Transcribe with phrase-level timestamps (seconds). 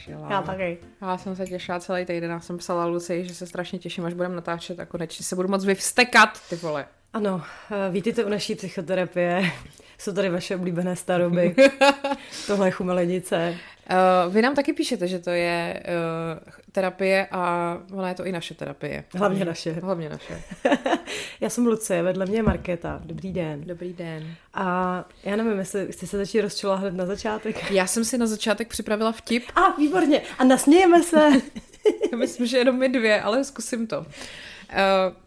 [0.00, 0.28] těšila.
[0.30, 0.78] Já taky.
[1.02, 4.14] Já jsem se těšila celý týden, já jsem psala Luci, že se strašně těším, až
[4.14, 6.86] budeme natáčet a konečně se budu moc vyvstekat, ty vole.
[7.12, 9.52] Ano, eh, vítejte u naší psychoterapie.
[9.98, 11.54] Jsou tady vaše oblíbené staroby.
[12.46, 13.56] Tohle je chumelenice.
[13.90, 18.32] Uh, vy nám taky píšete, že to je uh, terapie a ona je to i
[18.32, 19.04] naše terapie.
[19.14, 19.72] Hlavně naše.
[19.72, 20.42] Hlavně naše.
[21.40, 23.00] Já jsem Lucie, vedle mě je Markéta.
[23.04, 23.64] Dobrý den.
[23.64, 24.34] Dobrý den.
[24.54, 27.70] A já nevím, jestli chci se začít rozčilovat hned na začátek.
[27.70, 29.44] Já jsem si na začátek připravila vtip.
[29.54, 30.22] A, výborně.
[30.38, 31.30] A nasmějeme se.
[32.16, 34.00] Myslím, že jenom my dvě, ale zkusím to.
[34.00, 34.06] Uh,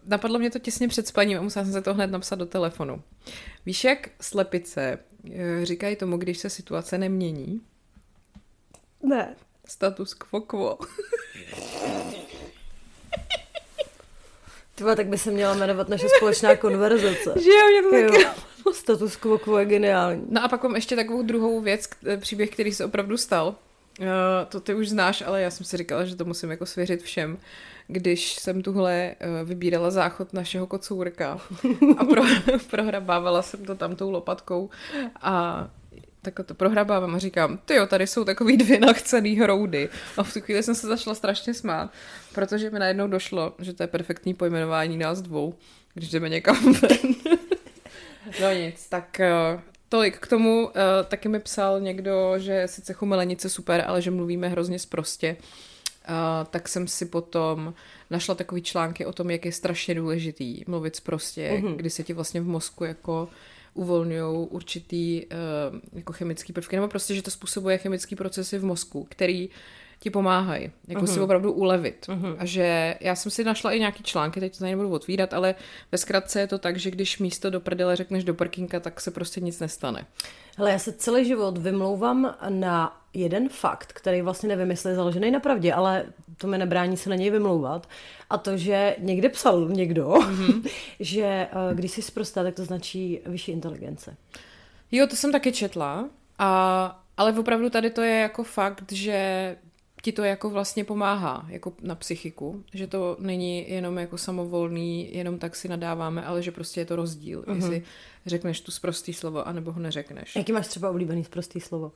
[0.05, 3.01] napadlo mě to těsně před spaním a musela jsem se to hned napsat do telefonu.
[3.65, 7.61] Víš, jak slepice uh, říkají tomu, když se situace nemění?
[9.03, 9.35] Ne.
[9.67, 10.77] Status quo quo.
[14.75, 17.33] Tyba, tak by se měla jmenovat naše společná konverzace.
[17.41, 18.23] Že jo, mě to taky.
[18.23, 18.73] Jo.
[18.73, 20.23] Status quo quo je geniální.
[20.29, 23.55] No a pak mám ještě takovou druhou věc, příběh, který se opravdu stal.
[23.99, 24.05] Uh,
[24.49, 27.37] to ty už znáš, ale já jsem si říkala, že to musím jako svěřit všem.
[27.87, 31.41] Když jsem tuhle uh, vybírala záchod našeho kocourka
[31.97, 32.23] a pro,
[32.69, 34.69] prohrabávala jsem to tam tou lopatkou
[35.21, 35.67] a
[36.23, 39.89] tak to prohrabávám a říkám, ty jo, tady jsou takový dvě nachcený hroudy.
[40.17, 41.91] A v tu chvíli jsem se začala strašně smát,
[42.33, 45.55] protože mi najednou došlo, že to je perfektní pojmenování nás dvou,
[45.93, 46.97] když jdeme někam ven.
[48.41, 49.21] No nic, tak
[49.53, 50.65] uh, tolik k tomu.
[50.65, 50.71] Uh,
[51.07, 55.35] taky mi psal někdo, že sice chumelenice super, ale že mluvíme hrozně sprostě.
[56.09, 56.15] Uh,
[56.49, 57.73] tak jsem si potom
[58.09, 61.67] našla takový články o tom, jak je strašně důležitý mluvit sprostě, Mhm.
[61.67, 61.75] mm-hmm.
[61.75, 63.29] kdy se ti vlastně v mozku jako
[63.73, 69.07] uvolňují určitý uh, jako chemický prvky, nebo prostě, že to způsobuje chemický procesy v mozku,
[69.09, 69.49] který
[70.03, 72.09] ti pomáhají, jako si opravdu ulevit.
[72.37, 75.55] A že já jsem si našla i nějaký články, teď to tady nebudu otvírat, ale
[75.91, 79.11] ve zkratce je to tak, že když místo do prdele řekneš do parkinka, tak se
[79.11, 80.05] prostě nic nestane.
[80.57, 85.31] Hele, já se celý život vymlouvám na jeden fakt, který vlastně nevím, jestli je založený
[85.31, 86.05] na pravdě, ale
[86.37, 87.87] to mi nebrání se na něj vymlouvat.
[88.29, 90.69] A to, že někde psal někdo, mm-hmm.
[90.99, 94.15] že eh, když jsi sprostá, tak to značí vyšší inteligence.
[94.91, 96.09] Jo, to jsem taky četla,
[96.39, 99.55] a, ale opravdu tady to je jako fakt, že
[100.03, 105.39] ti to jako vlastně pomáhá, jako na psychiku, že to není jenom jako samovolný, jenom
[105.39, 107.55] tak si nadáváme, ale že prostě je to rozdíl, mm-hmm.
[107.55, 107.83] jestli
[108.25, 110.35] řekneš tu sprostý slovo, anebo ho neřekneš.
[110.35, 111.91] Jaký máš třeba oblíbený sprostý slovo?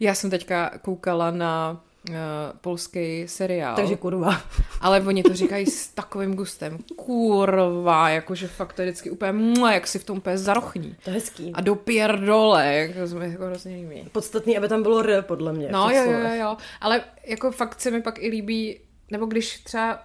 [0.00, 2.14] Já jsem teďka koukala na uh,
[2.60, 3.76] polský seriál.
[3.76, 4.42] Takže kurva.
[4.80, 6.78] Ale oni to říkají s takovým gustem.
[6.96, 10.96] Kurva, jakože fakt to je vždycky úplně mua, jak si v tom úplně zarochní.
[11.04, 11.52] To je hezký.
[11.54, 14.08] A do pierdole, jako jsme jako hrozně líbí.
[14.12, 15.68] Podstatný, aby tam bylo R, podle mě.
[15.72, 18.80] No jo, jo, jo, ale jako fakt se mi pak i líbí,
[19.10, 20.02] nebo když třeba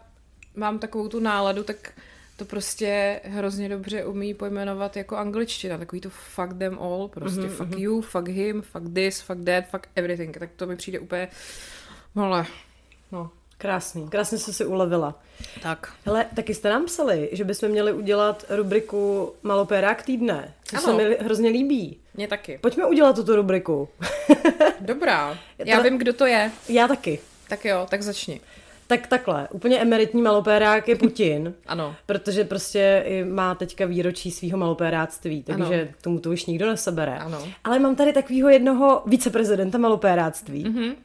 [0.56, 1.94] mám takovou tu náladu, tak
[2.38, 7.50] to prostě hrozně dobře umí pojmenovat jako angličtina, takový to fuck them all, prostě mm-hmm,
[7.50, 11.28] fuck you, fuck him, fuck this, fuck that, fuck everything, tak to mi přijde úplně,
[12.16, 12.46] ale,
[13.12, 14.09] no, Krásný.
[14.09, 15.19] Krásně jsi si ulevila.
[15.62, 15.94] tak.
[16.06, 20.97] Hele, taky jste nám psali, že bychom měli udělat rubriku Malopérák týdne, což Ano.
[20.97, 21.97] se mi hrozně líbí.
[22.13, 22.57] Mně taky.
[22.62, 23.90] Pojďme udělat tuto rubriku.
[24.79, 27.19] Dobrá, já vím, kdo to je, Já taky.
[27.50, 28.41] tak jo, tak začni.
[28.88, 31.95] Tak takhle, úplně emeritní malopérák je Putin, Ano.
[32.06, 35.91] protože prostě i má teďka výročí svého malopéráctví, takže Ano.
[36.01, 37.18] tomu to už nikdo nesebere.
[37.18, 37.47] Ano.
[37.63, 40.66] Ale mám tady takového jednoho viceprezidenta malopéráctví.
[40.66, 40.95] Mm-hmm.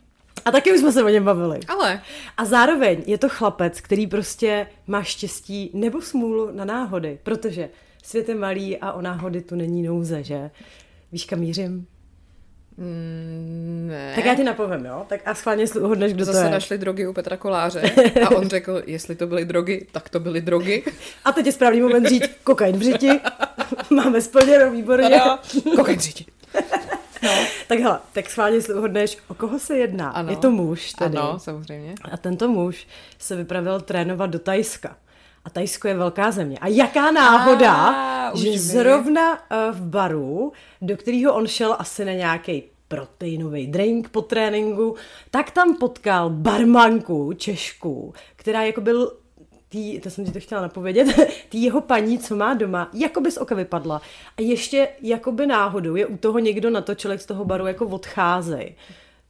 [0.44, 1.60] A taky už jsme se o něm bavili.
[1.68, 2.00] Ale,
[2.36, 7.68] A zároveň je to chlapec, který prostě má štěstí nebo smůlu na náhody, protože
[8.02, 10.50] svět je malý a o náhody tu není nouze, že?
[11.12, 11.86] Víš, kam mířím?
[12.76, 14.12] mm, ne.
[14.14, 15.04] Tak já ti napovím, jo?
[15.08, 16.50] Tak a schválně hodneš, kdo to Zase je.
[16.50, 17.82] našli drogy u Petra Koláře
[18.26, 20.82] a on řekl, jestli to byly drogy, tak to byly drogy.
[21.24, 23.20] A teď je správný moment říct, kokain v řiti,
[23.90, 25.08] máme splněno, výborně.
[25.08, 25.38] Tada,
[25.76, 25.98] kokain
[27.22, 27.64] říti.
[27.68, 30.10] Tak hele, tak schválně, jestli uhodneš, o koho se jedná.
[30.10, 30.30] Ano.
[30.30, 31.16] Je to muž tedy.
[31.18, 31.94] Ano, samozřejmě.
[32.12, 32.86] A tento muž
[33.18, 34.96] se vypravil trénovat do Tajska.
[35.44, 36.58] A Tajsko je velká země.
[36.60, 38.58] A jaká náhoda, A, že vím.
[38.58, 44.96] zrovna eh, v baru, do kterého on šel asi na nějaký proteinový drink po tréninku,
[45.30, 49.12] tak tam potkal barmanku Češku, která jako byl
[49.68, 51.08] tý, to jsem ti to chtěla napovědět,
[51.48, 54.02] tý jeho paní, co má doma, jako by z oka vypadla.
[54.38, 58.74] A ještě jakoby náhodou je u toho někdo natočil, z toho baru jako odcházej.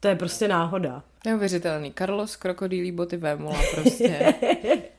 [0.00, 1.02] To je prostě náhoda.
[1.26, 1.93] Neuvěřitelný.
[1.99, 4.35] Carlos Krokodýlí boty Vémola prostě.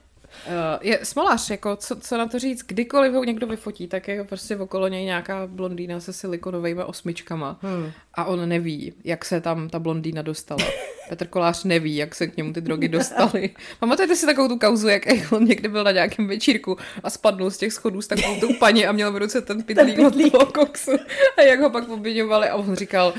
[0.81, 4.57] je smolař, jako co, co na to říct, kdykoliv ho někdo vyfotí, tak je prostě
[4.57, 7.91] okolo něj nějaká blondýna se silikonovými osmičkama hmm.
[8.13, 10.65] a on neví, jak se tam ta blondýna dostala.
[11.09, 13.49] Petr Kolář neví, jak se k němu ty drogy dostaly.
[13.79, 17.57] Pamatujete si takovou tu kauzu, jak on někdy byl na nějakém večírku a spadnul z
[17.57, 20.91] těch schodů s takovou tou paní a měl v ruce ten pitlík od toho koksu
[21.37, 23.13] a jak ho pak obvinovali a on říkal,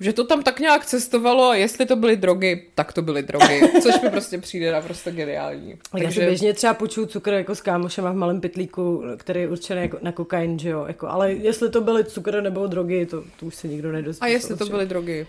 [0.00, 3.60] že to tam tak nějak cestovalo a jestli to byly drogy, tak to byly drogy,
[3.82, 5.78] což mi prostě přijde naprosto geniální.
[5.90, 6.04] Takže...
[6.04, 9.82] Já si běžně třeba počuju cukr jako s kámošema v malém pytlíku, který je určený
[9.82, 13.46] jako na kokain, že jo, jako, ale jestli to byly cukr nebo drogy, to, to
[13.46, 14.20] už se nikdo nedozví.
[14.20, 15.26] A jestli to byly drogy?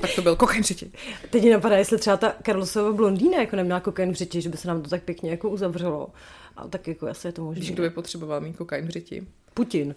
[0.00, 0.90] tak to byl kokain řiti.
[1.30, 4.56] Teď mi napadá, jestli třeba ta Karlosova blondýna jako neměla kokain v řiti, že by
[4.56, 6.08] se nám to tak pěkně jako uzavřelo.
[6.56, 7.60] A tak jako asi je to možné.
[7.60, 9.26] Víš, kdo by potřeboval mít kokain v řiti?
[9.54, 9.86] Putin.
[9.88, 9.94] Uh,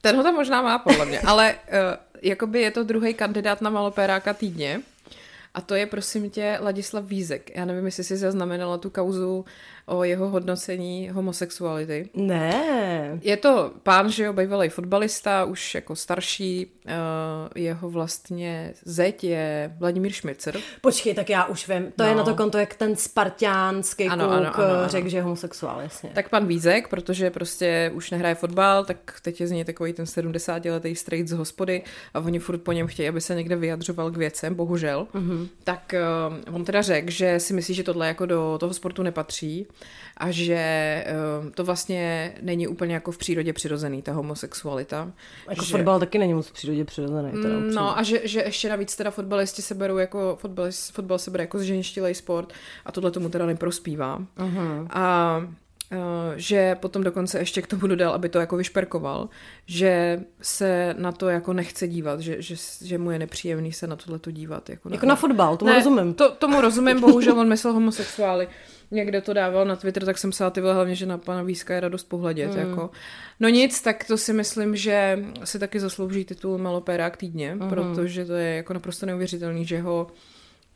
[0.00, 3.70] ten ho tam možná má, podle mě, ale uh, jakoby je to druhý kandidát na
[3.70, 4.80] malopéráka týdně.
[5.54, 7.56] A to je, prosím tě, Ladislav Vízek.
[7.56, 9.44] Já nevím, jestli jsi zaznamenala tu kauzu
[9.88, 12.08] o jeho hodnocení homosexuality.
[12.14, 13.18] Ne.
[13.22, 16.92] Je to pán, že jo, bývalý fotbalista, už jako starší, uh,
[17.54, 20.58] jeho vlastně zeď je Vladimír Šmicer.
[20.80, 21.92] Počkej, tak já už vím.
[21.96, 22.08] To no.
[22.08, 24.88] je na to konto, jak ten spartiánský ano, kluk ano, ano, ano.
[24.88, 26.10] řekl, že je homosexuál, jasně.
[26.14, 30.04] Tak pan Vízek, protože prostě už nehraje fotbal, tak teď je z něj takový ten
[30.04, 31.82] 70-letý straight z hospody
[32.14, 35.06] a oni furt po něm chtějí, aby se někde vyjadřoval k věcem, bohužel.
[35.14, 35.48] Mm-hmm.
[35.64, 35.94] Tak
[36.48, 39.66] uh, on teda řekl, že si myslí, že tohle jako do toho sportu nepatří
[40.18, 41.04] a že
[41.40, 45.12] uh, to vlastně není úplně jako v přírodě přirozený, ta homosexualita.
[45.50, 45.72] Jako že...
[45.72, 47.32] fotbal taky není moc v přírodě přirozený.
[47.42, 51.18] Teda mm, no a že, že ještě navíc teda fotbalisti se berou jako, fotbal, fotbal
[51.18, 52.52] se bere jako zženštilej sport
[52.84, 54.18] a tohle tomu teda neprospívá.
[54.38, 54.86] Uh-huh.
[54.90, 55.42] A
[55.92, 59.28] Uh, že potom dokonce ještě k tomu dodal, aby to jako vyšperkoval,
[59.66, 62.54] že se na to jako nechce dívat, že, že,
[62.84, 64.70] že mu je nepříjemný se na tohle dívat.
[64.70, 66.14] Jako, jako na, na fotbal, tomu ne, rozumím.
[66.14, 68.48] To, tomu rozumím, bohužel on myslel homosexuály
[68.90, 71.80] někde to dával na Twitter, tak jsem psala ty hlavně, že na pana Víska je
[71.80, 72.50] radost pohledět.
[72.50, 72.58] Mm.
[72.58, 72.90] Jako.
[73.40, 77.68] No nic, tak to si myslím, že si taky zaslouží titul Malopérák týdně, mm.
[77.68, 80.06] protože to je jako naprosto neuvěřitelný, že ho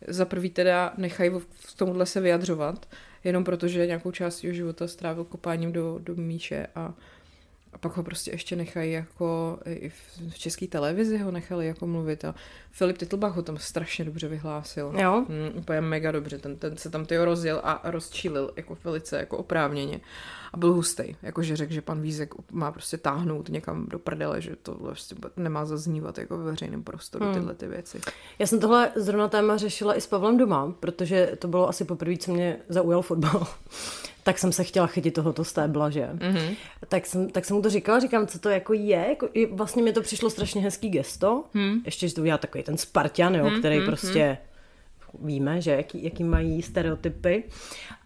[0.08, 2.86] za prvý teda nechají v tomuhle se vyjadřovat,
[3.24, 6.94] jenom protože nějakou část jeho života strávil kopáním do, do míše a
[7.72, 12.24] a pak ho prostě ještě nechají jako i v české televizi ho nechali jako mluvit
[12.24, 12.34] a
[12.70, 14.92] Filip Titlbach ho tam strašně dobře vyhlásil.
[14.98, 15.24] Jo.
[15.28, 19.38] Mm, úplně mega dobře, ten, ten se tam ty rozjel a rozčílil jako velice jako
[19.38, 20.00] oprávněně
[20.52, 24.56] a byl hustý, jakože řekl, že pan Vízek má prostě táhnout někam do prdele, že
[24.62, 27.34] to vlastně nemá zaznívat jako ve veřejném prostoru hmm.
[27.34, 28.00] tyhle ty věci.
[28.38, 32.16] Já jsem tohle zrovna téma řešila i s Pavlem doma, protože to bylo asi poprvé,
[32.16, 33.46] co mě zaujal fotbal
[34.22, 36.08] tak jsem se chtěla chytit tohoto stébla, že?
[36.12, 36.56] Mm-hmm.
[36.88, 39.06] Tak, jsem, tak jsem mu to říkala, říkám, co to jako je.
[39.08, 41.44] Jako, vlastně mi to přišlo strašně hezký gesto.
[41.54, 41.78] Mm.
[41.84, 44.51] Ještě, že to udělá takový ten Spartan, jo, mm, který mm, prostě mm.
[45.20, 47.44] Víme, že jaký, jaký mají stereotypy.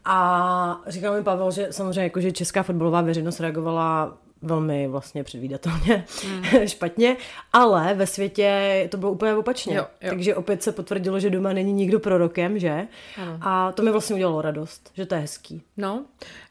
[0.05, 6.05] A říkal mi Pavel, že samozřejmě jako, že česká fotbalová veřejnost reagovala velmi vlastně předvídatelně
[6.29, 6.45] mm.
[6.67, 7.17] špatně,
[7.53, 9.77] ale ve světě to bylo úplně opačně.
[9.77, 10.11] Jo, jo.
[10.11, 12.87] Takže opět se potvrdilo, že doma není nikdo prorokem, že?
[13.17, 13.39] Ano.
[13.41, 15.63] A to mi vlastně udělalo radost, že to je hezký.
[15.77, 16.05] No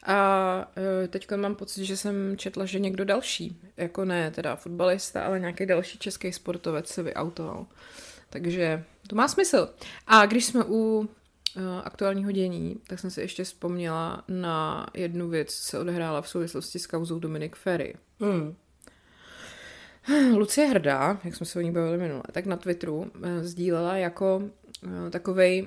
[0.06, 0.68] a
[1.04, 5.40] e, teď mám pocit, že jsem četla, že někdo další, jako ne teda fotbalista, ale
[5.40, 7.66] nějaký další český sportovec se vyautoval.
[8.30, 9.68] Takže to má smysl.
[10.06, 11.08] A když jsme u
[11.58, 16.28] Eh, aktuálního dění, tak jsem si ještě vzpomněla na jednu věc, co se odehrála v
[16.28, 17.94] souvislosti s kauzou Dominik Ferry.
[18.20, 18.54] Mm.
[20.36, 24.42] Lucie Hrdá, jak jsme se o ní bavili minule, tak na Twitteru eh, sdílela jako
[24.84, 25.66] eh, takovej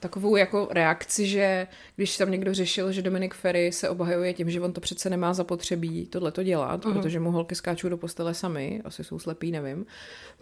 [0.00, 4.60] takovou jako reakci, že když tam někdo řešil, že Dominik Ferry se obhajuje tím, že
[4.60, 6.92] on to přece nemá zapotřebí tohle to dělat, uh-huh.
[6.92, 9.86] protože mu holky skáčou do postele sami, asi jsou slepí, nevím,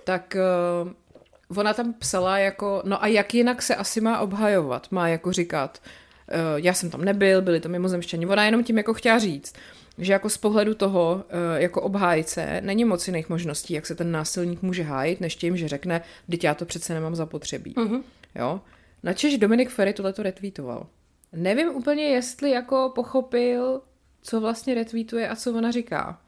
[0.04, 0.37] tak
[1.56, 5.82] ona tam psala jako, no a jak jinak se asi má obhajovat, má jako říkat,
[5.82, 9.54] uh, já jsem tam nebyl, byli to mimozemštění, ona jenom tím jako chtěla říct,
[9.98, 14.12] že jako z pohledu toho, uh, jako obhájce, není moc jiných možností, jak se ten
[14.12, 17.74] násilník může hájit, než tím, že řekne, teď já to přece nemám zapotřebí.
[17.74, 18.02] Uh-huh.
[18.34, 18.60] Jo?
[19.02, 20.86] Načež Dominik Ferry tohleto retweetoval.
[21.32, 23.80] Nevím úplně, jestli jako pochopil,
[24.22, 26.20] co vlastně retweetuje a co ona říká.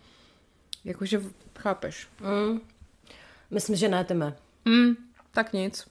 [0.84, 1.22] Jakože
[1.58, 2.08] chápeš.
[2.20, 2.60] Mm.
[3.50, 4.36] Myslím, že ne, Tyme.
[4.64, 4.96] Mm,
[5.38, 5.86] tak nic.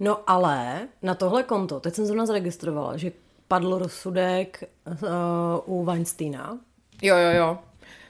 [0.00, 3.12] No ale na tohle konto, teď jsem zrovna zaregistrovala, že
[3.48, 4.98] padl rozsudek uh,
[5.66, 6.58] u Weinsteina.
[7.02, 7.58] Jo, jo, jo.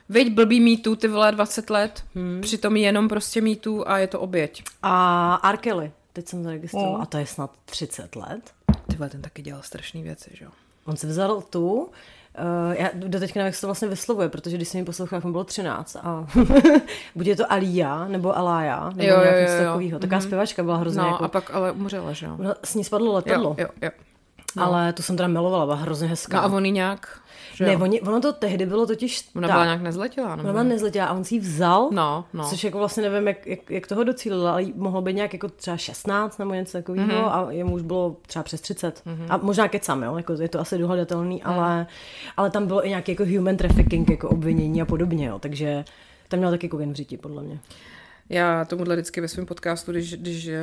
[0.08, 2.40] Veď blbý mýtu, ty vole 20 let, hmm.
[2.40, 4.62] přitom jenom prostě mýtu a je to oběť.
[4.82, 7.02] A Arkely, teď jsem zaregistrovala, oh.
[7.02, 8.52] a to je snad 30 let.
[8.90, 10.50] Ty vole, ten taky dělal strašné věci, že jo.
[10.84, 11.90] On si vzal tu,
[12.38, 15.16] Uh, já do teďka nevím, jak se to vlastně vyslovuje, protože když jsem ji poslouchala,
[15.16, 16.26] jak mi bylo 13 a
[17.14, 19.98] buď je to Alia nebo Alája, nebo jo, něco takového.
[19.98, 20.24] Taková mm-hmm.
[20.24, 21.24] zpěvačka byla hrozně No jako...
[21.24, 22.38] a pak ale umřela, že jo?
[22.64, 23.56] S ní spadlo letadlo.
[23.58, 23.90] Jo, jo, jo.
[24.56, 24.64] No.
[24.64, 26.36] Ale tu jsem teda milovala, byla hrozně hezká.
[26.36, 27.18] No a on nějak
[27.54, 29.54] že ne, oni, ono to tehdy bylo totiž Ona tak.
[29.54, 30.42] byla nějak nezletělá, nebo?
[30.42, 32.44] Ona byla nezletělá a on si ji vzal, no, no.
[32.44, 35.76] což jako vlastně nevím, jak, jak, jak toho docílil, ale mohlo být nějak jako třeba
[35.76, 37.48] 16 nebo něco takového mm-hmm.
[37.48, 39.02] a jemu už bylo třeba přes 30.
[39.06, 39.26] Mm-hmm.
[39.28, 41.52] A možná kecám, jo, jako je to asi dohledatelný, mm.
[41.52, 41.86] ale,
[42.36, 45.84] ale tam bylo i nějaký jako human trafficking, jako obvinění a podobně, jo, takže
[46.28, 47.58] tam měl taky kogen v řiti, podle mě.
[48.28, 50.60] Já tomuhle vždycky ve svém podcastu, když, když eh,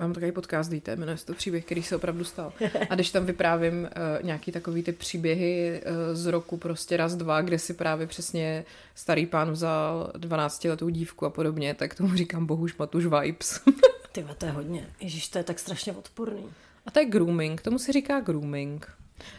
[0.00, 2.52] mám takový podcast, víte, jmenuje se to příběh, který se opravdu stal.
[2.90, 7.40] A když tam vyprávím uh, nějaký takový ty příběhy uh, z roku prostě raz, dva,
[7.40, 8.64] kde si právě přesně
[8.94, 13.60] starý pán vzal 12 letou dívku a podobně, tak tomu říkám bohuž matuš vibes.
[14.12, 14.86] Ty to je hodně.
[15.00, 16.46] Ježíš, to je tak strašně odporný.
[16.86, 18.86] A to je grooming, tomu se říká grooming.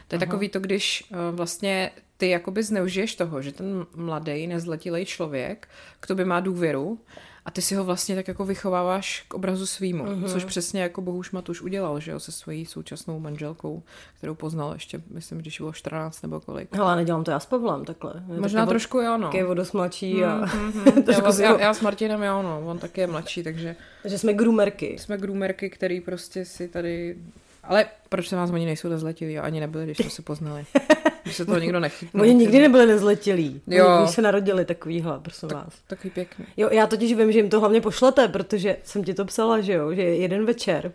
[0.07, 0.25] To je Aha.
[0.25, 5.67] takový to, když uh, vlastně ty jakoby zneužiješ toho, že ten mladý, nezletilý člověk
[5.99, 6.99] k tobě má důvěru
[7.45, 10.31] a ty si ho vlastně tak jako vychováváš k obrazu svýmu, uh-huh.
[10.31, 13.83] což přesně jako Bohuš Matuš udělal, že jo, se svojí současnou manželkou,
[14.17, 16.77] kterou poznal ještě, myslím, když bylo 14 nebo kolik.
[16.79, 18.13] Ale nedělám to já s Pavlem takhle.
[18.33, 19.27] Je Možná trošku jo, no.
[19.31, 20.45] Taky dost mladší a...
[20.45, 21.41] Mm-hmm.
[21.41, 23.75] já, já, já, s Martinem jo, no, on taky je mladší, takže...
[24.01, 24.97] Takže jsme groomerky.
[24.99, 27.15] Jsme groomerky, který prostě si tady
[27.63, 29.39] ale proč se vás oni nejsou nezletilí?
[29.39, 30.65] Ani nebyli, když jsme se poznali.
[31.31, 32.23] Když se toho nikdo nechytnul.
[32.23, 33.61] Oni nikdy nebyli nezletilí.
[33.67, 33.97] Jo.
[34.01, 35.73] Když se narodili takovýhle, prosím tak, vás.
[35.87, 36.45] Takový pěkný.
[36.57, 39.73] Jo, já totiž vím, že jim to hlavně pošlete, protože jsem ti to psala, že
[39.73, 40.91] jo, že jeden večer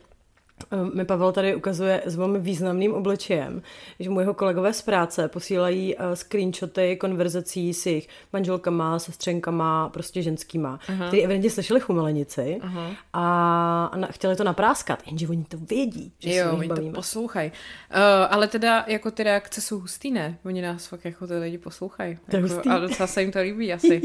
[0.94, 3.62] mi Pavel tady ukazuje s velmi významným obličejem,
[4.00, 10.22] že mu jeho kolegové z práce posílají uh, screenshoty konverzací s jejich manželkama, sestřenkama, prostě
[10.22, 11.06] ženskýma, uh-huh.
[11.06, 12.96] který evidentně slyšeli chumelenici uh-huh.
[13.12, 16.90] a na, chtěli to napráskat, jenže oni to vědí, že jo, oni bavíme.
[16.90, 17.50] to poslouchají.
[17.50, 17.96] Uh,
[18.30, 20.38] ale teda jako ty reakce jsou hustý, ne?
[20.44, 22.18] Oni nás fakt jako ty lidi poslouchají.
[22.32, 24.02] Jako, a docela se jim to líbí asi.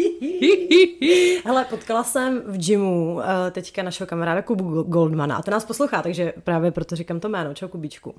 [1.45, 6.01] Hele, potkala jsem v gymu uh, teďka našeho kamaráda Kubu Goldmana a ten nás poslouchá,
[6.01, 8.15] takže právě proto říkám to jméno, čau Kubíčku.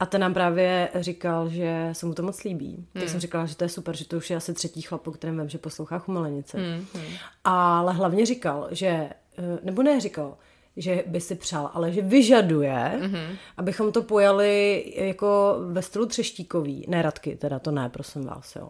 [0.00, 2.74] A ten nám právě říkal, že se mu to moc líbí.
[2.74, 2.86] Hmm.
[2.92, 5.10] Tak jsem říkala, že to je super, že to už je asi třetí chlap, o
[5.10, 6.58] kterém vím, že poslouchá Chumelenice.
[6.58, 6.86] Hmm.
[6.94, 7.14] Hmm.
[7.44, 10.36] Ale hlavně říkal, že, eh, nebo ne říkal,
[10.76, 13.36] že by si přál, ale že vyžaduje, mm-hmm.
[13.56, 16.84] abychom to pojali jako ve stylu třeštíkový.
[16.88, 18.68] Ne Radky, teda to ne, prosím vás, jo.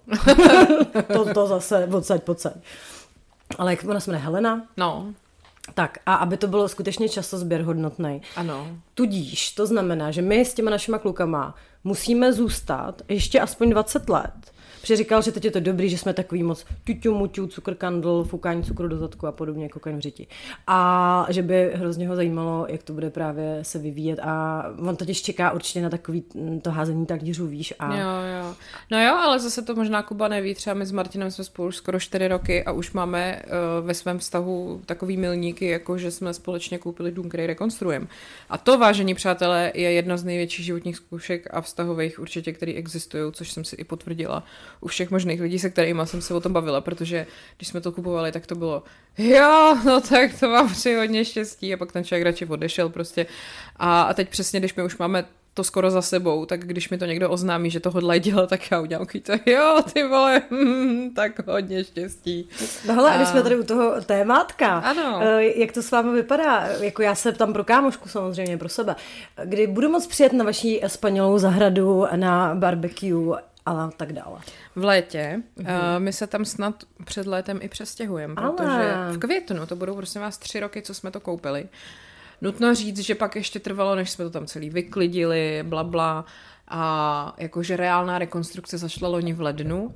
[1.12, 2.54] to, to zase odsaď, pocať.
[3.58, 4.66] Ale jak ona se jmenuje Helena?
[4.76, 5.14] No.
[5.74, 8.22] Tak a aby to bylo skutečně časozběr hodnotný.
[8.36, 8.68] Ano.
[8.94, 11.54] Tudíž to znamená, že my s těma našima klukama
[11.84, 14.52] musíme zůstat ještě aspoň 20 let
[14.82, 18.24] Protože říkal, že teď je to dobrý, že jsme takový moc tuťu, muťu, cukr kandl,
[18.24, 20.26] fukání cukru do zadku a podobně, jako v.
[20.66, 25.22] A že by hrozně ho zajímalo, jak to bude právě se vyvíjet a on totiž
[25.22, 27.74] čeká určitě na takový mm, to házení talířů, víš.
[27.78, 27.96] A...
[27.96, 28.08] Jo,
[28.40, 28.54] jo.
[28.90, 32.00] No jo, ale zase to možná Kuba neví, třeba my s Martinem jsme spolu skoro
[32.00, 36.78] 4 roky a už máme uh, ve svém vztahu takový milníky, jako že jsme společně
[36.78, 38.06] koupili dům, který rekonstruujeme.
[38.48, 43.32] A to, vážení přátelé, je jedno z největších životních zkoušek a vztahových určitě, které existují,
[43.32, 44.44] což jsem si i potvrdila
[44.82, 47.92] u všech možných lidí, se kterými jsem se o tom bavila, protože když jsme to
[47.92, 48.82] kupovali, tak to bylo
[49.18, 53.26] jo, no tak to mám přeji hodně štěstí a pak ten člověk radši odešel prostě.
[53.76, 55.24] A, a teď přesně, když my už máme
[55.54, 58.70] to skoro za sebou, tak když mi to někdo oznámí, že to hodlají dělat, tak
[58.70, 62.48] já udělám to, jo, ty vole, mm, tak hodně štěstí.
[62.86, 63.16] No hele, a...
[63.16, 65.20] když jsme tady u toho témátka, ano.
[65.22, 68.96] Eh, jak to s vámi vypadá, jako já se tam pro kámošku samozřejmě, pro sebe,
[69.44, 74.40] kdy budu moc přijet na vaší spanilou zahradu na barbecue a tak dále.
[74.76, 75.42] V létě.
[75.60, 75.66] Uh,
[75.98, 80.38] my se tam snad před létem i přestěhujeme, protože v květnu, to budou prosím vás
[80.38, 81.68] tři roky, co jsme to koupili.
[82.40, 86.24] Nutno říct, že pak ještě trvalo, než jsme to tam celý vyklidili, bla, bla.
[86.68, 89.94] A jakože reálná rekonstrukce zašla loni v lednu.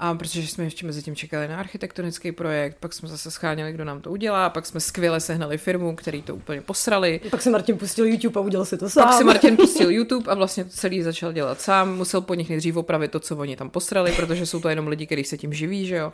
[0.00, 3.84] A protože jsme ještě mezi tím čekali na architektonický projekt, pak jsme zase scháněli, kdo
[3.84, 7.20] nám to udělá, pak jsme skvěle sehnali firmu, který to úplně posrali.
[7.30, 9.04] Pak se Martin pustil YouTube a udělal si to sám.
[9.04, 11.96] Pak se Martin pustil YouTube a vlastně to celý začal dělat sám.
[11.96, 15.06] Musel po nich nejdřív opravit to, co oni tam posrali, protože jsou to jenom lidi,
[15.06, 16.12] kteří se tím živí, že jo.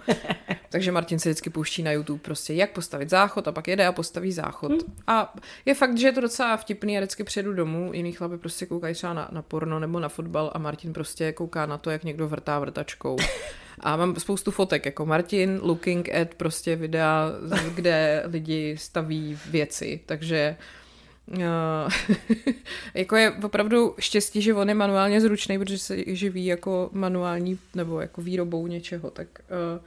[0.75, 3.93] Takže Martin se vždycky pouští na YouTube prostě, jak postavit záchod a pak jede a
[3.93, 4.71] postaví záchod.
[4.71, 4.81] Hmm.
[5.07, 8.67] A je fakt, že je to docela vtipný a vždycky přijedu domů, jiný chlapi prostě
[8.67, 12.05] koukají třeba na, na porno nebo na fotbal a Martin prostě kouká na to, jak
[12.05, 13.17] někdo vrtá vrtačkou.
[13.81, 17.33] A mám spoustu fotek, jako Martin looking at prostě videa,
[17.75, 20.57] kde lidi staví věci, takže
[21.29, 21.37] uh,
[22.95, 28.01] jako je opravdu štěstí, že on je manuálně zručný, protože se živí jako manuální nebo
[28.01, 29.29] jako výrobou něčeho, tak
[29.79, 29.85] uh,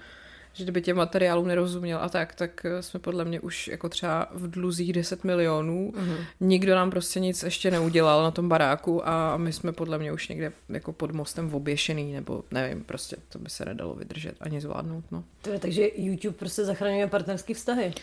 [0.58, 4.28] že kdyby těm materiálům nerozuměl a tak, tak eh, jsme podle mě už jako třeba
[4.32, 5.92] v dluzích 10 milionů.
[5.96, 6.18] Mm-hmm.
[6.40, 10.28] Nikdo nám prostě nic ještě neudělal na tom baráku a my jsme podle mě už
[10.28, 15.04] někde jako pod mostem oběšený, nebo nevím, prostě to by se nedalo vydržet ani zvládnout.
[15.12, 15.24] No.
[15.60, 17.94] takže YouTube prostě zachraňuje partnerské vztahy.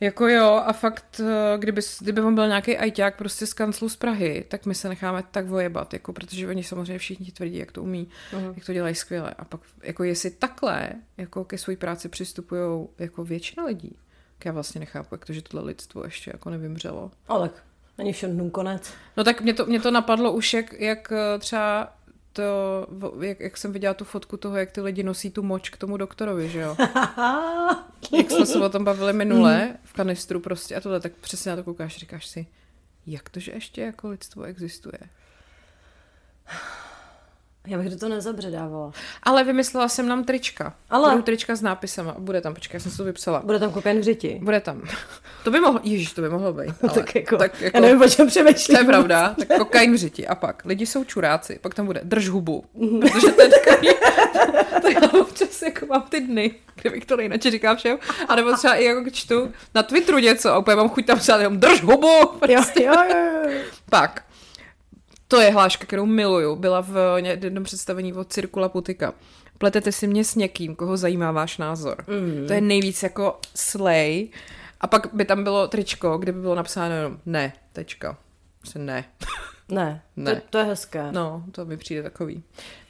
[0.00, 3.96] Jako jo, a fakt, eh, kdyby, kdyby on byl nějaký ajťák prostě z kanclu z
[3.96, 7.82] Prahy, tak my se necháme tak vojebat, jako, protože oni samozřejmě všichni tvrdí, jak to
[7.82, 8.52] umí, uh-huh.
[8.54, 9.34] jak to dělají skvěle.
[9.38, 13.96] A pak, jako jestli takhle, jako ke své práci přistupují jako většina lidí,
[14.38, 17.10] tak já vlastně nechápu, jak to, že tohle lidstvo ještě jako nevymřelo.
[17.28, 17.50] Ale
[17.98, 18.92] není všem konec.
[19.16, 21.92] No tak mě to, mě to napadlo už, jak, jak eh, třeba
[22.32, 22.42] to,
[23.20, 25.96] jak, jak jsem viděla tu fotku toho, jak ty lidi nosí tu moč k tomu
[25.96, 26.76] doktorovi, že jo?
[28.18, 29.76] jak jsme se o tom bavili minule, mm.
[29.84, 32.46] v kanistru prostě a tohle, tak přesně na to koukáš, říkáš si,
[33.06, 34.98] jak to, že ještě jako lidstvo existuje?
[37.66, 38.92] Já bych do toho nezabředávala.
[39.22, 40.74] Ale vymyslela jsem nám trička.
[40.90, 41.10] Ale...
[41.10, 42.14] Budou trička s nápisama.
[42.18, 43.42] Bude tam, počkej, já jsem si to vypsala.
[43.44, 44.40] Bude tam kokain v řiti.
[44.42, 44.82] Bude tam.
[45.44, 46.74] To by mohlo, ježiš, to by mohlo být.
[46.82, 46.92] Ale...
[46.92, 48.76] tak, jako, tak jako, já nevím, o čem přemýšlím.
[48.76, 49.34] To je pravda.
[49.38, 50.26] Tak kokain v řiti.
[50.26, 51.58] A pak, lidi jsou čuráci.
[51.60, 52.64] Pak tam bude drž hubu.
[53.00, 53.88] Protože to je takový,
[54.82, 57.98] to já občas jako mám ty dny, kde bych to nejnače říkám všem.
[58.28, 61.38] A nebo třeba i jako čtu na Twitteru něco a úplně mám chuť tam psát
[61.38, 62.26] jenom drž hubu.
[62.26, 62.84] Prostě.
[62.84, 63.60] Jo, jo, jo.
[63.90, 64.24] Pak,
[65.30, 66.56] to je hláška, kterou miluju.
[66.56, 69.14] Byla v jednom představení od Cirkula Putika.
[69.58, 72.04] Pletete si mě s někým, koho zajímá váš názor.
[72.06, 72.46] Mm.
[72.46, 74.28] To je nejvíc jako slay.
[74.80, 78.18] A pak by tam bylo tričko, kde by bylo napsáno jenom ne, tečka.
[78.58, 79.04] Prostě ne.
[79.68, 80.34] Ne, ne.
[80.34, 81.12] To, to je hezké.
[81.12, 82.42] No, to mi přijde takový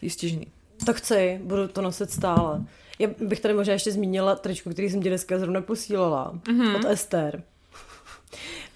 [0.02, 0.46] výstižný.
[0.86, 2.64] To chci, budu to nosit stále.
[2.98, 6.32] Já bych tady možná ještě zmínila tričku, který jsem ti dneska zrovna posílala.
[6.34, 6.76] Mm-hmm.
[6.76, 7.42] Od Ester.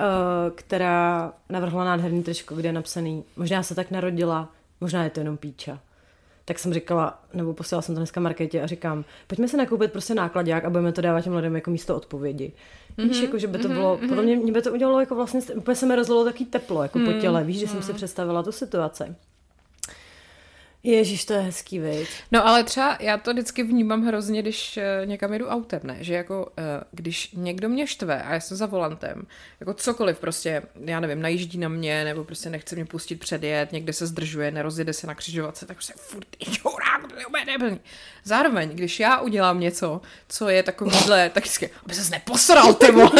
[0.00, 4.48] Eh, která navrhla nádherný tričko, kde je napsaný, možná se tak narodila,
[4.80, 5.80] možná je to jenom píča.
[6.44, 10.14] Tak jsem říkala, nebo posílala jsem to dneska marketě a říkám, pojďme se nakoupit prostě
[10.14, 12.52] nákladák a budeme to dávat těm lidem jako místo odpovědi.
[12.98, 14.08] Mm-hmm, víš, jako, že by to mm-hmm, bylo, mm-hmm.
[14.08, 16.98] podle mě, mě by to udělalo jako vlastně, úplně se mi rozlilo taky teplo jako
[16.98, 17.70] mm-hmm, po těle, víš, že mm-hmm.
[17.70, 17.96] jsem si mhm.
[17.96, 19.04] představila tu situaci.
[20.84, 22.08] Ježíš, to je hezký, viď?
[22.32, 25.96] No ale třeba já to vždycky vnímám hrozně, když uh, někam jedu autem, ne?
[26.00, 29.26] Že jako, uh, když někdo mě štve a já jsem za volantem,
[29.60, 33.92] jako cokoliv prostě, já nevím, najíždí na mě, nebo prostě nechce mě pustit předjet, někde
[33.92, 36.26] se zdržuje, nerozjede se na křižovatce, tak prostě furt
[37.28, 37.80] úplně neblný.
[38.24, 43.10] Zároveň, když já udělám něco, co je takovýhle, tak vždycky, aby ses neposral, ty vole.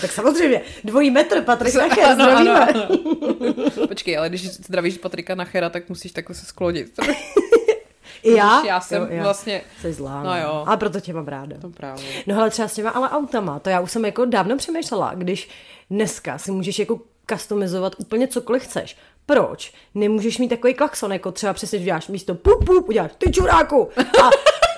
[0.00, 2.60] Tak samozřejmě, dvojí metr, Patrik Nacher, zdravíme.
[2.60, 3.86] Ano, ano.
[3.88, 7.00] Počkej, ale když zdravíš Patrika Nachera, tak musíš takhle se sklonit.
[8.22, 8.66] I já?
[8.66, 9.62] Já jsem jo, vlastně...
[9.80, 10.40] Jsi zlá, no, no.
[10.40, 10.64] jo.
[10.66, 11.56] Ale proto tě mám ráda.
[11.60, 12.04] To právě.
[12.26, 15.48] No ale třeba s těma ale autama, to já už jsem jako dávno přemýšlela, když
[15.90, 18.96] dneska si můžeš jako customizovat úplně cokoliv chceš.
[19.26, 19.72] Proč?
[19.94, 23.88] Nemůžeš mít takový klakson, jako třeba přesně uděláš místo pup, pup, uděláš ty čuráku.
[23.96, 24.30] A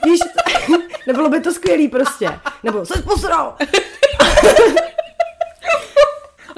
[0.04, 0.20] víš,
[1.06, 2.38] nebylo by to skvělý prostě.
[2.62, 3.56] Nebo se posral.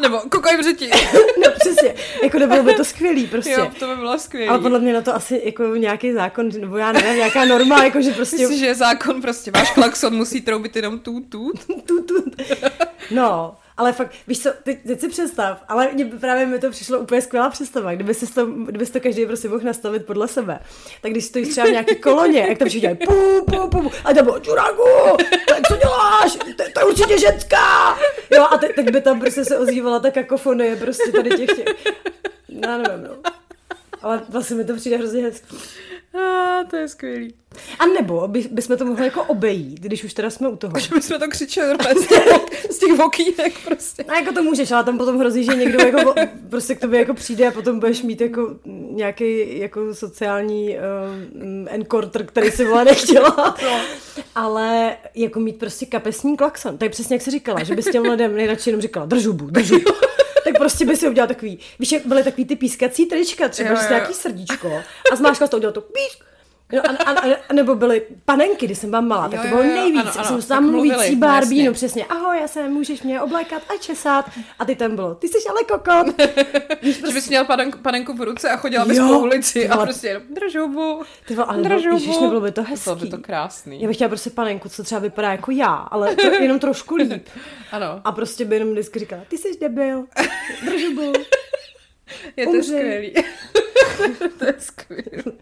[0.05, 0.91] Nebo kokain v řeti.
[1.45, 3.51] no přesně, jako nebylo by to skvělý prostě.
[3.51, 4.49] Jo, to by bylo skvělý.
[4.49, 8.03] Ale podle mě na to asi jako nějaký zákon, nebo já nevím, nějaká norma, jako
[8.03, 8.37] že prostě...
[8.37, 11.53] Myslíš, že je zákon prostě, váš klakson musí troubit jenom tu, tu?
[11.87, 12.25] tu, tu.
[13.11, 16.99] No, ale fakt, víš co, teď, teď si představ, ale mě, právě mi to přišlo
[16.99, 20.59] úplně skvělá představa, kdyby si to, kdyby si to každý prostě mohl nastavit podle sebe.
[21.03, 24.25] Tak když stojíš třeba v nějaký koloně, jak tam všichni pu, pu, pu, a tam
[24.25, 24.83] bylo čuráku,
[25.69, 26.33] co děláš?
[26.57, 27.99] To, to je určitě ženská!
[28.31, 31.75] Jo, a te, teď by tam prostě se ozývala ta kakofonie prostě tady těch těch.
[32.49, 33.34] No, nevím, no.
[34.05, 35.57] Ale vlastně mi to přijde hrozně hezký.
[36.15, 37.35] A, to je skvělý.
[37.79, 40.79] A nebo by, bychom to mohli jako obejít, když už teda jsme u toho.
[40.79, 42.25] Že bychom to křičeli z těch,
[42.71, 44.05] z těch vokínek prostě.
[44.09, 46.15] No jako to můžeš, ale tam potom hrozí, že někdo jako,
[46.51, 48.57] prostě k tobě jako přijde a potom budeš mít jako
[48.91, 53.57] nějaký jako sociální uh, encounter, který si vole nechtěla.
[53.65, 53.81] No.
[54.35, 56.79] Ale jako mít prostě kapesní klakson.
[56.79, 59.91] To je přesně jak jsi říkala, že bys těm lidem nejradši jenom říkala držubu, držubu
[60.45, 63.77] tak prostě by si udělal takový, víš, jak byly takový ty pískací trička, třeba jo,
[63.83, 63.89] jo.
[63.89, 66.25] nějaký srdíčko a zmáškal to udělal to písk,
[66.75, 70.01] No, a, a, a, nebo byly panenky, když jsem byla malá, tak to bylo nejvíc.
[70.01, 73.77] Ano, ano, jsem tam mluvící Barbie, no přesně, ahoj, já se můžeš mě oblékat a
[73.81, 74.31] česat.
[74.59, 76.23] A ty tam bylo, ty jsi ale kokot.
[76.83, 77.07] Víš, prostě...
[77.07, 81.03] Že bys měl panenku, panenku v ruce a chodila bys po ulici a prostě držubu,
[81.27, 81.95] ty vole, ale držubu.
[81.95, 82.85] Ježiš, nebylo by to hezký.
[82.85, 83.83] Bylo by to krásný.
[83.83, 87.29] Já bych chtěla prostě panenku, co třeba vypadá jako já, ale to jenom trošku líp.
[87.73, 88.01] ano.
[88.05, 90.05] A prostě by jenom vždycky říkala, ty jsi debil,
[90.65, 91.13] držubu.
[92.37, 93.15] Je to skvělý.
[94.39, 95.39] to je skvělé.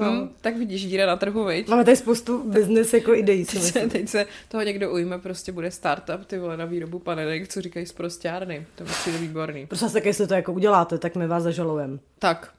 [0.00, 0.14] No.
[0.14, 0.28] no.
[0.40, 1.68] tak vidíš, díra na trhu, viď?
[1.68, 3.44] Máme tady spoustu business jako ideí.
[3.44, 7.48] Teď se, teď se toho někdo ujme, prostě bude startup, ty vole, na výrobu panenek,
[7.48, 8.66] co říkají z prostárny.
[8.74, 9.66] To je výborný.
[9.66, 11.98] Prostě tak, jestli to jako uděláte, tak my vás zažalujeme.
[12.18, 12.52] Tak,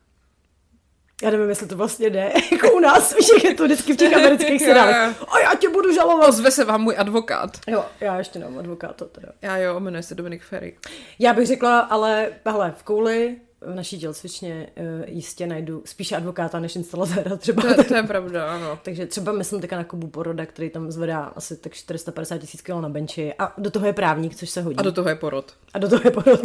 [1.24, 3.98] já nevím, jestli to vlastně jde, jako u nás, víš, jak je to vždycky v
[3.98, 5.24] těch amerických seriálech.
[5.28, 6.30] A já tě budu žalovat.
[6.30, 7.58] Ozve se vám můj advokát.
[7.68, 9.28] Jo, já ještě nemám advokáta teda.
[9.42, 10.78] Já jo, jmenuje se Dominik Ferry.
[11.20, 16.60] Já bych řekla, ale hele, v kouli v naší tělocvičně uh, jistě najdu spíše advokáta
[16.60, 17.74] než instalatéra třeba.
[17.74, 18.80] To, to je pravda, ano.
[18.84, 22.70] Takže třeba myslím teďka na Kubu Poroda, který tam zvedá asi tak 450 tisíc kg
[22.70, 24.78] na benči a do toho je právník, což se hodí.
[24.78, 25.54] A do toho je porod.
[25.74, 26.42] A do toho je porod.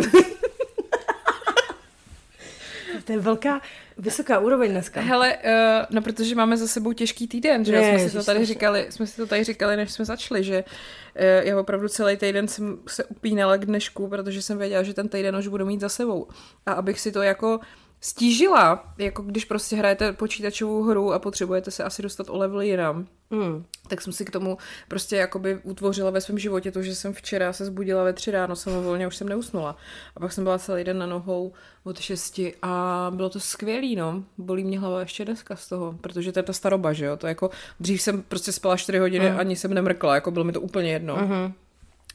[3.10, 3.60] To je velká,
[3.98, 5.00] vysoká úroveň dneska.
[5.00, 7.82] Hele, uh, no protože máme za sebou těžký týden, že jo?
[7.82, 11.46] jsme si to tady říkali, jsme si to tady říkali, než jsme začali, že uh,
[11.46, 15.36] já opravdu celý týden jsem se upínala k dnešku, protože jsem věděla, že ten týden
[15.36, 16.28] už budu mít za sebou.
[16.66, 17.60] A abych si to jako
[18.00, 23.06] stížila, jako když prostě hrajete počítačovou hru a potřebujete se asi dostat o level jinam.
[23.30, 23.64] Mm.
[23.88, 24.58] Tak jsem si k tomu
[24.88, 28.56] prostě jakoby utvořila ve svém životě to, že jsem včera se zbudila ve tři ráno
[28.56, 29.76] samovolně, už jsem neusnula.
[30.16, 31.52] A pak jsem byla celý den na nohou
[31.84, 34.24] od šesti a bylo to skvělý, no.
[34.38, 37.16] Bolí mě hlava ještě dneska z toho, protože to je ta staroba, že jo.
[37.16, 39.38] To jako, dřív jsem prostě spala čtyři hodiny, mm.
[39.38, 41.16] ani jsem nemrkla, jako bylo mi to úplně jedno.
[41.16, 41.52] Mm-hmm.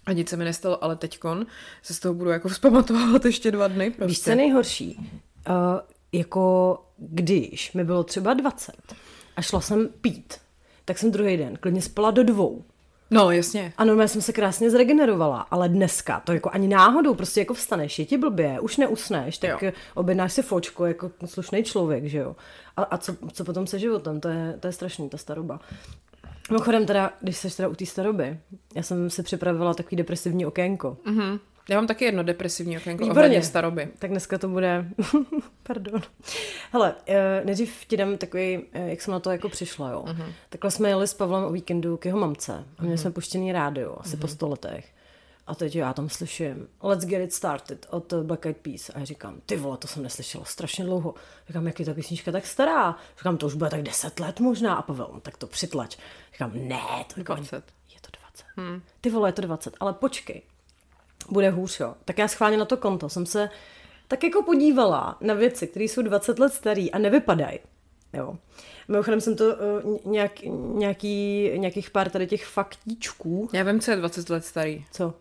[0.06, 1.46] A nic se mi nestalo, ale teďkon
[1.82, 3.92] se z toho budu jako vzpamatovávat ještě dva dny.
[3.92, 4.08] Prostě.
[4.08, 5.10] Víš, co nejhorší?
[5.50, 5.80] Uh,
[6.12, 8.76] jako když mi bylo třeba 20
[9.36, 10.34] a šla jsem pít,
[10.86, 12.64] tak jsem druhý den klidně spala do dvou.
[13.12, 13.74] No, jasně.
[13.78, 18.00] A normálně jsem se krásně zregenerovala, ale dneska to jako ani náhodou, prostě jako vstaneš,
[18.00, 19.72] je ti blbě, už neusneš, tak jo.
[19.96, 22.36] objednáš si fočko jako slušný člověk, že jo.
[22.78, 25.60] A, a co, co potom se životem, to je, to je strašný, ta staroba.
[26.50, 28.40] Mimochodem teda, když jsi teda u té staroby,
[28.76, 30.98] já jsem si připravila takový depresivní okénko.
[31.06, 31.40] Mm-hmm.
[31.70, 33.90] Já mám taky jedno depresivní okénko ohledně staroby.
[34.00, 34.86] Tak dneska to bude...
[35.64, 36.02] Pardon.
[36.72, 40.06] Hele, eh, nejdřív ti dám takový, eh, jak jsem na to jako přišla, jo.
[40.08, 40.34] Uh-huh.
[40.50, 43.02] Takhle jsme jeli s Pavlem o víkendu k jeho mamce a měli uh-huh.
[43.02, 44.22] jsme puštěný rádio, asi uh-huh.
[44.22, 44.86] po sto letech.
[45.48, 48.90] A teď já tam slyším Let's Get It Started od Black Eyed Peas.
[48.90, 51.14] A já říkám, ty vole, to jsem neslyšela strašně dlouho.
[51.48, 52.98] Říkám, jak je ta písnička tak stará?
[53.18, 54.76] Říkám, to už bude tak 10 let možná.
[54.76, 55.98] A Pavel, no, tak to přitlač.
[56.32, 57.56] Říkám, ne, to 20.
[57.94, 58.46] Je to 20.
[58.56, 58.82] Hmm.
[59.02, 59.76] Ty vole, je to 20.
[59.80, 60.42] Ale počkej,
[61.30, 61.94] bude hůř, jo.
[62.06, 63.50] Tak já schválně na to konto jsem se
[64.08, 67.60] tak jako podívala na věci, které jsou 20 let starý a nevypadají.
[68.14, 68.38] Jo.
[68.88, 69.44] Mimochodem jsem to
[69.84, 70.42] uh, nějak,
[70.74, 73.50] nějaký, nějakých pár tady těch faktíčků.
[73.54, 74.86] Já vím, co je 20 let starý.
[74.92, 75.14] Co?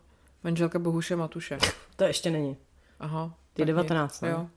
[0.44, 1.58] Manželka Bohuše Matuše.
[1.96, 2.56] to ještě není.
[3.00, 3.34] Aha.
[3.58, 4.30] Je 19, ne?
[4.30, 4.48] Jo.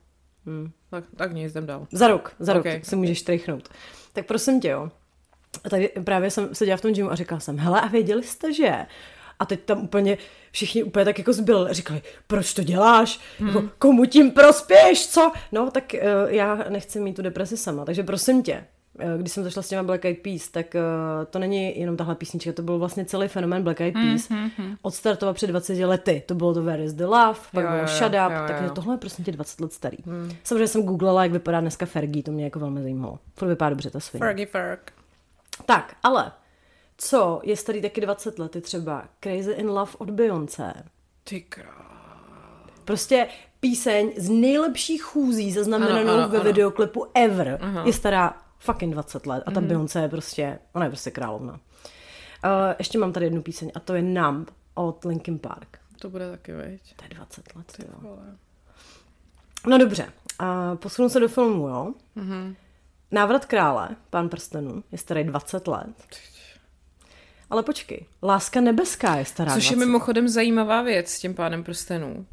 [0.46, 0.72] Hmm.
[0.90, 1.88] Tak, tak nic, jdem dál.
[1.92, 2.74] Za rok, za okay.
[2.74, 3.70] rok si můžeš trychnout.
[4.14, 4.92] Tak prosím tě, jo.
[5.64, 8.54] A tady právě jsem seděla v tom gymu a říkala jsem, hele, a věděli jste,
[8.54, 8.86] že
[9.40, 10.18] a teď tam úplně
[10.58, 13.20] všichni úplně tak jako zbyl, říkali, proč to děláš?
[13.40, 13.48] Hmm.
[13.48, 15.32] Jako, komu tím prospěš, co?
[15.52, 19.44] No, tak uh, já nechci mít tu depresi sama, takže prosím tě, uh, když jsem
[19.44, 22.80] zašla s těma Black Eyed Peas, tak uh, to není jenom tahle písnička, to byl
[22.80, 24.30] vlastně celý fenomén Black Eyed Peas.
[24.30, 27.72] Hmm, hmm, Odstartoval před 20 lety, to bylo to Where is the Love, pak jo,
[27.72, 28.48] bylo Shut Up, jo, jo.
[28.48, 29.98] takže tohle je prostě tě 20 let starý.
[30.06, 30.32] Hmm.
[30.44, 33.20] Samozřejmě jsem googlala, jak vypadá dneska Fergie, to mě jako velmi zajímalo.
[33.36, 34.20] Furt vypadá dobře ta svině.
[34.20, 34.92] Fergie Ferg.
[35.66, 36.32] Tak, ale
[36.98, 40.74] co je starý taky 20 let, je třeba Crazy in Love od Beyoncé.
[41.24, 41.88] Ty král.
[42.86, 43.28] Prostě
[43.60, 46.48] píseň z nejlepších chůzí zaznamenanou ano, ano, ve ano.
[46.48, 47.84] videoklipu ever Aha.
[47.86, 49.68] je stará fucking 20 let a ta mm.
[49.68, 51.54] Beyoncé je prostě, ona je prostě královna.
[51.54, 51.60] Uh,
[52.80, 55.80] ještě mám tady jednu píseň a to je Numb od Linkin Park.
[56.00, 56.96] To bude taky, veď?
[56.96, 57.84] To je 20 let, Ty
[59.68, 61.94] No dobře, uh, posunu se do filmu, jo?
[62.18, 62.56] Mm-hmm.
[63.12, 65.96] Návrat krále, pán prstenů, je starý 20 let.
[67.50, 69.74] Ale počkej, Láska nebeská je stará Což 20.
[69.74, 72.26] je mimochodem zajímavá věc s tím pánem prstenů.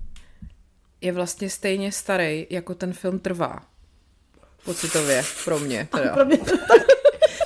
[1.00, 3.62] Je vlastně stejně starý, jako ten film trvá.
[4.64, 6.14] Pocitově, pro mě teda.
[6.14, 6.82] pro mě to tak...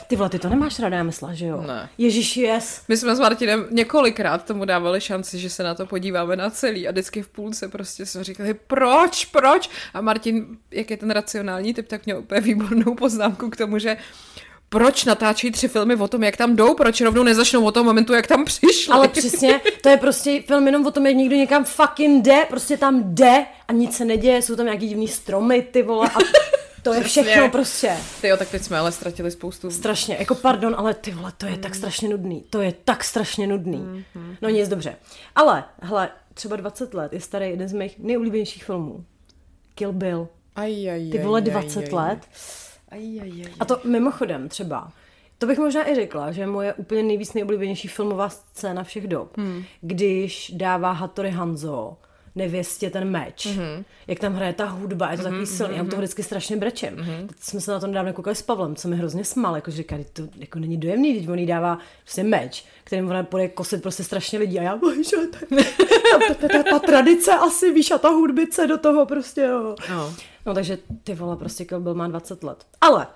[0.09, 1.65] Ty vole, ty to nemáš ráda, já myslela, že jo?
[1.67, 1.89] Ne.
[1.99, 2.83] Ježíš, yes.
[2.89, 6.89] My jsme s Martinem několikrát tomu dávali šanci, že se na to podíváme na celý
[6.89, 9.71] a vždycky v půlce prostě jsme říkali, proč, proč?
[9.95, 13.97] A Martin, jak je ten racionální typ, tak měl úplně výbornou poznámku k tomu, že
[14.69, 18.13] proč natáčí tři filmy o tom, jak tam jdou, proč rovnou nezačnou o tom momentu,
[18.13, 18.93] jak tam přišli.
[18.93, 22.77] Ale přesně, to je prostě film jenom o tom, jak někdo někam fucking jde, prostě
[22.77, 26.19] tam jde a nic se neděje, jsou tam nějaký divný stromy, ty vole, a
[26.83, 27.97] to je všechno prostě.
[28.21, 29.71] Ty jo, tak teď jsme ale ztratili spoustu.
[29.71, 31.61] Strašně, jako pardon, ale ty vole, to je mm.
[31.61, 33.79] tak strašně nudný, to je tak strašně nudný.
[33.79, 34.37] Mm-hmm.
[34.43, 34.97] No nic, dobře.
[35.35, 39.05] Ale, hele, třeba 20 let je starý jeden z mých nejoblíbenějších filmů.
[39.75, 40.29] Kill Bill.
[40.57, 42.19] Aj, aj, ty vole, 20 aj, aj, let.
[42.91, 43.53] Aj, aj, aj.
[43.61, 44.93] A to mimochodem třeba,
[45.39, 49.37] to bych možná i řekla, že je moje úplně nejvíc nejoblíbenější filmová scéna všech dob,
[49.37, 49.65] hmm.
[49.81, 51.97] když dává Hattori Hanzo
[52.39, 53.85] nevěstě ten meč, mm-hmm.
[54.07, 55.77] jak tam hraje ta hudba, je to mm-hmm, takový silný, mm-hmm.
[55.77, 55.99] já to mhm.
[55.99, 56.97] vždycky strašně brečem.
[56.97, 57.27] Mm-hmm.
[57.27, 59.77] Teď jsme se na to nedávno koukali s Pavlem, co mi hrozně smal, jako že
[59.77, 63.83] říká, to jako není dojemný, teď on jí dává prostě meč, kterým ona půjde kosit
[63.83, 65.39] prostě strašně lidí a já, bože, ta,
[66.39, 69.77] ta, ta, ta, tradice asi, víš, a ta hudbice do toho prostě, jo.
[69.91, 70.15] No.
[70.47, 72.67] no takže ty vole, prostě Kill Bill má 20 let.
[72.81, 73.07] Ale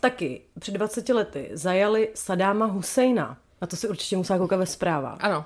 [0.00, 3.36] taky před 20 lety zajali Sadáma Husejna.
[3.60, 5.18] Na to si určitě musela koukat ve zprávách.
[5.20, 5.44] Ano.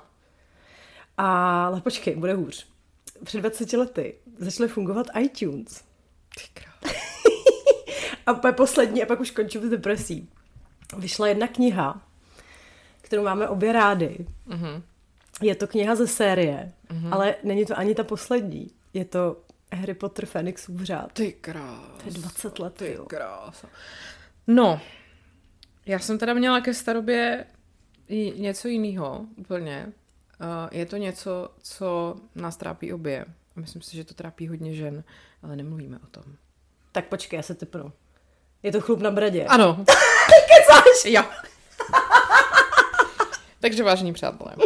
[1.18, 2.66] Ale počkej, bude hůř
[3.24, 5.84] před 20 lety začaly fungovat iTunes.
[6.54, 6.94] Krás.
[8.26, 10.28] A pak poslední, a pak už končím s depresí.
[10.98, 12.02] Vyšla jedna kniha,
[13.00, 14.26] kterou máme obě rády.
[14.46, 14.82] Mhm.
[15.42, 16.72] Je to kniha ze série,
[17.10, 18.70] ale není to ani ta poslední.
[18.94, 19.36] Je to
[19.72, 21.12] Harry Potter Phoenixův řád.
[21.12, 21.80] Ty krás.
[22.02, 23.04] To je 20 let, Ty jo.
[23.04, 23.68] krása.
[24.46, 24.80] No,
[25.86, 27.46] já jsem teda měla ke starobě
[28.36, 29.92] něco jiného úplně.
[30.40, 33.24] Uh, je to něco, co nás trápí obě.
[33.56, 35.04] A myslím si, že to trápí hodně žen,
[35.42, 36.24] ale nemluvíme o tom.
[36.92, 37.92] Tak počkej, já se typnu.
[38.62, 39.44] Je to chlup na bradě.
[39.44, 39.76] Ano.
[40.26, 41.04] kecáš!
[41.04, 41.22] Jo.
[43.60, 44.56] Takže vážení přátelé.
[44.56, 44.64] Uh,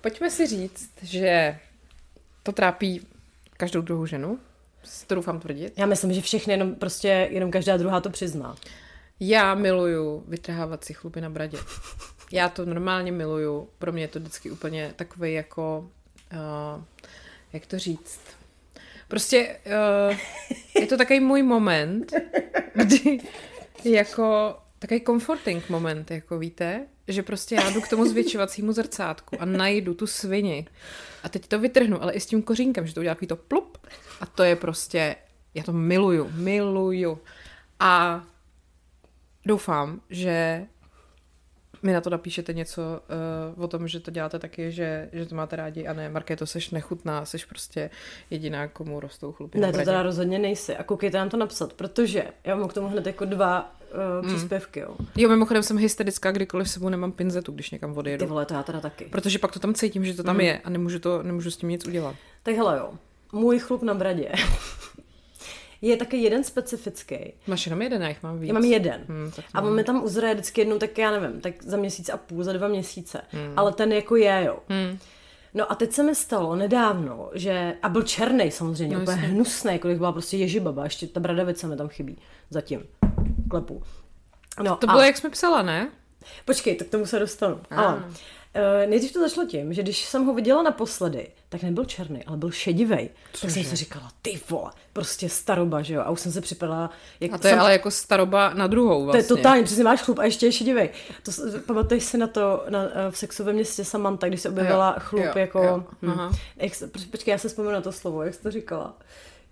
[0.00, 1.58] pojďme si říct, že
[2.42, 3.06] to trápí
[3.56, 4.38] každou druhou ženu.
[5.06, 5.72] To doufám tvrdit.
[5.76, 8.56] Já myslím, že všechny, jenom prostě, jenom každá druhá to přizná.
[9.20, 11.58] Já miluju vytrhávat si chlupy na bradě.
[12.32, 13.68] Já to normálně miluju.
[13.78, 15.90] Pro mě je to vždycky úplně takový jako,
[16.32, 16.84] uh,
[17.52, 18.20] jak to říct,
[19.08, 19.56] prostě
[20.10, 20.16] uh,
[20.80, 22.12] je to takový můj moment,
[22.74, 23.18] kdy
[23.84, 29.44] jako takový comforting moment, jako víte, že prostě já jdu k tomu zvětšovacímu zrcátku a
[29.44, 30.66] najdu tu svini
[31.22, 33.78] a teď to vytrhnu, ale i s tím kořínkem, že to udělá takový to plup
[34.20, 35.16] a to je prostě,
[35.54, 37.18] já to miluju, miluju.
[37.80, 38.24] A
[39.48, 40.66] doufám, že
[41.82, 42.82] mi na to napíšete něco
[43.56, 46.46] uh, o tom, že to děláte taky, že, že to máte rádi a ne, Markéto,
[46.46, 47.90] seš nechutná, seš prostě
[48.30, 50.76] jediná, komu rostou chlupy Ne, to teda rozhodně nejsi.
[50.76, 53.74] A koukejte nám to napsat, protože já mám k tomu hned jako dva
[54.22, 54.96] uh, příspěvky, jo.
[55.16, 58.26] Jo, mimochodem jsem hysterická, kdykoliv sebou nemám pinzetu, když někam Ty odjedu.
[58.26, 59.04] vole, to já teda taky.
[59.04, 61.68] Protože pak to tam cítím, že to tam je a nemůžu, to, nemůžu s tím
[61.68, 62.16] nic udělat.
[62.42, 62.90] Tak hele jo,
[63.32, 64.32] můj chlup na bradě
[65.82, 67.16] je taky jeden specifický.
[67.46, 68.48] Máš jenom jeden, já jich mám víc.
[68.48, 69.04] Já mám jeden.
[69.08, 72.16] Hmm, A on mi tam uzraje vždycky jednou, tak já nevím, tak za měsíc a
[72.16, 73.20] půl, za dva měsíce.
[73.56, 74.58] Ale ten jako je, jo.
[74.68, 74.98] Hmm.
[75.54, 79.28] No a teď se mi stalo nedávno, že, a byl černý samozřejmě, No úplně jasně.
[79.34, 82.18] hnusný, bych byla prostě ježibaba, ještě ta bradavice mi tam chybí,
[82.50, 82.82] zatím,
[83.50, 83.82] klepu.
[84.62, 85.90] No To a, bylo, jak jsme psala, ne?
[86.44, 87.60] Počkej, tak k tomu se dostanu.
[87.70, 87.74] Ah.
[87.78, 88.04] Ale
[88.86, 92.50] nejdřív to začalo tím, že když jsem ho viděla naposledy, tak nebyl černý, ale byl
[92.50, 93.10] šedivej.
[93.40, 96.00] Tak jsem si říkala, ty vole, prostě staroba, že jo?
[96.00, 98.98] A už jsem se připadala, jak A to je jsem, ale jako staroba na druhou
[98.98, 99.20] to vlastně.
[99.20, 100.90] je totálně, přesně máš chlup a ještě je šedivej.
[101.22, 101.32] To,
[101.66, 105.24] pamatuješ si na to na, eh, v sexovém městě Samantha, když se objevila Jo, chlup
[105.24, 105.62] jo, jako...
[105.62, 106.10] jo, hm.
[106.10, 106.32] aha.
[106.56, 106.72] Jak
[107.10, 108.96] počkej, já se vzpomenu na to slovo, jak jsi to říkala?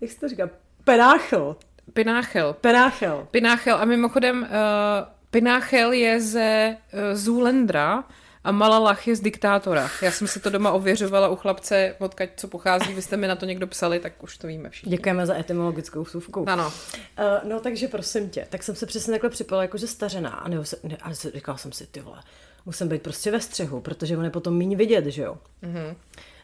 [0.01, 0.49] Jak jsi to říkala?
[0.83, 1.55] Penáchel.
[1.93, 2.55] Pináchel.
[2.61, 3.27] Penáchel.
[3.31, 3.77] Pináchel.
[3.77, 4.47] A mimochodem, uh,
[5.31, 8.03] Pináchel je ze uh, Zulendra
[8.47, 9.89] a Malalach je z diktátora.
[10.01, 12.93] Já jsem si to doma ověřovala u chlapce, odkaď co pochází.
[12.93, 14.89] Vy jste mi na to někdo psali, tak už to víme všichni.
[14.89, 16.49] Děkujeme za etymologickou vsuvku.
[16.49, 16.67] Ano.
[16.67, 20.65] Uh, no takže prosím tě, tak jsem se přesně takhle připadala jakože stařená a, nebo
[20.65, 22.21] se, ne, a říkala jsem si, ty vole,
[22.65, 25.37] musím být prostě ve střehu, protože on je potom méně vidět, že jo.
[25.63, 25.95] Mm-hmm.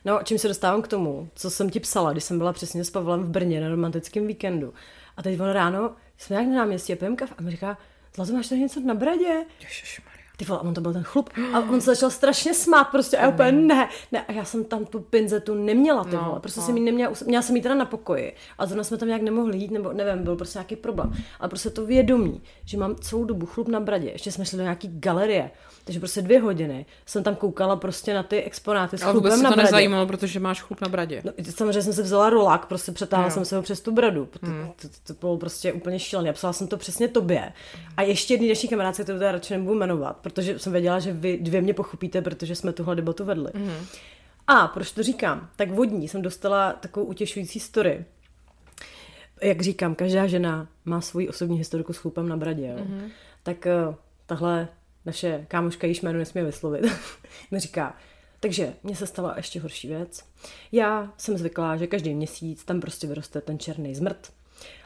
[0.06, 2.90] No, čím se dostávám k tomu, co jsem ti psala, když jsem byla přesně s
[2.90, 4.74] Pavlem v Brně na romantickém víkendu.
[5.18, 6.98] A teď on ráno, jsme nějak na náměstí a
[7.38, 7.78] a mi říká,
[8.16, 9.46] Zlato, máš tady něco na bradě?
[9.60, 10.13] Ježišmarja.
[10.38, 11.30] Ty vole, a on to byl ten chlup.
[11.54, 14.26] A on se začal strašně smát prostě a já úplně ne, ne.
[14.26, 16.40] A já jsem tam tu pinzetu neměla, ty No, vole.
[16.40, 16.66] Prostě no.
[16.66, 18.36] jsem ji neměla, měla jsem ji teda na pokoji.
[18.58, 21.14] A zrovna jsme tam nějak nemohli jít, nebo nevím, byl prostě nějaký problém.
[21.40, 24.10] Ale prostě to vědomí, že mám celou dobu chlup na bradě.
[24.10, 25.52] Ještě jsme šli do nějaký galerie.
[25.86, 29.50] Takže prostě dvě hodiny jsem tam koukala prostě na ty exponáty s Ale vůbec na
[29.50, 29.64] to bradě.
[29.64, 31.22] nezajímalo, protože máš chlup na bradě.
[31.26, 34.26] No, samozřejmě jsem si vzala rolák, prostě přetáhla jsem se ho přes tu bradu.
[34.26, 34.72] To, Hmm.
[34.82, 36.30] to, to, to bylo prostě úplně šílené.
[36.30, 37.54] A psala jsem to přesně tobě.
[37.98, 41.38] A ještě jedný další kamarádce, kterou teda radši nebudu jmenovat, protože jsem věděla, že vy
[41.42, 43.52] dvě mě pochopíte, protože jsme tuhle debatu vedli.
[43.56, 43.86] Hmm.
[44.48, 45.50] A proč to říkám?
[45.56, 48.06] Tak vodní jsem dostala takovou utěšující story.
[49.42, 52.68] Jak říkám, každá žena má svoji osobní historiku s chlupem na bradě.
[52.68, 52.86] Jo?
[52.86, 53.00] Mhm.
[53.00, 53.10] Mm-hmm.
[53.44, 54.68] Tak uh, tahle
[55.06, 56.86] naše kámoška, již jméno nesmí vyslovit,
[57.52, 57.98] mi říká,
[58.40, 60.26] takže mně se stala ještě horší věc.
[60.72, 64.34] Já jsem zvyklá, že každý měsíc tam prostě vyroste ten černý zmrt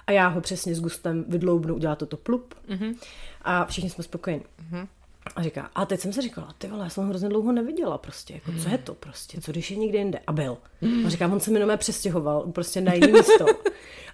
[0.07, 2.95] a já ho přesně s gustem vydloubnu, udělá toto plup mm-hmm.
[3.41, 4.43] a všichni jsme spokojeni.
[4.43, 4.87] Mm-hmm.
[5.35, 7.97] A říká, a teď jsem se říkala, ty vole, já jsem ho hrozně dlouho neviděla
[7.97, 10.19] prostě, jako co je to prostě, co když je někde jinde?
[10.27, 10.57] A byl.
[11.05, 13.45] A říká, on se mi přestěhoval prostě na jiné místo.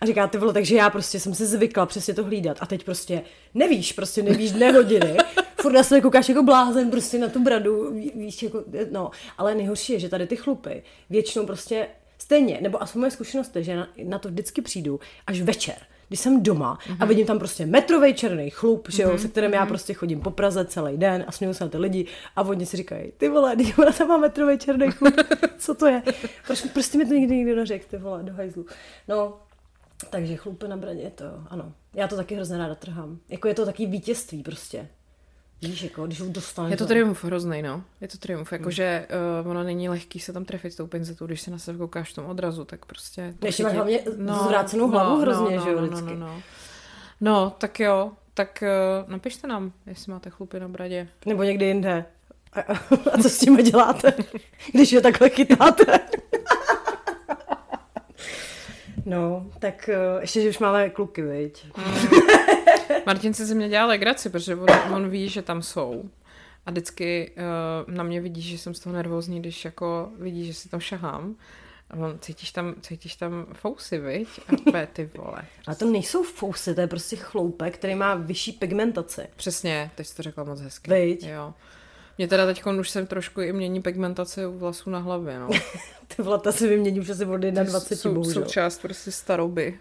[0.02, 2.84] A říká, ty vole, takže já prostě jsem si zvykla přesně to hlídat a teď
[2.84, 3.22] prostě
[3.54, 5.18] nevíš, prostě nevíš dne hodiny.
[5.62, 9.12] Furt na sebe koukáš jako blázen prostě na tu bradu, ví- víš, jako, no.
[9.38, 13.64] Ale nejhorší je, že tady ty chlupy většinou prostě stejně, nebo aspoň moje zkušenost je,
[13.64, 15.76] že na, na to vždycky přijdu až večer
[16.08, 19.66] když jsem doma a vidím tam prostě metrový černý chlup, že jo, se kterým já
[19.66, 22.78] prostě chodím po Praze celý den a směju se na ty lidi a oni si
[22.78, 25.16] říkají, ty vole, ty ona tam má metrový černý chlup,
[25.58, 26.04] co to je?
[26.48, 28.66] Proč, prostě mi to nikdy nikdo neřekl, ty vole, do hajzlu.
[29.08, 29.40] No,
[30.10, 31.74] takže chlupy na bradě, to jo, ano.
[31.94, 33.20] Já to taky hrozně ráda trhám.
[33.30, 34.88] Jako je to taky vítězství prostě.
[35.64, 36.72] Víš, jako, když ho dostaneš.
[36.72, 37.84] Je to za- triumf hrozný, no.
[38.02, 38.60] Je to triumf, Hmm.
[38.60, 39.08] jakože
[39.44, 42.12] uh, ono není lehký se tam trefit s tou pinzetou, když se na sebe koukáš
[42.12, 43.34] v tom odrazu, tak prostě...
[43.40, 44.00] to Ještě si máš hlavně
[44.46, 45.88] zvrácenou hlavu hrozně, no, že jo, no.
[45.88, 46.42] No, no, no.
[47.22, 48.64] no, tak jo, tak
[49.04, 51.08] uh, napište nám, jestli máte chlupy na bradě.
[51.26, 52.06] Nebo někdy jinde.
[52.54, 52.74] A, a,
[53.14, 54.14] a co s tím děláte,
[54.74, 56.00] když je takhle chytáte?
[59.06, 61.68] No, tak eh, ještě, že už máme kluky, viď?
[63.06, 66.10] Martin se ze mě dělal legraci, protože on, on ví, že tam jsou.
[66.66, 67.32] A vždycky
[67.88, 70.80] uh, na mě vidí, že jsem z toho nervózní, když jako vidí, že si tam
[70.80, 71.36] šahám.
[71.90, 74.28] A on, cítíš tam, cítíš tam fousy, viď?
[74.48, 75.46] A úplně, ty vole.
[75.68, 79.22] Ale to nejsou fousy, to je prostě chloupek, který má vyšší pigmentaci.
[79.36, 80.92] Přesně, teď jsi to řekla moc hezky.
[80.92, 81.24] Viď?
[81.24, 81.54] Jo.
[82.18, 85.50] Mě teda teď už jsem trošku i mění pigmentace u vlasů na hlavě, no.
[86.16, 88.44] Ty vlata se vymění už asi od 21, Sou- bohužel.
[88.44, 89.80] Součást prostě staroby.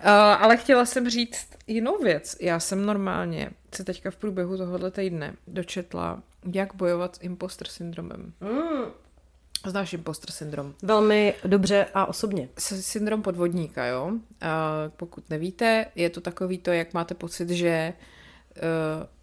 [0.00, 2.36] Uh, ale chtěla jsem říct jinou věc.
[2.40, 8.32] Já jsem normálně se teďka v průběhu tohohle týdne dočetla, jak bojovat s imposter syndromem.
[8.40, 8.84] Mm,
[9.66, 10.74] Znáš imposter syndrom?
[10.82, 12.48] velmi dobře a osobně.
[12.58, 14.12] S- Syndrom podvodníka, jo?
[14.40, 18.04] A pokud nevíte, je to takový to, jak máte pocit, že uh,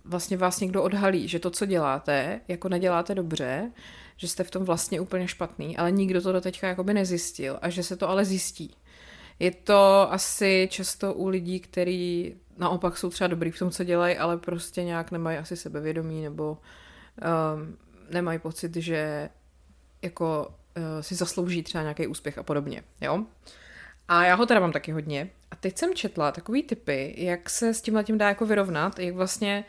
[0.06, 3.72] vlastně vás někdo odhalí, že to, co děláte, jako neděláte dobře,
[4.18, 7.70] že jste v tom vlastně úplně špatný, ale nikdo to do teďka jakoby nezjistil a
[7.70, 8.76] že se to ale zjistí.
[9.40, 14.18] Je to asi často u lidí, kteří naopak jsou třeba dobrý v tom, co dělají,
[14.18, 16.58] ale prostě nějak nemají asi sebevědomí nebo
[17.58, 17.78] um,
[18.10, 19.30] nemají pocit, že
[20.02, 23.26] jako uh, si zaslouží třeba nějaký úspěch a podobně, jo?
[24.08, 25.30] A já ho teda mám taky hodně.
[25.52, 29.16] A teď jsem četla takový typy, jak se s tím tím dá jako vyrovnat, jak
[29.16, 29.66] vlastně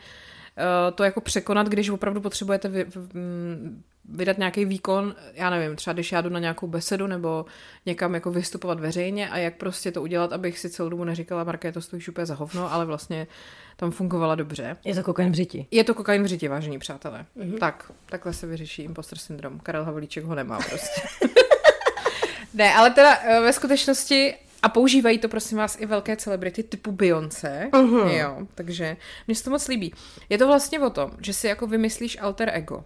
[0.57, 5.93] uh, to jako překonat, když opravdu potřebujete vy, mm, vydat nějaký výkon, já nevím, třeba
[5.93, 7.45] když já jdu na nějakou besedu nebo
[7.85, 11.71] někam jako vystupovat veřejně a jak prostě to udělat, abych si celou dobu neříkala, Marké,
[11.71, 13.27] to stojíš úplně za hovno, ale vlastně
[13.75, 14.77] tam fungovala dobře.
[14.85, 15.67] Je to kokain v řiti.
[15.71, 17.25] Je to kokain v řiti, vážení přátelé.
[17.37, 17.59] Mm-hmm.
[17.59, 19.59] Tak, takhle se vyřeší imposter syndrom.
[19.59, 21.01] Karel Havlíček ho nemá prostě.
[22.55, 26.91] ne, ale teda eh, ve skutečnosti a používají to, prosím vás, i velké celebrity typu
[26.91, 27.69] Beyoncé.
[27.73, 28.09] Mhm.
[28.09, 29.93] Jo, takže mě se to moc líbí.
[30.29, 32.83] Je to vlastně o tom, že si jako vymyslíš alter ego.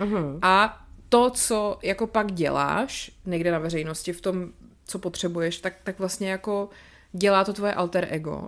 [0.00, 0.38] Mhm.
[0.42, 4.52] A to, co jako pak děláš někde na veřejnosti v tom,
[4.86, 6.68] co potřebuješ, tak, tak vlastně jako
[7.12, 8.42] dělá to tvoje alter ego.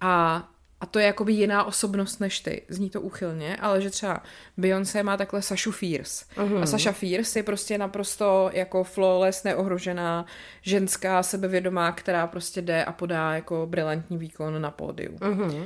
[0.00, 0.48] A,
[0.86, 2.62] a to je jakoby jiná osobnost než ty.
[2.68, 4.22] Zní to úchylně, ale že třeba
[4.56, 6.24] Beyoncé má takhle Sašu Fierce.
[6.36, 6.62] Uh-huh.
[6.62, 10.26] A Saša Fierce je prostě naprosto jako flawless, neohrožená,
[10.62, 15.18] ženská, sebevědomá, která prostě jde a podá jako brilantní výkon na pódiu.
[15.20, 15.64] Mhm.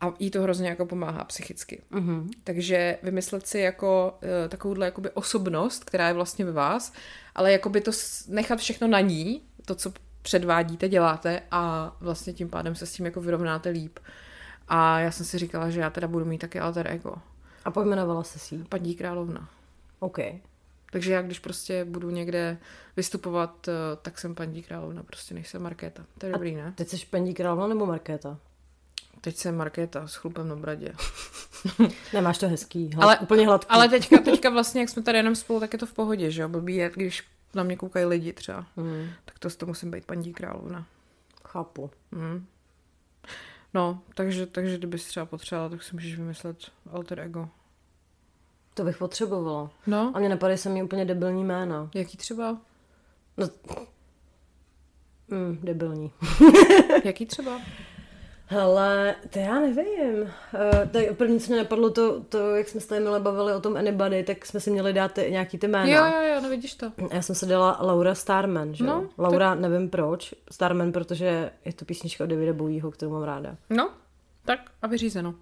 [0.00, 1.82] A jí to hrozně jako pomáhá psychicky.
[1.90, 2.30] Mhm.
[2.44, 6.92] Takže vymyslet si jako uh, takovouhle jakoby osobnost, která je vlastně ve vás,
[7.34, 7.90] ale jakoby to
[8.28, 13.06] nechat všechno na ní, to, co předvádíte, děláte a vlastně tím pádem se s tím
[13.06, 13.98] jako vyrovnáte líp.
[14.68, 17.14] A já jsem si říkala, že já teda budu mít taky alter ego.
[17.64, 18.58] A pojmenovala se si.
[18.68, 19.48] Paní královna.
[19.98, 20.18] OK.
[20.92, 22.58] Takže já když prostě budu někde
[22.96, 23.72] vystupovat, eh,
[24.02, 26.02] tak jsem paní královna, prostě nejsem Markéta.
[26.18, 26.72] To je dobrý, ne?
[26.76, 28.38] Teď jsi paní královna nebo Markéta?
[29.20, 30.92] Teď jsem Markéta s chlupem na bradě.
[32.12, 33.70] Nemáš to hezký, hlad, Ale- úplně hladký.
[33.70, 36.42] Ale teďka, teďka vlastně, jak jsme tady jenom spolu, tak je to v pohodě, že
[36.42, 36.48] jo?
[36.48, 37.24] Blbý je, když
[37.54, 38.66] na mě koukají lidi třeba.
[38.76, 40.86] Hmm, Tak to, to musím být paní královna.
[41.44, 41.90] chápu.
[42.12, 42.46] Mm.
[43.74, 46.56] No, takže, takže kdybys třeba potřebovala, tak si můžeš vymyslet
[46.92, 47.48] alter ego.
[48.74, 49.70] To bych potřebovala.
[49.86, 51.90] No, A mě napadají se mi úplně debilní jména.
[51.94, 52.58] jaký třeba?
[53.36, 53.48] No,
[55.28, 56.12] mm, debilní.
[57.04, 57.60] Jaký třeba?
[58.46, 60.22] Hele, to já nevím.
[60.22, 60.28] Uh,
[60.90, 63.76] tak první, co mě napadlo, to, to, jak jsme se tady milé bavili o tom
[63.76, 65.86] Anybody, tak jsme si měli dát nějaký ty jména.
[65.86, 66.92] Jo, jo, jo, no vidíš to.
[67.12, 68.84] Já jsem se dala Laura Starman, že?
[68.84, 70.34] No, Laura, nevím proč.
[70.50, 73.56] Starman, protože je to písnička od Davida Bowieho, kterou mám ráda.
[73.70, 73.90] No,
[74.44, 75.34] tak a vyřízeno.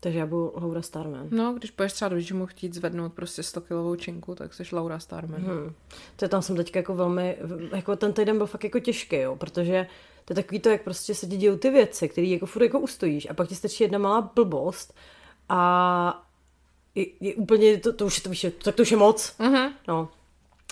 [0.00, 1.26] Takže já budu Laura Starman.
[1.30, 4.98] No, když budeš třeba do gymu chtít zvednout prostě 100 kilovou činku, tak jsi Laura
[4.98, 5.40] Starman.
[5.40, 5.72] Hmm.
[6.16, 7.36] To je tam jsem teďka jako velmi,
[7.74, 9.86] jako ten týden byl fakt jako těžký, jo, protože
[10.24, 12.80] to je takový to, jak prostě se ti dějou ty věci, které jako furt jako
[12.80, 14.94] ustojíš a pak ti stačí jedna malá blbost
[15.48, 16.28] a
[16.94, 19.34] je, je úplně, to, to už, to, víš, tak to už je moc.
[19.38, 19.72] Mhm.
[19.88, 20.08] No.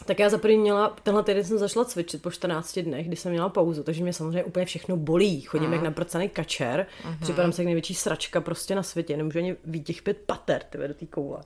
[0.06, 3.32] Tak já za první měla, tenhle týden jsem začala cvičit po 14 dnech, kdy jsem
[3.32, 5.40] měla pauzu, takže mě samozřejmě úplně všechno bolí.
[5.40, 5.72] Chodím Mhm.
[5.72, 6.86] jak naprcaný kačer,
[7.20, 10.88] připadám se jak největší sračka prostě na světě, nemůžu ani vidět těch pět pater, tyhle
[10.88, 11.40] do té koule.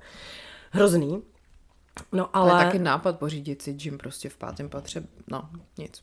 [0.70, 1.22] Hrozný.
[2.12, 2.50] No Ale...
[2.50, 2.60] ale...
[2.60, 5.02] To je taky nápad pořídit si gym prostě v pátém patře.
[5.26, 5.48] No,
[5.78, 6.02] nic.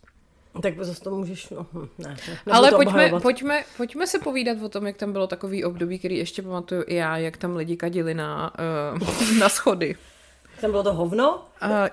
[0.61, 2.17] Tak zase to můžeš, no, hm, ne.
[2.27, 3.23] ne Ale pojďme, obhajovat.
[3.23, 6.95] pojďme, pojďme se povídat o tom, jak tam bylo takový období, který ještě pamatuju i
[6.95, 8.53] já, jak tam lidi kadili na,
[9.01, 9.95] uh, na schody.
[10.63, 11.45] Tam bylo to hovno?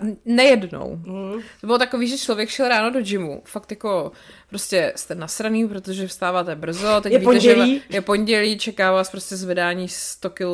[0.02, 0.96] Uh, nejednou.
[0.96, 1.40] Mm.
[1.60, 4.12] To bylo takový, že člověk šel ráno do gymu, fakt jako
[4.48, 7.82] prostě jste nasraný, protože vstáváte brzo, teď Je víte, pondělí.
[7.88, 10.44] že je pondělí, čeká vás prostě zvedání 100 kg,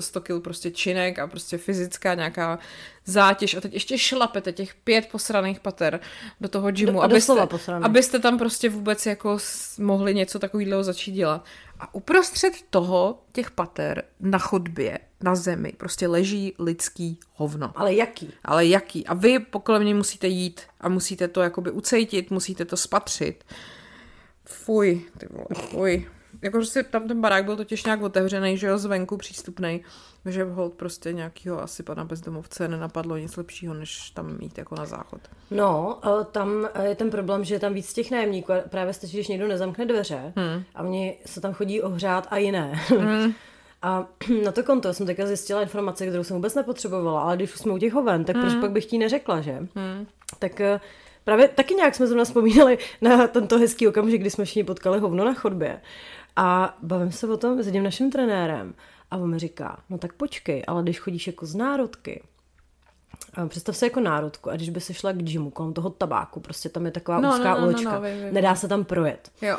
[0.00, 2.58] 100 kg prostě činek a prostě fyzická nějaká
[3.04, 6.00] zátěž a teď ještě šlapete těch pět posraných pater
[6.40, 7.32] do toho gymu, Do- abyste,
[7.82, 9.38] abyste tam prostě vůbec jako
[9.78, 11.44] mohli něco takového začít dělat.
[11.80, 17.72] A uprostřed toho, těch pater, na chodbě, na zemi, prostě leží lidský hovno.
[17.74, 18.32] Ale jaký?
[18.44, 19.06] Ale jaký?
[19.06, 23.44] A vy kolem něj musíte jít a musíte to jakoby ucejtit, musíte to spatřit.
[24.44, 26.06] Fuj, ty vole, fuj.
[26.42, 29.84] Jako prostě tam ten barák byl totiž nějak otevřený, že jo, zvenku přístupný,
[30.26, 34.86] že hold prostě nějakýho asi pana bezdomovce nenapadlo nic lepšího, než tam mít jako na
[34.86, 35.20] záchod.
[35.50, 35.98] No,
[36.32, 39.86] tam je ten problém, že je tam víc těch nájemníků právě stačí, když někdo nezamkne
[39.86, 40.62] dveře hmm.
[40.74, 42.72] a oni se tam chodí ohřát a jiné.
[42.88, 43.34] Hmm.
[43.82, 44.06] A
[44.44, 47.72] na to konto jsem teďka zjistila informace, kterou jsem vůbec nepotřebovala, ale když už jsme
[47.72, 49.52] u těch hoven, tak proč pak bych ti neřekla, že?
[49.52, 50.06] Hmm.
[50.38, 50.80] Tak eh,
[51.24, 55.24] právě taky nějak jsme zrovna vzpomínali na tento hezký okamžik, kdy jsme všichni potkali hovno
[55.24, 55.80] na chodbě.
[56.36, 58.74] A bavím se o tom s jedním naším trenérem
[59.10, 62.22] a on mi říká, no tak počkej, ale když chodíš jako z národky,
[63.48, 66.68] Představ se jako národku a když by se šla k gymu kolem toho tabáku, prostě
[66.68, 68.34] tam je taková No, no, úzká no, no, ulička, no, vím, vím.
[68.34, 69.30] nedá se tam projet.
[69.42, 69.58] Jo.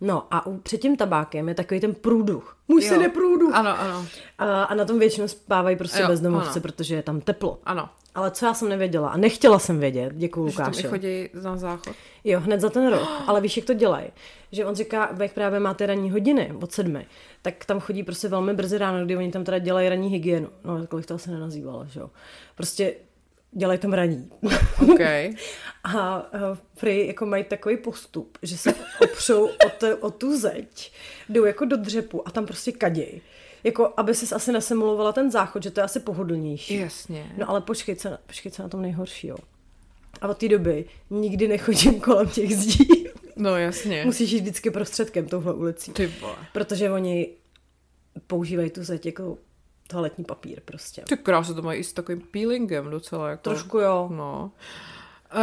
[0.00, 2.56] No a u, před tím tabákem je takový ten průduch.
[2.68, 3.54] Můj se jde průduch.
[3.54, 4.06] Ano, ano,
[4.38, 6.60] A, a na tom většinou spávají prostě Jo, bezdomovci, ano.
[6.60, 7.58] protože je tam teplo.
[7.64, 7.88] ano.
[8.14, 10.88] Ale co já jsem nevěděla a nechtěla jsem vědět, děkuju Že tam i Lukáši.
[10.88, 11.96] chodí na záchod.
[12.24, 13.08] Jo, hned za ten rok.
[13.26, 14.06] Ale víš, jak to dělají?
[14.52, 17.06] Že on říká, jak právě máte ranní hodiny od sedmi,
[17.42, 20.48] tak tam chodí prostě velmi brzy ráno, kdy oni tam teda dělají ranní hygienu.
[20.64, 22.10] No, takhle bych to asi nenazývala, že jo.
[22.54, 22.94] Prostě
[23.52, 24.30] dělají tam raní.
[24.92, 25.00] OK.
[25.84, 30.92] A uh, prý jako mají takový postup, že se opřou o, te, o tu zeď,
[31.28, 33.20] jdou jako do dřepu a tam prostě kaděj.
[33.64, 36.74] Jako, aby si asi nasimulovala ten záchod, že to je asi pohodlnější.
[36.74, 37.32] Jasně.
[37.38, 39.36] No ale počkej, co, na- počkej, co na tom nejhorší, jo.
[40.20, 43.08] A od té doby nikdy nechodím kolem těch zdí.
[43.36, 44.04] No jasně.
[44.04, 45.92] Musíš jít vždycky prostředkem touhle ulicí.
[45.92, 46.36] Ty vole.
[46.52, 47.28] Protože oni
[48.26, 49.38] používají tu zeď jako
[49.86, 51.02] toaletní papír prostě.
[51.08, 53.28] Ty krásu, to mají i s takovým peelingem docela.
[53.30, 53.42] Jako.
[53.42, 54.08] Trošku jo.
[54.12, 54.52] No.
[55.34, 55.40] Uh,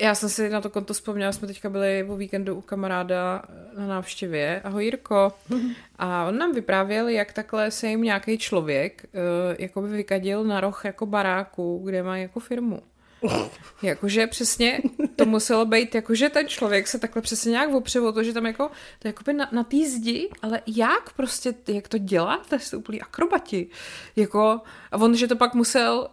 [0.00, 3.42] já jsem si na to konto vzpomněla, jsme teďka byli o víkendu u kamaráda
[3.78, 4.60] na návštěvě.
[4.64, 5.32] Ahoj Jirko.
[5.98, 9.20] A on nám vyprávěl, jak takhle se jim nějaký člověk uh,
[9.58, 12.82] jako by vykadil na roh jako baráku, kde má jako firmu.
[13.82, 14.80] Jakože přesně
[15.16, 18.46] to muselo být, jakože ten člověk se takhle přesně nějak opře o to, že tam
[18.46, 22.76] jako, to je jakoby na, na té zdi, ale jak prostě, jak to děláte, jste
[22.76, 23.68] úplný akrobati.
[24.16, 24.60] Jako,
[24.92, 26.08] a on, že to pak musel,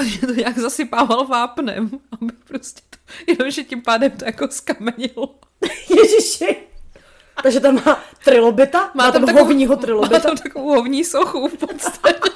[0.04, 1.90] že to nějak zasypával vápnem,
[2.20, 2.98] aby prostě to,
[3.32, 5.34] jenomže tím pádem to jako skamenilo.
[5.96, 6.56] Ježiši!
[7.42, 10.20] Takže tam má trilobita, má, tam, takovou- hovního Má trilobita.
[10.20, 12.30] tam takovou hovní sochu v podstatě.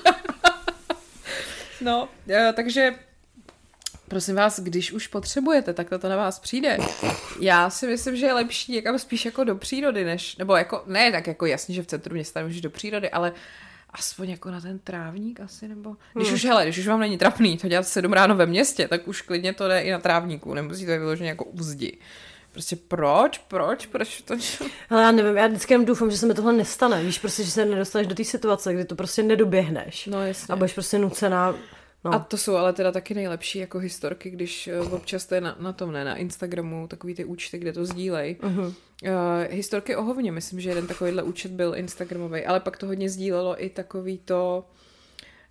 [1.81, 2.95] no, eh, takže
[4.09, 6.79] prosím vás, když už potřebujete, tak to na vás přijde.
[7.41, 11.13] Já si myslím, že je lepší někam spíš jako do přírody, než, nebo jako, ne
[11.13, 13.33] tak jako jasně, že v centru města nemůžeš do přírody, ale
[13.99, 17.59] aspoň jako na ten trávník asi, nebo, když už, hele, když už vám není trapný
[17.59, 20.87] to dělat 7 ráno ve městě, tak už klidně to jde i na trávníku, nemusí
[20.87, 21.99] to vyloženě jako u zdi.
[22.53, 24.35] Prostě proč, proč, proč to
[24.91, 27.03] Ale já nevím, já vždycky jenom doufám, že se mi tohle nestane.
[27.05, 30.07] Víš, prostě, že se nedostaneš do té situace, kdy to prostě nedoběhneš.
[30.07, 30.53] No jasně.
[30.53, 31.55] A budeš prostě nucená.
[32.05, 32.15] No.
[32.15, 35.57] A to jsou ale teda taky nejlepší jako historky, když uh, občas to je na,
[35.61, 38.37] na tom, ne, na Instagramu, takový ty účty, kde to sdílej.
[38.41, 38.75] Uh-huh.
[39.03, 39.11] Uh,
[39.51, 43.65] historky o hovně, myslím, že jeden takovýhle účet byl Instagramový, ale pak to hodně sdílelo
[43.65, 44.65] i takový to,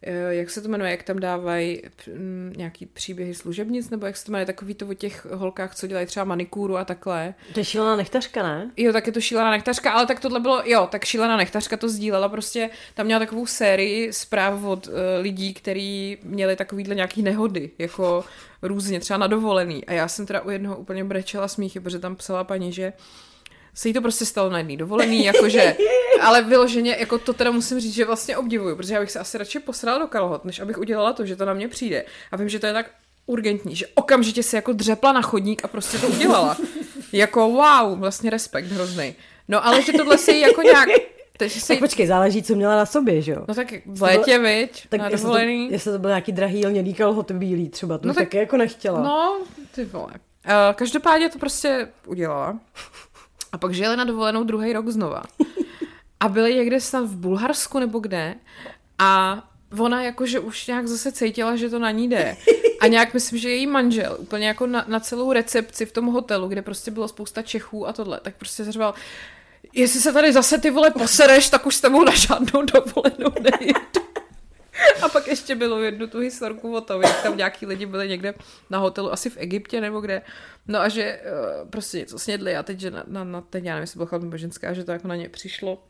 [0.08, 4.26] uh, jak se to jmenuje, jak tam dávají mm, nějaký příběhy služebnic, nebo jak se
[4.26, 7.34] to jmenuje, takový to o těch holkách, co dělají třeba manikúru a takhle.
[7.54, 8.72] To je šílená nechtařka, ne?
[8.78, 11.90] Jo, tak je to šílená nechtařka, ale tak tohle bylo, jo, tak šílená nechtařka to
[11.90, 17.70] sdílela, prostě tam měla takovou sérii zpráv od uh, lidí, kteří měli takovýhle nějaký nehody,
[17.78, 18.26] jako
[18.62, 19.86] různě, třeba na dovolený.
[19.86, 22.94] A já jsem teda u jednoho úplně brečela smíchy, protože tam psala paní, že
[23.76, 25.76] se jí to prostě stalo na jedný dovolený, jakože,
[26.22, 29.38] ale vyloženě, jako to teda musím říct, že vlastně obdivuju, protože já bych se asi
[29.38, 32.06] radši posrala do kalhot, než abych udělala to, že to na mě přijde.
[32.32, 32.92] A vím, že to je tak
[33.26, 36.58] urgentní, že okamžitě se jako dřepla na chodník a prostě to udělala.
[37.12, 39.16] jako wow, vlastně respekt hrozný.
[39.48, 40.90] No ale že tohle si jako nějak,
[41.38, 43.46] takže Tak si, počkej, záleží, co měla na sobě, že jo?
[43.48, 45.72] no tak v létě, viď, Tak na jestli to, dovolený.
[45.72, 49.02] jestli to byl nějaký drahý lněný kalhoty bílý třeba, to no, tak- taky jako nechtěla.
[49.02, 49.38] No,
[49.76, 50.12] ty vole.
[50.46, 52.60] Uh, každopádně to prostě udělala.
[53.56, 55.24] A pak žili na dovolenou druhý rok znova.
[56.20, 58.36] A byli někde snad v Bulharsku nebo kde.
[59.00, 59.44] A
[59.80, 62.38] ona jakože už nějak zase cítila, že to na ní jde.
[62.80, 66.48] A nějak myslím, že její manžel úplně jako na, na celou recepci v tom hotelu,
[66.48, 68.94] kde prostě bylo spousta Čechů a tohle, tak prostě zařval,
[69.74, 74.02] jestli se tady zase ty vole posereš, tak už s tebou na žádnou dovolenou nejedu.
[75.02, 78.34] A pak ještě bylo jednu tu historku o tom, jak tam nějaký lidi byli někde
[78.70, 80.22] na hotelu, asi v Egyptě nebo kde.
[80.68, 81.22] No a že
[81.64, 84.06] uh, prostě něco snědli a teď, že na, na, na teď, já nevím, jestli byl
[84.06, 85.84] chlap nebo ženská, že to jako na ně přišlo.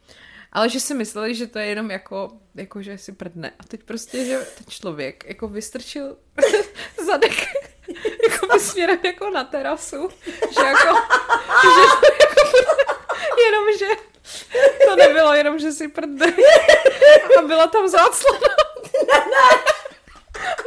[0.52, 3.52] Ale že si mysleli, že to je jenom jako, jako že si prdne.
[3.60, 6.18] A teď prostě, že ten člověk jako vystrčil
[7.06, 7.34] zadek
[8.30, 10.10] jako by směrem jako na terasu.
[10.26, 10.98] Že jako,
[11.62, 12.46] že to jako
[13.46, 13.88] jenom, že
[14.86, 16.34] to nebylo jenom, že si prdne.
[17.40, 18.48] A byla tam záclona.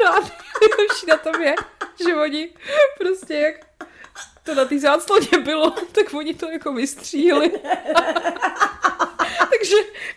[0.01, 0.21] No a
[0.61, 1.55] nejlepší na tom je,
[2.07, 2.49] že oni
[2.99, 3.55] prostě jak
[4.43, 7.51] to na té zácloně bylo, tak oni to jako vystříhli.
[9.39, 9.77] Takže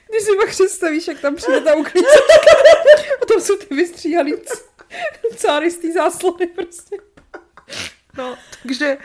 [0.09, 2.43] když si pak představíš, jak tam přijde ta uklízečka
[3.21, 4.33] a tam jsou ty vystříhaný
[5.37, 6.97] cáry z té záslony prostě.
[8.17, 8.97] No, takže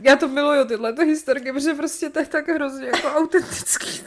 [0.00, 4.04] já to miluju, tyhle to historky, protože prostě to je tak hrozně jako autentický.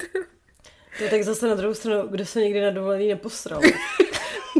[0.98, 3.62] To je tak zase na druhou stranu, kdo se někdy na dovolený neposral.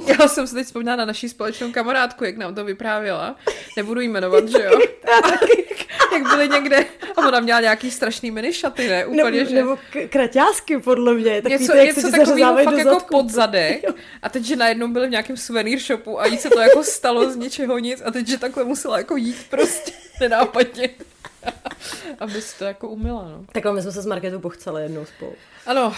[0.20, 3.36] Já jsem se teď vzpomněla na naší společnou kamarádku, jak nám to vyprávěla.
[3.78, 4.80] Nebudu jí jmenovat, že jo?
[6.14, 6.86] jak byli někde
[7.18, 9.06] a ona měla nějaký strašný mini šaty, ne?
[9.06, 9.56] Úplně, nebo, že...
[9.56, 9.78] nebo
[10.10, 11.42] kraťásky, podle mě.
[11.42, 13.84] Takový něco, to, jak něco takového fakt jako pod zadek.
[14.22, 17.32] A teď, že najednou byli v nějakém suvenýr shopu a jí se to jako stalo
[17.32, 20.90] z ničeho nic a teď, že takhle musela jako jít prostě nenápadně.
[22.20, 23.46] Aby si to jako umila, no.
[23.52, 25.34] Tak my jsme se s Marketou pochceli jednou spolu.
[25.66, 25.96] Ano,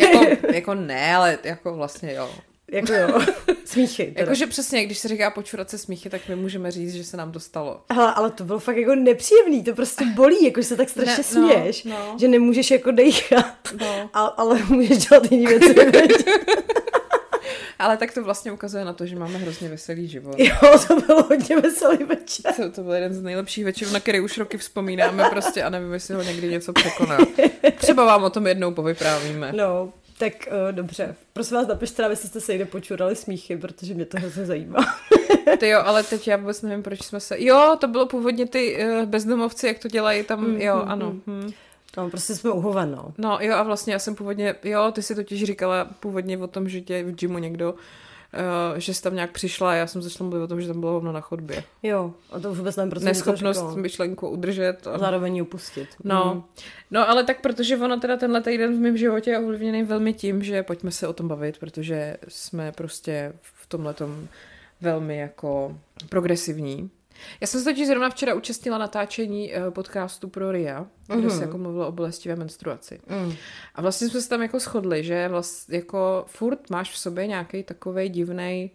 [0.00, 2.30] jako, jako ne, ale jako vlastně jo.
[2.72, 3.20] Jako jo,
[3.64, 4.14] smíchy.
[4.16, 7.32] Jakože přesně, když se říká počurat se smíchy, tak my můžeme říct, že se nám
[7.32, 7.80] to stalo.
[7.92, 11.24] Hele, ale to bylo fakt jako nepříjemný, to prostě bolí, jako se tak strašně ne,
[11.24, 12.16] směješ, no, no.
[12.20, 14.10] že nemůžeš jako dejchat, no.
[14.12, 15.74] a, ale můžeš dělat jiné věci.
[17.78, 20.34] Ale tak to vlastně ukazuje na to, že máme hrozně veselý život.
[20.38, 22.54] Jo, to bylo hodně veselý večer.
[22.54, 25.92] To, to byl jeden z nejlepších večerů, na který už roky vzpomínáme prostě a nevím,
[25.92, 27.18] jestli ho někdy něco překoná.
[27.76, 29.52] Třeba vám o tom jednou povyprávíme.
[29.52, 31.14] No, tak uh, dobře.
[31.32, 34.78] Prosím vás, napište, abyste jste se jde počurali smíchy, protože mě to hrozně zajímá.
[35.58, 37.36] Ty jo, ale teď já vůbec nevím, proč jsme se...
[37.38, 41.12] Jo, to bylo původně ty uh, bezdomovci, jak to dělají tam, mm, jo, mm, ano.
[41.12, 41.22] Mm.
[41.26, 41.52] Hm.
[41.96, 43.12] No, prostě jsme uhoven, no.
[43.18, 46.68] No jo a vlastně já jsem původně, jo, ty si totiž říkala původně o tom,
[46.68, 47.78] že tě v gymu někdo Uh,
[48.76, 50.92] že jsi tam nějak přišla a já jsem začala mluvit o tom, že tam bylo
[50.92, 51.64] hovno na chodbě.
[51.82, 54.86] Jo, a to vůbec nevím, Neschopnost myšlenku udržet.
[54.86, 54.98] A...
[54.98, 55.88] Zároveň ji upustit.
[56.04, 56.34] No.
[56.34, 56.42] Mm.
[56.90, 60.42] no, ale tak protože ono teda tenhle týden v mém životě je ovlivněný velmi tím,
[60.42, 63.94] že pojďme se o tom bavit, protože jsme prostě v tomhle
[64.80, 66.90] velmi jako progresivní.
[67.40, 71.38] Já jsem se totiž zrovna včera účastnila natáčení uh, podcastu pro RIA, kde mm-hmm.
[71.38, 73.00] se jako mluvilo o bolestivé menstruaci.
[73.24, 73.32] Mm.
[73.74, 77.62] A vlastně jsme se tam jako shodli, že vlastně jako furt máš v sobě nějaký
[77.62, 78.70] takový divný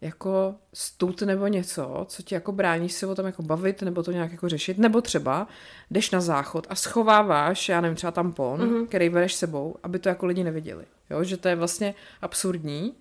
[0.00, 4.12] jako stud nebo něco, co ti jako brání se o tom jako bavit nebo to
[4.12, 5.48] nějak jako řešit, nebo třeba
[5.90, 8.86] jdeš na záchod a schováváš, já nevím, třeba tampon, mm-hmm.
[8.86, 10.84] který bereš sebou, aby to jako lidi neviděli.
[11.10, 12.94] Jo, že to je vlastně absurdní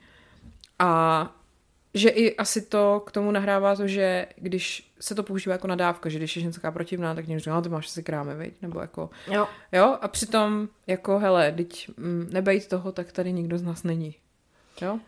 [0.79, 1.35] a
[1.93, 6.09] že i asi to k tomu nahrává to, že když se to používá jako nadávka,
[6.09, 8.53] že když je ženská protivná, tak někdo říká, no ty máš asi krámy, viď?
[8.61, 9.47] Nebo jako, jo.
[9.71, 14.15] jo, a přitom, jako, hele, teď mm, nebejt toho, tak tady nikdo z nás není.
[14.81, 14.99] Jo?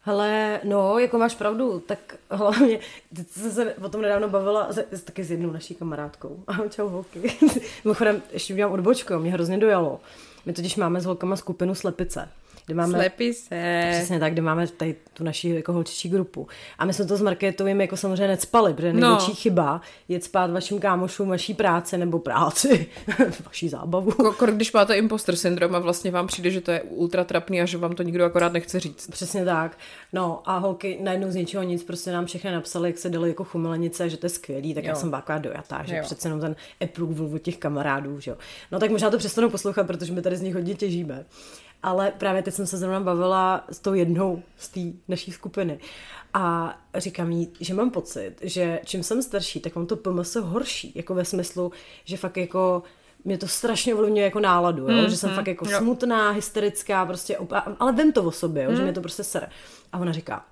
[0.00, 2.78] Hele, no, jako máš pravdu, tak hlavně,
[3.26, 6.44] jsem se o tom nedávno bavila s, taky s jednou naší kamarádkou.
[6.46, 7.22] Ahoj, čau holky.
[7.84, 10.00] Mimochodem, ještě udělám odbočku, mě hrozně dojalo.
[10.46, 12.28] My totiž máme s holkama skupinu Slepice
[12.68, 12.98] kde máme...
[12.98, 13.88] Slepí se.
[13.92, 16.48] Přesně tak, kde máme tady tu naši jako holčičí grupu.
[16.78, 19.00] A my jsme to s Marketovým jako samozřejmě necpali, protože no.
[19.00, 22.86] největší chyba je spát vašim kámošům vaší práce nebo práci,
[23.46, 24.12] vaší zábavu.
[24.12, 27.64] K- když máte imposter syndrom a vlastně vám přijde, že to je ultra trapný a
[27.66, 29.06] že vám to nikdo akorát nechce říct.
[29.10, 29.78] Přesně tak.
[30.12, 33.44] No a holky najednou z ničeho nic prostě nám všechny napsali, jak se dali jako
[33.44, 34.88] chumelenice, že to je skvělý, tak jo.
[34.88, 36.02] já jsem byla dojatá, že jo.
[36.04, 38.36] přece jenom ten approval od těch kamarádů, že jo.
[38.72, 41.24] No tak možná to přestanu poslouchat, protože my tady z nich hodně těžíme.
[41.82, 45.78] Ale právě teď jsem se zrovna bavila s tou jednou z té naší skupiny.
[46.34, 50.92] A říkám jí, že mám pocit, že čím jsem starší, tak mám to PMS horší.
[50.94, 51.72] Jako ve smyslu,
[52.04, 52.82] že fakt jako
[53.24, 55.02] mě to strašně ovlivňuje jako náladu, jo?
[55.02, 55.78] Mm, že jsem mm, fakt jako jo.
[55.78, 57.38] smutná, hysterická, prostě,
[57.80, 58.70] ale vím to o sobě, jo?
[58.70, 58.76] Mm.
[58.76, 59.46] že mě to prostě sere.
[59.92, 60.44] A ona říká,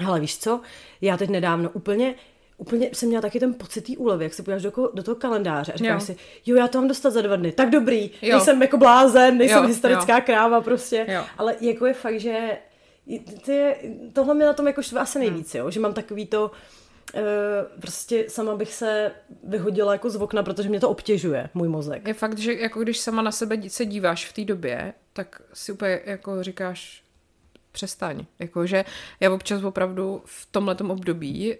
[0.00, 0.60] hele víš co,
[1.00, 2.14] já teď nedávno úplně
[2.58, 5.72] úplně jsem měla taky ten pocit té úlevy, jak se podíváš do, do toho kalendáře
[5.72, 6.06] a říkáš jo.
[6.06, 8.36] si, jo, já to mám dostat za dva dny, tak dobrý, jo.
[8.36, 10.22] nejsem jako blázen, nejsem jo, historická jo.
[10.26, 11.24] kráva prostě, jo.
[11.38, 12.58] ale jako je fakt, že
[13.44, 13.74] ty,
[14.12, 16.50] tohle mě na tom jako štve asi nejvíc, jo, že mám takový to,
[17.14, 19.12] Uh, prostě sama bych se
[19.44, 22.08] vyhodila jako z okna, protože mě to obtěžuje, můj mozek.
[22.08, 25.72] Je fakt, že jako když sama na sebe se díváš v té době, tak si
[25.72, 27.02] úplně jako říkáš,
[27.72, 28.24] přestaň.
[28.38, 28.84] Jako, že
[29.20, 31.56] já občas opravdu v tomhle období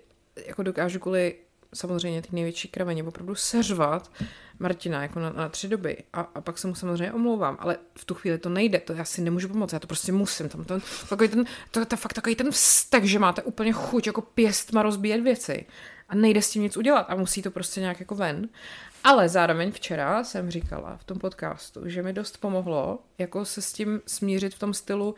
[0.46, 1.34] jako dokážu kvůli
[1.74, 4.10] samozřejmě ty největší kraveně opravdu seřvat
[4.58, 8.04] Martina jako na, na tři doby a, a pak se mu samozřejmě omlouvám, ale v
[8.04, 10.80] tu chvíli to nejde, to já si nemůžu pomoct, já to prostě musím, tam ten,
[11.08, 15.20] takový ten, to, to, fakt takový ten vztek, že máte úplně chuť jako pěstma rozbíjet
[15.20, 15.66] věci
[16.08, 18.48] a nejde s tím nic udělat a musí to prostě nějak jako ven.
[19.04, 23.72] Ale zároveň včera jsem říkala v tom podcastu, že mi dost pomohlo jako se s
[23.72, 25.14] tím smířit v tom stylu,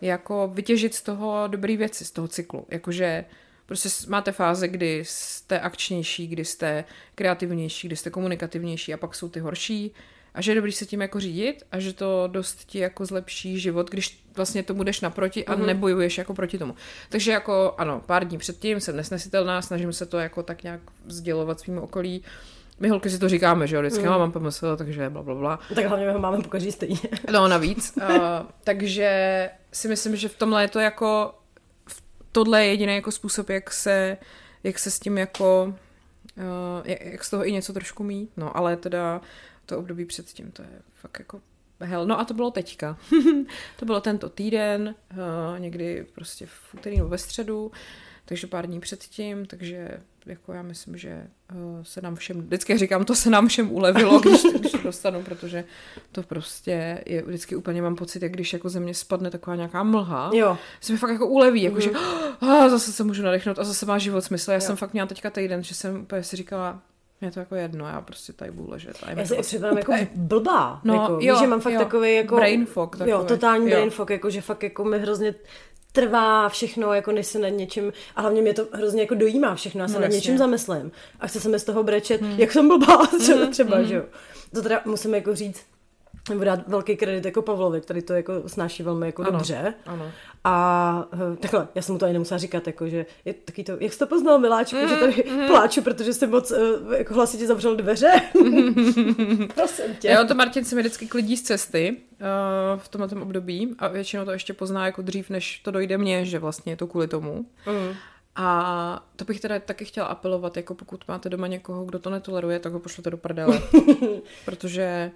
[0.00, 2.66] jako vytěžit z toho dobrý věci, z toho cyklu.
[2.70, 3.24] Jakože
[3.68, 9.28] prostě máte fáze, kdy jste akčnější, kdy jste kreativnější, kdy jste komunikativnější a pak jsou
[9.28, 9.92] ty horší
[10.34, 13.60] a že je dobrý se tím jako řídit a že to dost ti jako zlepší
[13.60, 15.66] život, když vlastně tomu jdeš naproti a mm-hmm.
[15.66, 16.74] nebojuješ jako proti tomu.
[17.08, 21.60] Takže jako ano, pár dní předtím jsem nesnesitelná, snažím se to jako tak nějak sdělovat
[21.60, 22.24] svým okolí,
[22.80, 24.10] my holky si to říkáme, že jo, vždycky mm.
[24.10, 25.58] mám pomysl, takže bla, bla, bla.
[25.74, 26.98] Tak hlavně my ho máme pokaždý stejně.
[27.32, 27.92] No, navíc.
[27.96, 28.06] uh,
[28.64, 31.34] takže si myslím, že v tomhle je to jako,
[32.38, 34.18] tohle je jediný jako způsob, jak se,
[34.64, 35.74] jak se s tím jako,
[36.36, 36.44] uh,
[36.84, 39.20] jak, z toho i něco trošku mít, no, ale teda
[39.66, 41.40] to období předtím, to je fakt jako
[41.80, 42.06] hell.
[42.06, 42.98] No a to bylo teďka.
[43.78, 47.72] to bylo tento týden, uh, někdy prostě v úterý nebo ve středu,
[48.28, 49.90] takže pár dní předtím, takže
[50.26, 54.20] jako já myslím, že uh, se nám všem, vždycky říkám, to se nám všem ulevilo,
[54.20, 55.64] když, když to dostanu, protože
[56.12, 59.82] to prostě je, vždycky úplně mám pocit, jak když jako ze mě spadne taková nějaká
[59.82, 60.58] mlha, jo.
[60.80, 61.80] se mi fakt jako uleví, jako mm.
[61.80, 61.90] že
[62.42, 64.50] oh, zase se můžu nadechnout a zase má život smysl.
[64.50, 64.60] Já jo.
[64.60, 66.82] jsem fakt měla teďka týden, že jsem úplně si říkala,
[67.20, 68.96] mě to jako jedno, já prostě tady budu ležet.
[69.16, 70.80] já se připadám jako blbá.
[70.84, 72.36] No, jako, jo, víš, že mám fakt jo, takový jako...
[72.36, 72.96] Brain fog.
[72.96, 73.10] Takový.
[73.10, 73.70] Jo, totální jo.
[73.70, 75.34] brain fog, jako že fakt jako mi hrozně
[75.92, 79.80] trvá všechno, jako než se nad něčím, a hlavně mě to hrozně jako dojímá všechno,
[79.80, 82.40] já se no, nad něčím zamyslím a chce se mi z toho brečet, hmm.
[82.40, 83.52] jak jsem blbá třeba, hmm.
[83.52, 83.86] třeba hmm.
[83.86, 84.04] že jo.
[84.54, 85.64] To teda musím jako říct,
[86.28, 89.74] nebo dát velký kredit jako Pavlovi, který to jako snáší velmi jako ano, dobře.
[89.86, 90.12] Ano.
[90.44, 93.72] A eh, takhle, já jsem mu to ani nemusela říkat, jako, že je taky to,
[93.80, 95.46] jak jsi to poznal, miláčku, mm, že tady mm.
[95.46, 98.12] pláču, protože jsem moc uh, jako hlasitě zavřel dveře.
[99.54, 100.10] Prosím tě.
[100.10, 104.24] Jo, to Martin se mi vždycky klidí z cesty uh, v tomhle období a většinou
[104.24, 107.46] to ještě pozná jako dřív, než to dojde mně, že vlastně je to kvůli tomu.
[107.66, 107.94] Mm.
[108.36, 112.58] A to bych teda taky chtěla apelovat, jako pokud máte doma někoho, kdo to netoleruje,
[112.58, 113.62] tak ho pošlete do prdele.
[114.44, 115.10] protože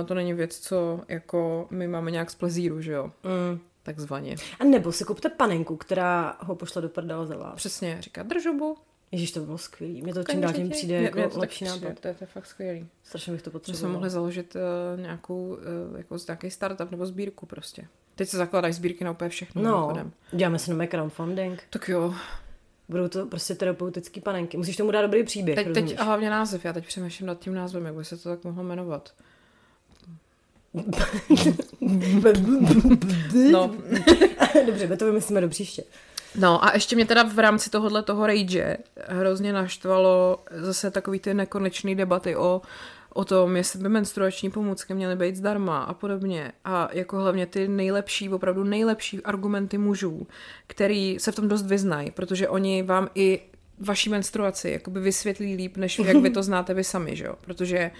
[0.00, 3.12] uh, to není věc, co jako my máme nějak z plezíru, že jo.
[3.24, 4.36] Mm takzvaně.
[4.60, 7.54] A nebo si kupte panenku, která ho pošle do prdele za vás.
[7.54, 8.76] Přesně, říká držobu.
[9.12, 10.02] Ježíš, to bylo skvělý.
[10.02, 12.00] Mě to čím dál tím přijde mě, jako mě to lepší nápad.
[12.00, 12.86] To je, to je fakt skvělý.
[13.02, 13.76] Strašně bych to potřeboval.
[13.76, 17.86] Že jsme mohli založit uh, nějakou, uh, jako nějaký startup nebo sbírku prostě.
[18.14, 19.62] Teď se zakladají sbírky na úplně všechno.
[19.62, 20.12] No, mimochodem.
[20.32, 21.62] děláme si nové crowdfunding.
[21.70, 22.14] Tak jo.
[22.88, 24.56] Budou to prostě terapeutické panenky.
[24.56, 25.56] Musíš tomu dát dobrý příběh.
[25.56, 26.64] Teď, teď a hlavně název.
[26.64, 29.12] Já teď přemýšlím nad tím názvem, jak by se to tak mohlo jmenovat.
[33.50, 33.74] No.
[34.66, 35.82] Dobře, to vymyslíme do příště.
[36.38, 38.76] No a ještě mě teda v rámci tohohle toho rage
[39.08, 42.62] hrozně naštvalo zase takový ty nekonečné debaty o,
[43.14, 46.52] o tom, jestli by menstruační pomůcky měly být zdarma a podobně.
[46.64, 50.26] A jako hlavně ty nejlepší, opravdu nejlepší argumenty mužů,
[50.66, 53.40] který se v tom dost vyznají, protože oni vám i
[53.78, 57.34] vaší menstruaci jakoby vysvětlí líp, než jak vy to znáte vy sami, že jo?
[57.40, 57.90] Protože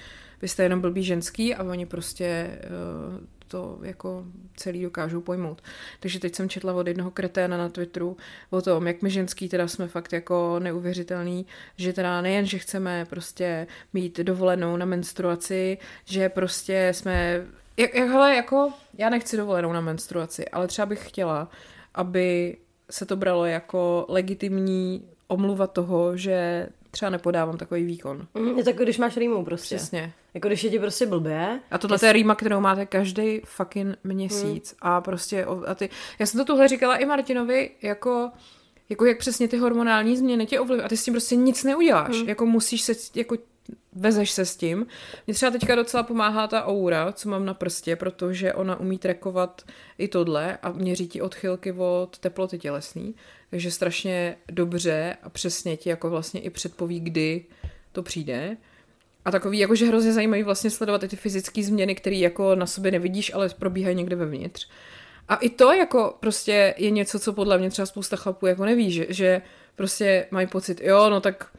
[0.43, 4.25] vy jste jenom blbý ženský a oni prostě uh, to jako
[4.57, 5.63] celý dokážou pojmout.
[6.01, 8.17] Takže teď jsem četla od jednoho kreténa na Twitteru
[8.51, 13.05] o tom, jak my ženský teda jsme fakt jako neuvěřitelný, že teda nejen, že chceme
[13.11, 19.73] prostě mít dovolenou na menstruaci, že prostě jsme, jak, jak hele, jako já nechci dovolenou
[19.73, 21.49] na menstruaci, ale třeba bych chtěla,
[21.95, 22.57] aby
[22.91, 28.27] se to bralo jako legitimní omluva toho, že třeba nepodávám takový výkon.
[28.35, 29.77] Mm, je to jako když máš rýmu prostě.
[29.77, 30.13] Přesně.
[30.35, 31.61] Jako když je ti prostě blbě.
[31.71, 32.03] A tohle jest...
[32.03, 34.73] je rýma, kterou máte každý fucking měsíc.
[34.73, 34.79] Mm.
[34.91, 38.31] A prostě, a ty, já jsem to tuhle říkala i Martinovi, jako,
[38.89, 40.85] jako jak přesně ty hormonální změny tě ovlivňují.
[40.85, 42.23] A ty s tím prostě nic neuděláš.
[42.23, 42.29] Mm.
[42.29, 43.37] Jako musíš se, jako
[43.93, 44.87] vezeš se s tím.
[45.27, 49.63] Mně třeba teďka docela pomáhá ta aura, co mám na prstě, protože ona umí trekovat
[49.99, 53.15] i tohle a měří ti odchylky od teploty tělesný.
[53.51, 57.45] Takže strašně dobře a přesně ti jako vlastně i předpoví, kdy
[57.93, 58.57] to přijde.
[59.25, 62.91] A takový, jakože hrozně zajímavý vlastně sledovat i ty fyzické změny, které jako na sobě
[62.91, 64.69] nevidíš, ale probíhají někde vevnitř.
[65.29, 68.93] A i to jako prostě je něco, co podle mě třeba spousta chlapů jako neví,
[68.93, 69.43] že, že
[69.77, 71.51] prostě mají pocit, jo, no tak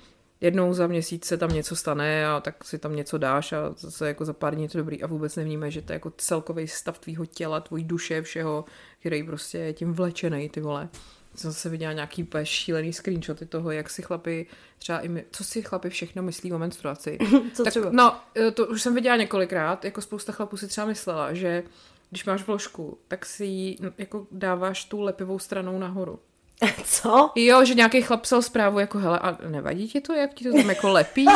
[0.44, 4.08] jednou za měsíc se tam něco stane a tak si tam něco dáš a zase
[4.08, 6.68] jako za pár dní je to dobrý a vůbec nevnímáš, že to je jako celkový
[6.68, 8.66] stav tvýho těla, tvojí duše, všeho,
[9.00, 10.90] který prostě je tím vlečený, ty vole
[11.36, 14.46] jsem zase viděla nějaký šílený screenshoty toho, jak si chlapi,
[14.78, 17.18] třeba i my, co si chlapi všechno myslí o menstruaci.
[17.54, 17.90] co tak, třeba?
[17.92, 21.64] No, e, to už jsem viděla několikrát, jako spousta chlapů si třeba myslela, že
[22.10, 26.20] když máš vložku, tak si ji jako dáváš tu lepivou stranou nahoru.
[26.84, 27.32] Co?
[27.36, 30.58] Jo, že nějaký chlap psal zprávu jako, hele, a nevadí ti to, jak ti to
[30.58, 31.26] tam jako lepí?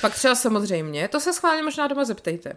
[0.00, 2.50] Pak třeba samozřejmě, to se schválně možná doma zeptejte.
[2.50, 2.56] Uh,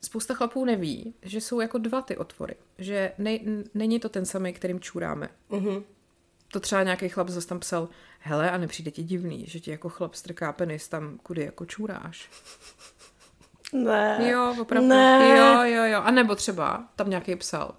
[0.00, 2.56] spousta chlapů neví, že jsou jako dva ty otvory.
[2.78, 3.38] Že ne,
[3.74, 5.28] není to ten samý, kterým čůráme.
[5.48, 5.84] Mhm.
[6.52, 9.88] To třeba nějaký chlap zase tam psal, hele, a nepřijde ti divný, že ti jako
[9.88, 12.30] chlap strká penis tam, kudy jako čůráš.
[13.72, 14.18] Ne.
[14.30, 14.88] Jo, opravdu.
[14.88, 15.36] Ne.
[15.36, 16.00] Jo, jo, jo.
[16.04, 17.74] A nebo třeba tam nějaký psal.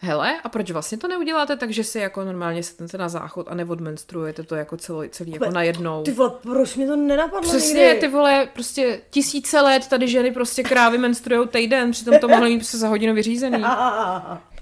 [0.00, 3.54] Hele, a proč vlastně to neuděláte tak, že si jako normálně sednete na záchod a
[3.54, 6.02] neodmenstruujete to jako celý, celý jako najednou?
[6.02, 8.00] Ty vole, proč mi to nenapadlo Přesně, nikdy?
[8.00, 12.58] ty vole, prostě tisíce let tady ženy prostě krávy menstruujou týden, přitom to mohly mít
[12.58, 13.64] prostě za hodinu vyřízený.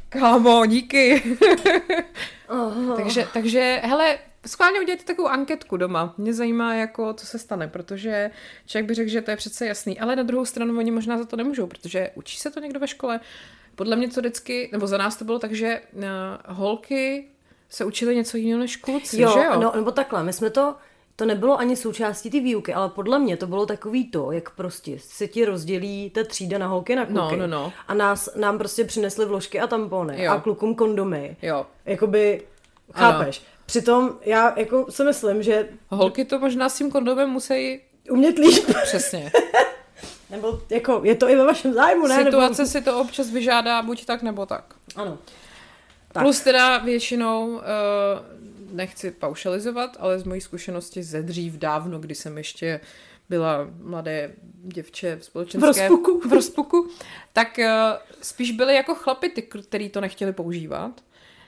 [0.08, 1.22] Kámo, díky.
[2.96, 6.14] takže, takže, hele, schválně udělejte takovou anketku doma.
[6.18, 8.30] Mě zajímá, jako, co se stane, protože
[8.66, 11.24] člověk by řekl, že to je přece jasný, ale na druhou stranu oni možná za
[11.24, 13.20] to nemůžou, protože učí se to někdo ve škole.
[13.74, 16.02] Podle mě to vždycky, nebo za nás to bylo tak, že uh,
[16.46, 17.24] holky
[17.70, 19.60] se učily něco jiného než kluci, Jo, že jo?
[19.60, 20.74] No, nebo takhle, my jsme to,
[21.16, 24.98] to nebylo ani součástí ty výuky, ale podle mě to bylo takový to, jak prostě
[24.98, 27.36] se ti rozdělí ta třída na holky na kluky.
[27.36, 27.72] No, no, no.
[27.88, 30.32] A nás, nám prostě přinesli vložky a tampony Jo.
[30.32, 31.36] a klukům kondomy.
[31.42, 31.66] Jo.
[31.86, 32.42] Jakoby,
[32.94, 33.24] Ano.
[33.66, 38.64] Přitom já jako si myslím, že Holky to možná s tím kondomem musí umět líp,
[38.82, 39.32] přesně.
[40.30, 42.24] nebo jako je to i ve vašem zájmu, ne?
[42.24, 42.70] Situace Nebo...
[42.70, 44.74] si to občas vyžádá buď tak, nebo tak.
[44.96, 45.10] Ano.
[45.10, 45.36] Tak.
[46.12, 46.22] Tak.
[46.22, 47.60] Plus teda většinou, uh,
[48.72, 52.80] nechci paušalizovat, ale z mojí zkušenosti ze dřív dávno, kdy jsem ještě
[53.28, 55.66] byla mladé děvče v společenské...
[55.66, 56.28] V rozpuku.
[56.28, 56.88] V rozpuku.
[57.32, 57.64] Tak uh,
[58.22, 61.00] spíš byly jako chlapy, ty, který to nechtěli používat.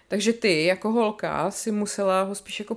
[0.09, 2.77] Takže ty jako holka si musela ho spíš jako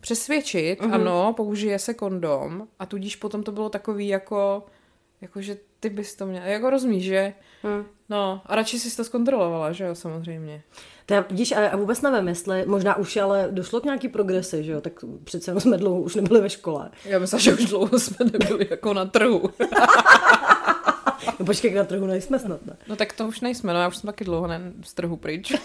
[0.00, 0.90] přesvědčit, Mhm.
[0.90, 0.94] uh-huh.
[0.94, 4.66] ano, použije se kondom a tudíž potom to bylo takový jako,
[5.20, 7.32] jako že ty bys to měla, jako rozumíš, že?
[7.64, 7.84] Hm.
[8.08, 10.62] No, a radši jsi to zkontrolovala, že jo, samozřejmě.
[11.06, 14.72] To já, vidíš, a vůbec nevím, jestli, možná už ale došlo k nějaký progresi, že
[14.72, 14.92] jo, tak
[15.24, 16.90] přece jenom jsme dlouho už nebyli ve škole.
[17.04, 19.42] Já myslím, že už dlouho jsme nebyli jako na trhu.
[21.40, 22.76] No počkej, na trhu nejsme snad, ne?
[22.88, 25.52] No tak to už nejsme, no já už jsem taky dlouho ne, z trhu pryč.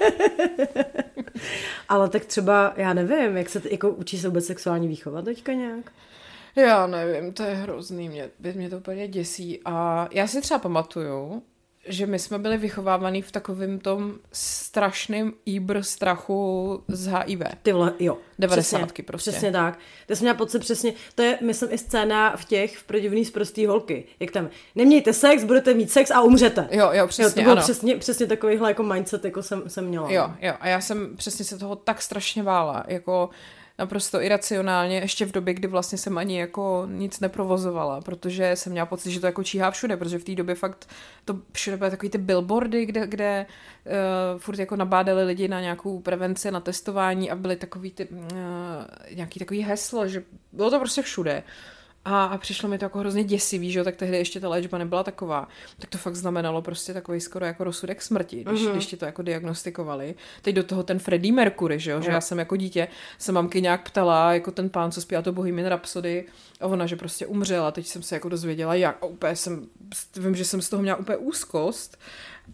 [1.88, 5.92] Ale tak třeba, já nevím, jak se, jako učí se vůbec sexuální výchova teďka nějak?
[6.56, 9.60] Já nevím, to je hrozný, mě, mě to úplně děsí.
[9.64, 11.42] A já si třeba pamatuju,
[11.90, 17.42] že my jsme byli vychovávaný v takovém tom strašném íbr strachu z HIV.
[17.62, 18.18] Ty vole, jo.
[18.38, 19.30] Devadesátky Přesně, prostě.
[19.30, 19.78] Přesně tak.
[20.06, 23.30] To jsem měla pocit přesně, to je, myslím, i scéna v těch v prodivný z
[23.30, 24.04] prostý holky.
[24.20, 26.68] Jak tam, nemějte sex, budete mít sex a umřete.
[26.70, 27.62] Jo, jo, jo přesně, to byl ano.
[27.62, 30.10] přesně, přesně takovýhle jako mindset, jako jsem, jsem měla.
[30.10, 33.30] Jo, jo, a já jsem přesně se toho tak strašně vála, jako
[33.80, 38.86] naprosto iracionálně, ještě v době, kdy vlastně jsem ani jako nic neprovozovala, protože jsem měla
[38.86, 40.88] pocit, že to jako číhá všude, protože v té době fakt
[41.24, 43.46] to všude byly takový ty billboardy, kde, kde
[43.86, 48.28] uh, furt jako nabádali lidi na nějakou prevenci, na testování a byly takový ty, uh,
[49.14, 50.22] nějaký takový heslo, že
[50.52, 51.42] bylo to prostě všude.
[52.04, 54.78] A, a přišlo mi to jako hrozně děsivý, že jo, tak tehdy ještě ta léčba
[54.78, 55.48] nebyla taková.
[55.78, 58.72] Tak to fakt znamenalo prostě takový skoro jako rozsudek smrti, když, mm-hmm.
[58.72, 60.14] když ti to jako diagnostikovali.
[60.42, 62.88] Teď do toho ten Freddie Mercury, že jo, že já jsem jako dítě
[63.18, 66.24] se mamky nějak ptala, jako ten pán, co zpívá to Bohemian Rhapsody,
[66.60, 67.70] a ona, že prostě umřela.
[67.70, 68.98] Teď jsem se jako dozvěděla, jak.
[69.02, 69.66] A úplně jsem,
[70.16, 71.98] vím, že jsem z toho měla úplně úzkost.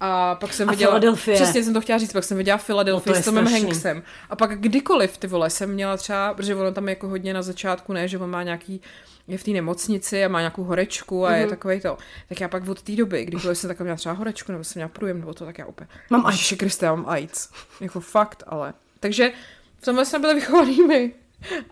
[0.01, 0.91] A pak jsem A viděla...
[0.91, 1.35] Philadelphia.
[1.35, 3.47] Přesně jsem to chtěla říct, pak jsem viděla No Philadelphia to je s Tomem.
[3.47, 4.03] Hanksem.
[4.31, 7.43] A pak kdykoliv, ty vole, jsem měla třeba, protože ono tam je jako hodně na
[7.43, 8.81] začátku, ne, že on má nějaký,
[9.29, 11.37] je v té nemocnici a má nějakou horečku a Mhm.
[11.39, 11.41] mm-hmm.
[11.43, 11.99] je takový to.
[12.29, 14.89] Tak já pak od té doby, kdykoliv jsem taková měla třeba horečku, nebo jsem měla
[14.89, 15.89] průjem, nebo to, tak já úplně.
[16.11, 16.53] Mám AIDS.
[16.57, 17.49] Kriste, já mám AIDS.
[17.81, 18.75] Jako fakt, ale.
[19.01, 19.33] Takže
[19.79, 21.13] v tomhle jsme byli vychovaný my.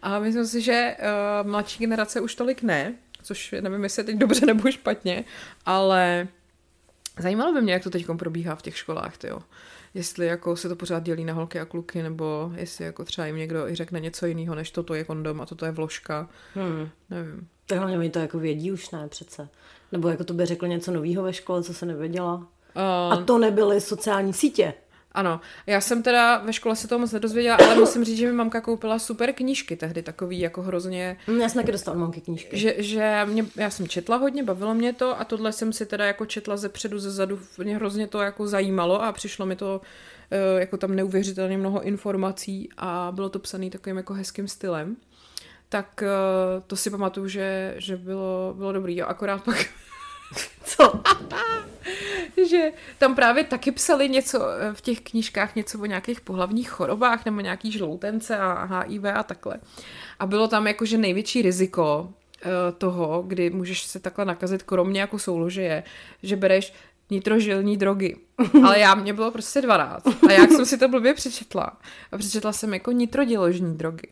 [0.03, 0.97] A myslím si, že
[1.43, 5.25] uh, mladší generace už tolik ne, což nevím, jestli je teď dobře nebo špatně,
[5.67, 6.29] ale
[7.19, 9.39] zajímalo by mě, jak to teď probíhá v těch školách, tyjo.
[9.95, 13.37] Jestli jako se to pořád dělí na holky a kluky, nebo jestli jako třeba jim
[13.37, 16.29] někdo i řekne něco jiného, než toto je kondom a toto je vložka.
[16.55, 16.89] Hmm.
[17.11, 17.49] Nevím.
[17.67, 19.49] Tak hlavně oni to jako vědí už, ne přece.
[19.93, 22.35] Nebo jako to by řekl něco nového ve škole, co se nevěděla.
[22.37, 24.75] Uh, A to nebyly sociální sítě.
[25.15, 28.33] Ano, já jsem teda ve škole se toho moc nedozvěděla, ale musím říct, že mi
[28.33, 32.59] mamka koupila super knížky tehdy, takový jako hrozně, Hm, Já jsem taky dostala mamky knížky.
[32.59, 36.05] že, že mě, já jsem četla hodně, bavilo mě to a tohle jsem si teda
[36.05, 39.81] jako četla ze předu, ze zadu, mě hrozně to jako zajímalo a přišlo mi to
[40.31, 44.97] eh, jako tam neuvěřitelně mnoho informací a bylo to psané takovým jako hezkým stylem.
[45.69, 46.09] Tak eh,
[46.67, 49.67] to si pamatuju, že, že bylo, bylo dobrý, jo, akorát pak
[50.65, 51.01] Co?
[52.49, 57.25] že tam právě taky psali něco eh, v těch knížkách, něco o nějakých pohlavních chorobách
[57.25, 59.57] nebo nějaký žloutence a HIV a takhle.
[60.19, 62.09] A bylo tam jako, že největší riziko
[62.43, 65.83] eh, toho, kdy můžeš se takhle nakazit, kromě jako soulože je,
[66.23, 66.73] že bereš
[67.11, 68.17] nitrožilní drogy.
[68.65, 70.07] Ale já, mě bylo prostě 12.
[70.29, 71.73] A jak jsem si to blbě přečetla.
[72.13, 74.09] A přečetla jsem jako nitrodiložní drogy.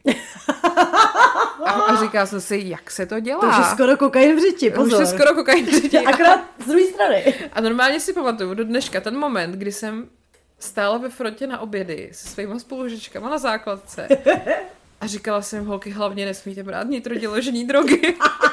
[1.64, 3.40] A, a říkala jsem si, jak se to dělá.
[3.40, 5.00] To už je skoro kokain v řiti, už pozor.
[5.00, 5.98] je skoro kokain v řiti.
[6.06, 7.34] Akorát z druhé strany.
[7.52, 10.08] A normálně si pamatuju do dneška ten moment, kdy jsem
[10.58, 14.08] stála ve frontě na obědy se svýma spolužečkama na základce
[15.00, 18.16] a říkala jsem, holky, hlavně nesmíte brát nitrodiložní drogy.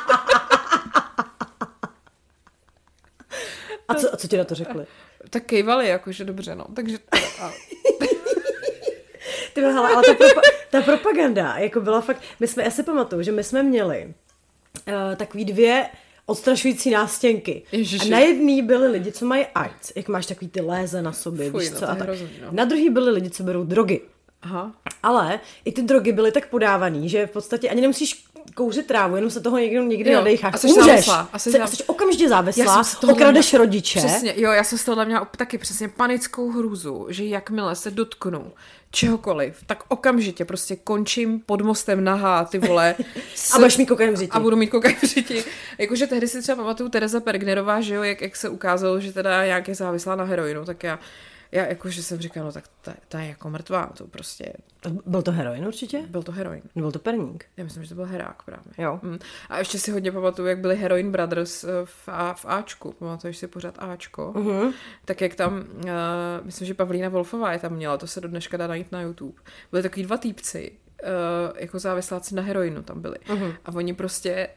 [3.89, 4.85] A co, a co ti na to řekli?
[5.29, 6.65] tak kejvali, jakože dobře, no.
[6.75, 6.97] Takže
[7.41, 7.51] a,
[9.53, 13.21] Ty hele, ale ta, propa- ta propaganda, jako byla fakt, my jsme, já si pamatuju,
[13.21, 14.13] že my jsme měli
[14.87, 15.89] uh, takový dvě
[16.25, 17.63] odstrašující nástěnky.
[17.71, 18.07] Ježiši.
[18.07, 21.51] A na jedný byli lidi, co mají AIDS, jak máš takový ty léze na sobě,
[21.51, 21.89] Fuj, víš no, co?
[21.89, 22.01] A tak.
[22.01, 22.47] hrozný, no.
[22.51, 24.01] Na druhý byli lidi, co berou drogy.
[24.41, 24.73] aha.
[25.03, 28.25] Ale i ty drogy byly tak podávaný, že v podstatě ani nemusíš
[28.55, 30.53] kouřit trávu, jenom se toho někdy, někdy Jo, nadecháš.
[30.53, 30.85] a jsi Umřeš.
[30.85, 33.99] závislá, a jsi Jsi, záv- jsi okamžitě závislá, okradeš měla- rodiče.
[33.99, 38.51] Přesně, jo, já jsem z tohohle měla taky přesně panickou hrůzu, že jakmile se dotknu
[38.91, 42.95] čehokoliv, tak okamžitě prostě končím pod mostem nahá, ty vole.
[43.35, 44.31] s- A budeš mít kokain v řiti.
[44.31, 45.43] A budu mít kokain v řiti.
[45.77, 49.45] Jakože tehdy si třeba pamatuju Tereza Pergnerová, že jo, jak, jak se ukázalo, že teda
[49.45, 50.99] nějak je závislá na heroinu, tak já,
[51.51, 54.53] já jakože jsem říkala, no tak ta, ta je jako mrtvá, to prostě,
[55.05, 56.01] Byl to heroin určitě?
[56.07, 56.61] byl to heroin.
[56.75, 57.45] Byl to perník?
[57.57, 58.73] Já myslím, že to byl herák právě.
[58.77, 58.99] Jo.
[59.03, 59.19] Mm.
[59.49, 62.91] A ještě si hodně pamatuju, jak byli Heroin Brothers eh, v, A, v Ačku.
[62.91, 64.33] Pamatuješ si pořád Ačko?
[64.35, 64.73] Mhm.
[65.05, 65.89] Tak jak tam, uh,
[66.43, 69.41] myslím, že Pavlína Wolfová je tam měla, to se do dneška dá najít na YouTube.
[69.71, 70.71] Byli takový dva týpci,
[71.03, 73.17] uh, jako závisláci na heroinu tam byli.
[73.29, 73.53] Mhm.
[73.65, 74.49] A oni prostě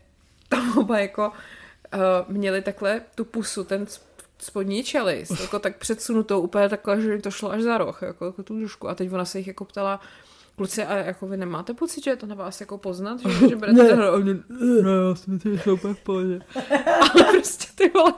[0.49, 1.28] tam oba jako
[1.95, 3.86] uh, měli takhle tu pusu, ten
[4.43, 8.26] spodní čelist, jako tak předsunutou úplně takhle, že jim to šlo až za roh, jako,
[8.26, 8.88] jako tu dušku.
[8.88, 10.01] A teď ona se jich jako ptala,
[10.57, 13.57] Kluci, a jako vy nemáte pocit, že je to na vás jako poznat, že, že
[13.57, 14.45] berete ten heroin?
[14.49, 16.40] Ne, já si myslím, že jsou úplně v pohodě.
[17.14, 18.14] Ale prostě ty vole,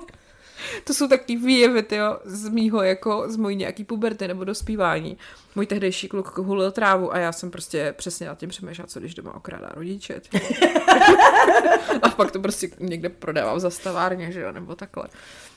[0.84, 5.18] to jsou takový výjevy, tyjo, z mýho, jako z mojí nějaký puberty nebo dospívání.
[5.54, 9.14] Můj tehdejší kluk hulil trávu a já jsem prostě přesně nad tím přemýšlela, co když
[9.14, 10.20] doma okrádá rodiče.
[12.02, 15.04] a pak to prostě někde prodávám za stavárně, že jo, nebo takhle.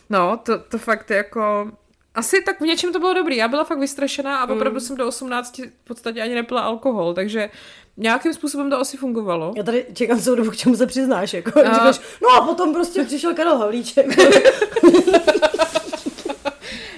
[0.09, 1.71] No, to, to fakt jako...
[2.15, 3.35] Asi tak v něčem to bylo dobrý.
[3.37, 7.49] Já byla fakt vystrašená a opravdu jsem do 18 v podstatě ani nepila alkohol, takže
[7.97, 9.53] nějakým způsobem to asi fungovalo.
[9.57, 11.33] Já tady čekám celou dobu, k čemu se přiznáš.
[11.33, 14.05] Jako, A- říkáš, no a potom prostě přišel Karel Havlíček.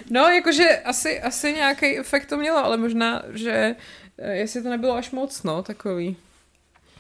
[0.10, 3.76] No, jakože asi, asi nějaký efekt to mělo, ale možná, že
[4.18, 6.18] eh, jestli to nebylo až moc, no, takový.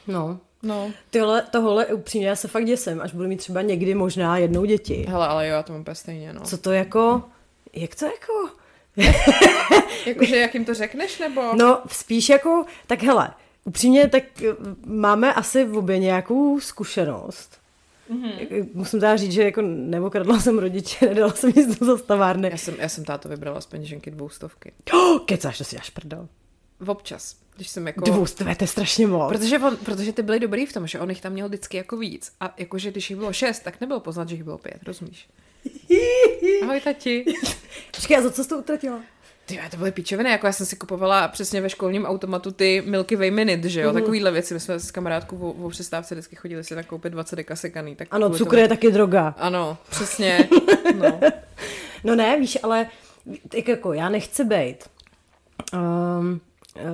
[0.07, 0.39] No.
[0.63, 0.91] No.
[1.09, 5.05] Tyhle, tohle upřímně já se fakt děsím, až budu mít třeba někdy možná jednou děti.
[5.09, 6.41] Hele, ale jo, já to mám úplně stejně, no.
[6.41, 7.23] Co to jako,
[7.73, 8.49] jak to jako?
[10.05, 11.53] Jakože jak jim to řekneš, nebo?
[11.55, 13.29] No, spíš jako, tak hele,
[13.63, 14.53] upřímně, tak eh,
[14.85, 17.59] máme asi v obě nějakou zkušenost.
[18.11, 18.67] Mm-hmm.
[18.73, 22.49] Musím teda říct, že jako neokradla jsem rodiče, nedala jsem nic do zastavárny.
[22.51, 24.71] Já jsem, já jsem táto vybrala z peněženky dvoustovky.
[24.93, 26.27] Oh, kecáš, to si až prdel.
[26.87, 28.05] Občas, když jsem jako...
[28.05, 29.33] Dvoustové, to je strašně moc.
[29.33, 31.97] Protože, on, protože ty byly dobrý v tom, že on jich tam měl vždycky jako
[31.97, 32.31] víc.
[32.39, 35.29] A jakože když jich bylo šest, tak nebylo poznat, že jich bylo pět, rozumíš?
[36.63, 37.25] Ahoj, tati.
[37.95, 38.99] Počkej, a za co jsi to utratila?
[39.45, 43.15] Ty, to byly píčoviny, jako já jsem si kupovala přesně ve školním automatu ty Milky
[43.15, 43.99] Way Minute, že jo, mm.
[43.99, 44.53] takovýhle věci.
[44.53, 47.95] My jsme s kamarádkou o, o přestávce vždycky chodili si nakoupit 20 deka sekaný.
[47.95, 49.35] Tak Ano, cukr tomu- je taky droga.
[49.37, 50.49] Ano, přesně.
[50.95, 51.19] No.
[52.03, 52.87] No ne, víš, ale
[53.49, 54.77] tak jako já nechci být.
[55.73, 56.41] Um,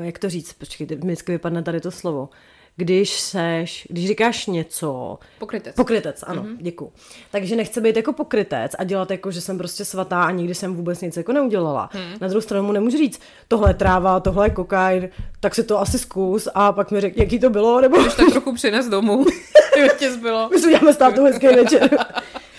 [0.01, 0.53] jak to říct?
[0.53, 2.29] Počkej, vždycky vypadne tady to slovo.
[2.77, 5.75] Když seš, když říkáš něco, Pokrytec.
[5.75, 6.57] Pokrytec, ano, mm-hmm.
[6.59, 6.91] děkuji.
[7.31, 10.75] Takže nechci být jako pokrytec a dělat jako, že jsem prostě svatá a nikdy jsem
[10.75, 11.89] vůbec nic jako neudělala.
[11.93, 12.17] Mm.
[12.21, 15.09] Na druhou stranu mu nemůžu říct, tohle je tráva, tohle je kokain,
[15.39, 18.31] tak si to asi zkus a pak mi řekni, jaký to bylo, nebo Když tak
[18.31, 19.25] trochu přines domů,
[19.77, 20.49] jo, tě zbylo.
[20.49, 21.89] my si uděláme s tátou hezký večer.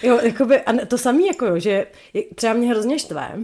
[0.03, 1.87] jo, jakoby, a to samé jako jo, že
[2.35, 3.39] třeba mě hrozně štve,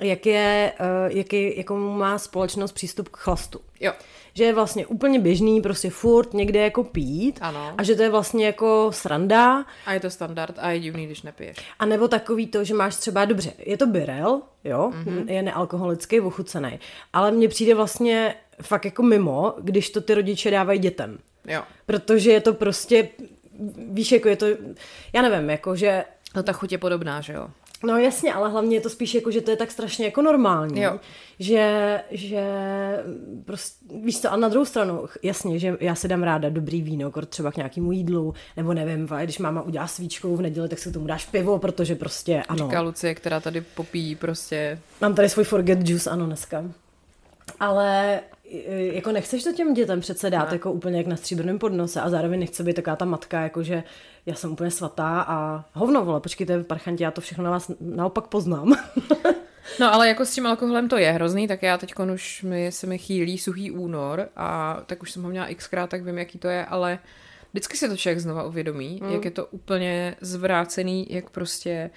[0.00, 3.60] jak je, uh, jaký, jakou má společnost přístup k chlastu.
[3.80, 3.92] Jo.
[4.34, 7.74] Že je vlastně úplně běžný prostě furt někde jako pít Ano.
[7.78, 11.22] a že to je vlastně jako sranda A je to standard a je divný, když
[11.22, 11.56] nepiješ.
[11.78, 15.30] a nebo takový to, že máš třeba, dobře, je to birel, jo, mm-hmm.
[15.30, 16.80] je nealkoholický, ochucený,
[17.12, 21.18] ale mně přijde vlastně fakt jako mimo, když to ty rodiče dávají dětem.
[21.48, 21.62] Jo.
[21.86, 23.08] Protože je to prostě,
[23.90, 24.46] víš, jako je to,
[25.12, 26.04] já nevím, jako že,
[26.36, 27.48] No ta chuť je podobná, že jo.
[27.84, 30.80] No jasně, ale hlavně je to spíš jako, že to je tak strašně jako normální,
[30.80, 31.00] Jo.
[31.38, 32.46] že, že
[33.44, 37.12] prostě, víš co, a na druhou stranu, jasně, že já si dám ráda dobrý víno,
[37.28, 40.92] třeba k nějakému jídlu, nebo nevím, když máma udělá svíčkou v neděli, tak si k
[40.92, 42.66] tomu dáš pivo, protože prostě, ano.
[42.66, 44.78] Říká Lucie, která tady popíjí prostě.
[45.00, 46.64] Mám tady svůj forget juice, ano, dneska.
[47.60, 48.20] Ale
[48.92, 50.54] jako nechceš to těm dětem přece dát Ne.
[50.54, 53.82] jako úplně jak na stříbrném podnose a zároveň nechce být taková ta matka, jako že
[54.26, 58.26] já jsem úplně svatá a hovno, vole, počkejte, parchanti, já to všechno na vás naopak
[58.26, 58.74] poznám.
[59.80, 62.86] No ale jako s tím alkoholem to je hrozný, tak já teď už mi, se
[62.86, 66.48] mi chýlí suchý únor a tak už jsem ho měla xkrát, tak vím, jaký to
[66.48, 66.98] je, ale
[67.52, 69.12] vždycky si to člověk znova uvědomí, mm.
[69.12, 71.90] jak je to úplně zvrácený, jak prostě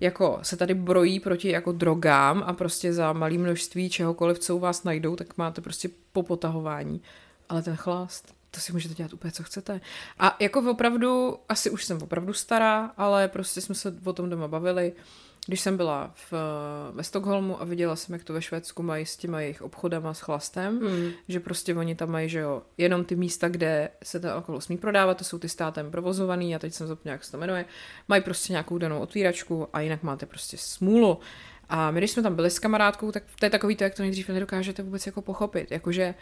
[0.00, 4.58] jako se tady brojí proti jako drogám a prostě za malý množství čehokoliv, co u
[4.58, 7.02] vás najdou, tak máte prostě popotahování.
[7.48, 9.80] Ale ten chlast, to si můžete dělat úplně, co chcete.
[10.18, 14.48] A jako opravdu, asi už jsem opravdu stará, ale prostě jsme se o tom doma
[14.48, 14.92] bavili.
[15.46, 16.32] Když jsem byla v,
[16.92, 20.20] ve Stockholmu a viděla jsem, jak to ve Švédsku mají s těma jejich obchodama s
[20.20, 21.10] chlastem, mm.
[21.28, 24.76] že prostě oni tam mají, že jo, jenom ty místa, kde se ten alkohol smí
[24.76, 27.64] prodávat, to jsou ty státem provozovaný, a teď jsem zapomněla, jak se to jmenuje,
[28.08, 31.18] mají prostě nějakou danou otvíračku a jinak máte prostě smůlu.
[31.68, 34.02] A my, když jsme tam byli s kamarádkou, tak to je takový to, jak to
[34.02, 35.70] nejdřív nedokážete vůbec jako pochopit.
[35.70, 36.14] Jakože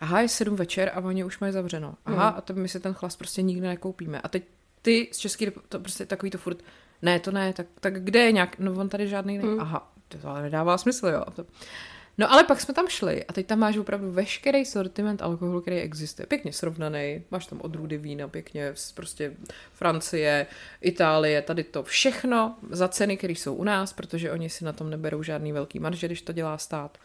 [0.00, 1.94] aha, je sedm večer a oni už mají zavřeno.
[2.06, 4.20] Aha, a to my si ten chlast prostě nikdy nekoupíme.
[4.20, 4.44] A teď
[4.82, 6.62] ty z České to prostě takový to furt,
[7.02, 9.44] ne, to ne, tak, tak kde je nějak, no on tady žádný ne.
[9.58, 11.24] Aha, to ale nedává smysl, jo.
[12.18, 15.76] No ale pak jsme tam šli a teď tam máš opravdu veškerý sortiment alkoholu, který
[15.76, 16.26] existuje.
[16.26, 19.32] Pěkně srovnaný, máš tam odrůdy vína, pěkně z prostě
[19.72, 20.46] Francie,
[20.80, 24.90] Itálie, tady to všechno za ceny, které jsou u nás, protože oni si na tom
[24.90, 26.98] neberou žádný velký marže, když to dělá stát.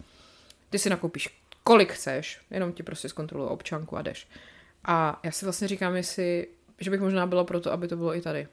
[0.69, 4.27] Ty si nakoupíš kolik chceš, jenom ti prostě zkontrolují občanku a jdeš.
[4.85, 6.47] A já si vlastně říkám, jestli,
[6.79, 8.47] že bych možná byla proto, aby to bylo i tady.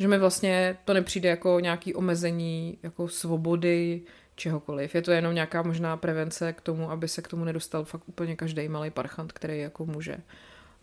[0.00, 4.02] Že mi vlastně to nepřijde jako nějaký omezení jako svobody,
[4.40, 4.94] čehokoliv.
[4.94, 8.36] Je to jenom nějaká možná prevence k tomu, aby se k tomu nedostal fakt úplně
[8.36, 10.16] každý malý parchant, který jako může.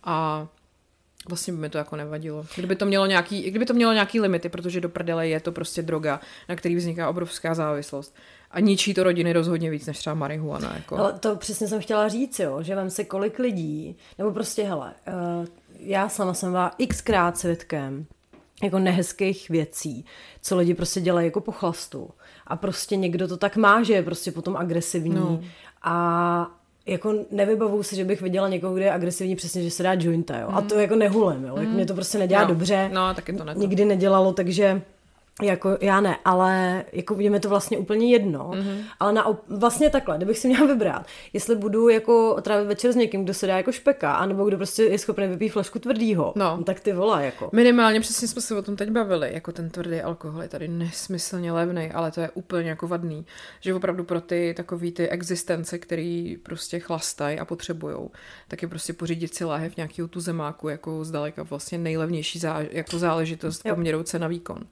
[0.04, 0.48] A
[1.30, 2.46] vlastně by mi to jako nevadilo.
[2.56, 5.82] Kdyby to mělo nějaký, kdyby to mělo nějaký limity, protože do prdele je to prostě
[5.82, 8.16] droga, na který vzniká obrovská závislost.
[8.52, 10.74] A ničí to rodiny rozhodně víc než třeba marihuana.
[10.76, 10.98] Jako.
[10.98, 14.94] Ale to přesně jsem chtěla říct, jo, že vem si kolik lidí, nebo prostě, hele,
[15.08, 15.46] uh,
[15.80, 18.06] já sama jsem byla xkrát svědkem
[18.64, 20.06] jako nehezkých věcí,
[20.42, 22.10] co lidi prostě dělají jako po chlastu.
[22.48, 25.16] A prostě někdo to tak má, že je prostě potom agresivní.
[25.16, 25.40] No.
[25.84, 26.48] A
[26.86, 30.40] jako nevybavuju si, že bych viděla někoho, kde je agresivní přesně, že se dá jointa,
[30.40, 30.48] jo.
[30.50, 30.58] Mm.
[30.58, 31.56] A to jako nehulem, jo.
[31.56, 31.74] Mm.
[31.74, 32.48] Mě to prostě nedělá no.
[32.48, 32.90] dobře.
[32.94, 33.54] No, taky to ne.
[33.54, 33.60] to.
[33.60, 34.82] Nikdy nedělalo, takže
[35.44, 38.52] jako já ne, ale jako je mi to vlastně úplně jedno.
[38.54, 38.84] Mm-hmm.
[39.00, 43.24] Ale na, vlastně takhle, kdybych si měla vybrat, jestli budu jako trávit večer s někým,
[43.24, 46.64] kdo se dá jako špeka, anebo kdo prostě je schopný vypít flašku tvrdýho, No.
[46.64, 47.50] tak ty volá jako.
[47.54, 51.52] Minimálně přesně jsme se o tom teď bavili, jako ten tvrdý alkohol je tady nesmyslně
[51.52, 53.26] levný, ale to je úplně jako vadný,
[53.60, 58.12] že opravdu pro ty takový ty existence, který prostě chlastají a potřebujou,
[58.48, 63.00] tak je prostě pořídit si láhev nějakého tu zemáku jako zdaleka vlastně nejlevnější zá, jako
[63.00, 63.76] záležitost Jo.
[63.76, 64.64] poměrou cena výkon.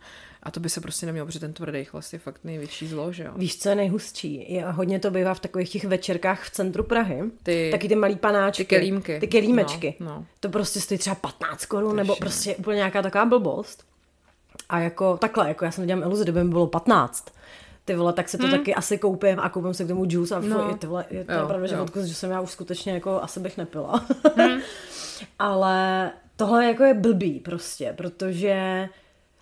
[0.46, 3.24] A to by se prostě nemělo, protože ten tvrdý chlast je fakt největší zlo, že
[3.24, 3.32] jo?
[3.36, 4.54] Víš, co je nejhustší?
[4.54, 7.24] Je, hodně to bývá v takových těch večerkách v centru Prahy.
[7.44, 8.64] Ty- Taky ty malý panáčky.
[8.64, 9.20] ty kelímky.
[9.20, 9.96] Ty kelímečky.
[10.00, 10.26] No, no.
[10.40, 13.84] To prostě stojí třeba 15 korun, nebo prostě úplně nějaká taková blbost.
[14.70, 17.26] A jako takhle, jako já jsem nedělám iluzi, kdyby mi bylo 15.
[17.86, 18.58] Ty vole, tak se to hmm.
[18.58, 20.74] taky asi koupím a koupím si k tomu juice a No.
[20.78, 23.40] ty vole, je to Jo, pravda, že vodku, že jsem já už skutečně jako asi
[23.40, 24.06] bych nepila.
[24.38, 24.60] Hmm.
[25.40, 28.90] Ale tohle jako je blbý prostě, protože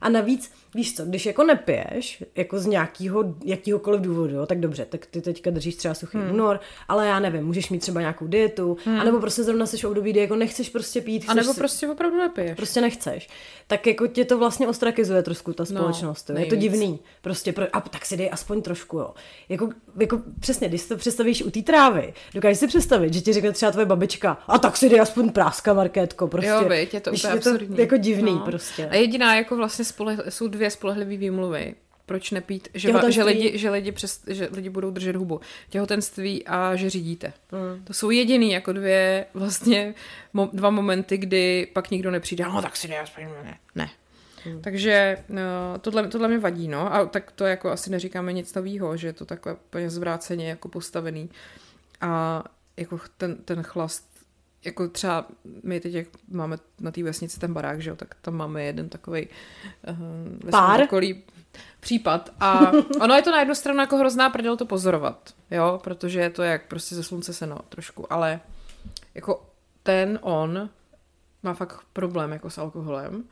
[0.02, 4.86] a navíc, víš co, když jako nepiješ, jako z nějakého, jakýhokoliv důvodu, jo, tak dobře,
[4.86, 6.32] tak ty teďka držíš třeba suchý hmm.
[6.32, 9.00] únor, ale já nevím, můžeš mít třeba nějakou dietu, hmm.
[9.00, 12.18] anebo prostě zrovna jsi v období, kdy jako nechceš prostě pít, A nebo prostě opravdu
[12.18, 12.56] nepiješ.
[12.56, 13.30] prostě nechceš,
[13.68, 16.30] tak jako tě to vlastně ostrakizuje trošku ta společnost.
[16.34, 17.00] No, je to divný.
[17.22, 19.14] Prostě pro, a tak si dej aspoň trošku, jo.
[19.50, 19.70] Jako,
[20.00, 23.52] jako přesně, když si to představíš u té trávy, dokážeš si představit, že ti řekne
[23.52, 26.50] třeba tvoje babička, a tak si dej aspoň práska, Markétko, prostě.
[26.50, 27.78] Jo, viď, je to úplně je to absurdní.
[27.80, 28.88] jako divný prostě.
[28.88, 31.76] A jediná jako vlastně spoleh, jsou dvě spolehlivé výmluvy.
[32.06, 35.42] Proč nepít, že, va, že, lidi, že, lidi přes, že lidi budou držet hubu.
[35.70, 37.34] Těhotenství a že řídíte.
[37.52, 37.84] Mm.
[37.84, 39.96] To jsou jediný jako dvě vlastně
[40.34, 43.58] mo, dva momenty, kdy pak nikdo nepřijde, no tak si dej aspoň, ne.
[43.76, 43.90] ne.
[44.46, 44.62] Hmm.
[44.62, 45.42] Takže no,
[45.82, 46.94] tohle, tohle mi vadí, no.
[46.94, 50.70] A tak to jako asi neříkáme nic novýho, že je to takhle úplně zvráceně jako
[50.70, 51.30] postavený.
[52.02, 52.44] A
[52.78, 54.13] jako ten, ten chlast
[54.66, 55.26] jako třeba
[55.64, 58.90] my teď, jak máme na té vesnici ten barák, že jo, tak tam máme jeden
[58.90, 59.28] takový
[59.90, 59.96] uh,
[60.44, 60.82] ve Pár?
[60.82, 61.24] okolí
[61.80, 62.30] případ.
[62.40, 66.30] A ono je to na jednu stranu jako hrozná prdel to pozorovat, jo, protože je
[66.30, 68.40] to jak prostě ze slunce seno trošku, ale
[69.16, 69.50] jako
[69.84, 70.70] ten on
[71.44, 73.24] má fakt problém jako s alkoholem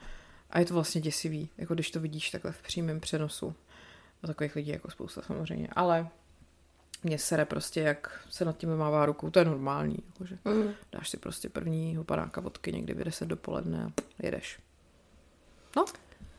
[0.49, 3.55] a je to vlastně děsivý, jako když to vidíš takhle v přímém přenosu.
[4.23, 6.07] A takových lidí jako spousta samozřejmě, ale
[7.03, 10.69] mě sere prostě, jak se nad tím vymává rukou, to je normální, jakože Mm.
[10.91, 13.91] dáš si prostě prvního panáka vodky někdy v 10 dopoledne a
[14.23, 14.59] jedeš.
[15.75, 15.85] No,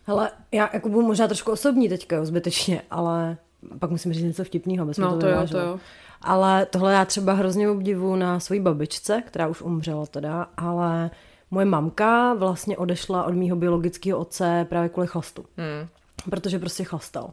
[0.04, 3.36] Hele, já jako budu možná trošku osobní teďka, jo, zbytečně, ale
[3.78, 5.80] pak musím říct něco vtipného, aby jsme No to to jo, to jo.
[6.20, 11.10] Ale tohle já třeba hrozně obdivu na svojí babičce, která už umřela teda, ale
[11.50, 15.44] moje mamka vlastně odešla od mýho biologického otce právě kvůli chlastu.
[15.56, 15.88] Hmm.
[16.30, 17.30] Protože prostě chlastal.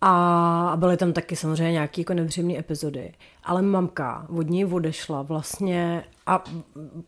[0.00, 3.12] A byly tam taky samozřejmě nějaké jako nepříjemné epizody.
[3.44, 6.44] Ale mamka od ní odešla vlastně a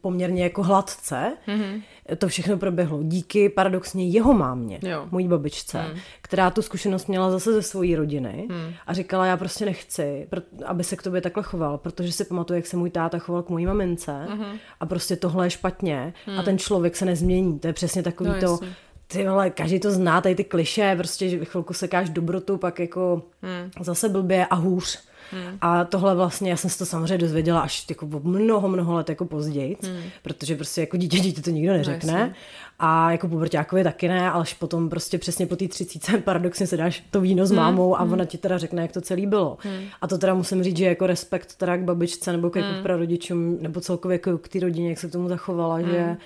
[0.01, 1.37] poměrně jako hladce.
[1.49, 1.83] Mm-hmm.
[2.19, 5.09] To všechno proběhlo díky paradoxně jeho mámě, Jo.
[5.11, 6.01] mojí babičce, mm.
[6.23, 8.75] která tu zkušenost měla zase ze své rodiny mm.
[8.87, 10.29] a říkala, já prostě nechci,
[10.67, 13.49] aby se k tobě takhle choval, protože si pamatuju, jak se můj táta choval k
[13.49, 14.59] mojí mamince mm-hmm.
[14.81, 16.39] a prostě tohle je špatně mm.
[16.39, 17.59] a ten člověk se nezmění.
[17.59, 18.75] To je přesně takový No, to, jasně.
[19.13, 23.23] Ty vole, každý to zná, tady ty kliše, prostě, že chvilku sekáš dobrotu, pak jako
[23.43, 23.71] hmm.
[23.81, 24.99] zase blbě a hůř.
[25.31, 25.59] Hmm.
[25.61, 29.25] A tohle vlastně, já jsem se to samozřejmě dozvěděla až jako mnoho, mnoho let jako
[29.25, 30.03] později, hmm.
[30.23, 32.13] protože prostě jako dítě, dítě to nikdo neřekne.
[32.13, 32.35] jasně.
[32.79, 36.77] a jako puberťákovi taky ne, ale až potom prostě přesně po té třicíce paradoxně se
[36.77, 39.59] dáš to víno s mámou a ona ti teda řekne, jak to celý bylo.
[40.01, 42.83] A to teda musím říct, že jako respekt teda k babičce nebo k jako k
[42.83, 46.17] prarodičům, nebo celkově jako k té rodině, jak se k tomu zachovala, že,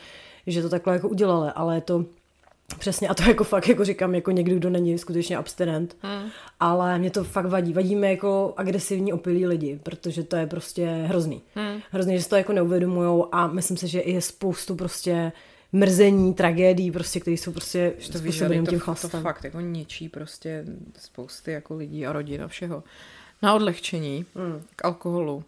[0.46, 2.04] že to takhle jako udělali, ale je to
[2.78, 5.96] Přesně, a to jako fakt, jako říkám, jako někdo, kdo není skutečně abstinent.
[6.00, 6.30] Hmm.
[6.60, 7.72] Ale mě to fakt vadí.
[7.72, 11.42] Vadí mi jako agresivní opilí lidi, protože to je prostě hrozný.
[11.54, 11.80] Hmm.
[11.90, 15.32] Hrozný, že si to jako neuvědomujou a myslím si, že je spoustu prostě
[15.72, 19.22] mrzení, tragédií, prostě, které jsou prostě To ale tím to, to chlastem.
[19.22, 20.64] fakt jako ničí prostě
[20.98, 22.82] spousty jako lidí a rodin a všeho.
[23.42, 24.62] Na odlehčení mm.
[24.76, 25.36] k alkoholu.
[25.36, 25.42] Uh,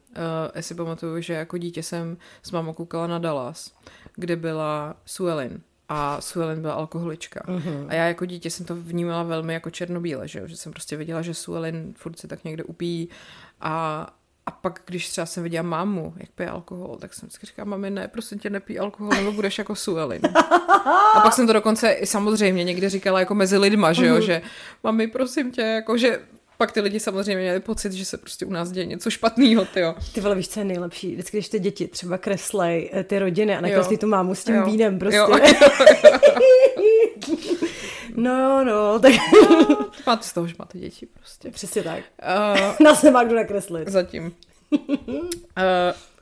[0.54, 3.72] já si pamatuju, že jako dítě jsem s mámou koukala na Dallas,
[4.14, 5.60] kde byla Suelin.
[5.88, 7.40] A Suelin byla alkoholička.
[7.48, 7.86] Mm-hmm.
[7.88, 10.46] A já jako dítě jsem to vnímala velmi jako černobíle, že, jo?
[10.46, 13.08] že jsem prostě viděla, že Suelin furt si tak někde upíjí
[13.60, 14.06] a
[14.46, 17.90] a pak, když třeba jsem viděla mámu, jak pije alkohol, tak jsem vždycky říkala, mami,
[17.90, 20.20] ne, prosím tě, nepij alkohol, nebo budeš jako Suelin.
[21.14, 24.42] A pak jsem to dokonce i samozřejmě někde říkala jako mezi lidma, že jo, že
[24.82, 26.20] mami, prosím tě, jako že
[26.58, 29.94] pak ty lidi samozřejmě měli pocit, že se prostě u nás děje něco špatného, jo.
[30.12, 31.12] Ty vole, víš, co je nejlepší?
[31.12, 34.54] Vždycky, když ty děti třeba kreslej eh, ty rodiny a nakreslí tu mámu s tím
[34.54, 34.66] Jo.
[34.66, 35.16] vínem prostě.
[35.16, 35.28] Jo.
[38.16, 39.12] no, no, tak
[40.06, 41.50] Máte z toho, že máte děti prostě.
[41.50, 42.04] přesně tak.
[42.58, 43.88] Uh, Nás nemá kdo nakreslit.
[43.88, 44.32] zatím.
[44.70, 44.80] Uh,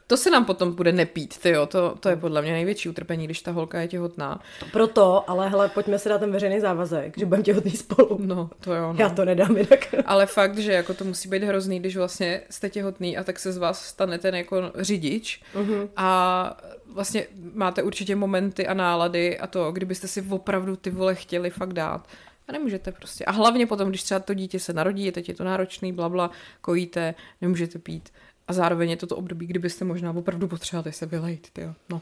[0.06, 3.24] to se nám potom bude nepít, ty jo, to, to je podle mě největší utrpení,
[3.24, 4.40] když ta holka je těhotná.
[4.72, 8.18] Proto, ale hele, pojďme si dát ten veřejný závazek, že budeme těhotný spolu.
[8.22, 8.98] No, to jo, no.
[8.98, 9.94] Já to nedám jinak.
[10.06, 13.52] Ale fakt, že jako to musí být hrozný, když vlastně jste těhotný a tak se
[13.52, 15.88] z vás stane ten jako řidič uh-huh.
[15.96, 21.50] a vlastně máte určitě momenty a nálady a to, kdybyste si opravdu ty vole chtěli
[21.50, 22.08] fakt dát.
[22.48, 23.24] A nemůžete prostě.
[23.24, 26.30] A hlavně potom, když třeba to dítě se narodí, je teď je to náročný, blabla,
[26.60, 28.08] kojíte, nemůžete pít.
[28.48, 31.74] A zároveň je to to období, kdybyste možná opravdu potřebovali se vylejt, tyjo.
[31.88, 32.00] No.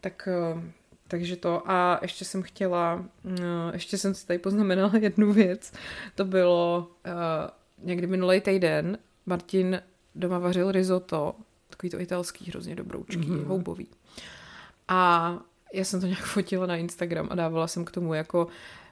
[0.00, 0.62] Tak, eh,
[1.08, 1.70] takže to.
[1.70, 5.72] A ještě jsem chtěla, eh, ještě jsem si tady poznamenala jednu věc.
[6.14, 8.98] To bylo uh, někdy minulý týden.
[9.26, 9.82] Martin
[10.14, 11.34] doma vařil risotto,
[11.70, 13.44] takový to italský, hrozně dobroučký, mm-hmm.
[13.44, 13.88] houbový.
[14.88, 15.32] A
[15.72, 18.46] já jsem to nějak fotila na Instagram a dávala jsem k tomu jako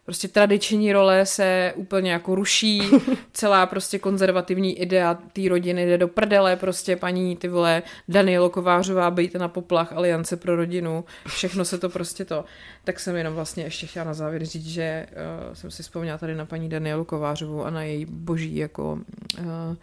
[0.07, 2.82] prostě tradiční role se úplně jako ruší,
[3.32, 9.11] celá prostě konzervativní idea té rodiny jde do prdele, prostě paní ty vole Danielo Kovářová
[9.11, 12.44] bejt na poplach Aliance pro rodinu, všechno se to prostě to.
[12.84, 15.07] Tak jsem jenom vlastně ještě chtěla na závěr říct, že
[15.48, 18.98] uh, jsem si vzpomněla tady na paní Danielu Kovářovou a na její boží jako
[19.38, 19.76] uh,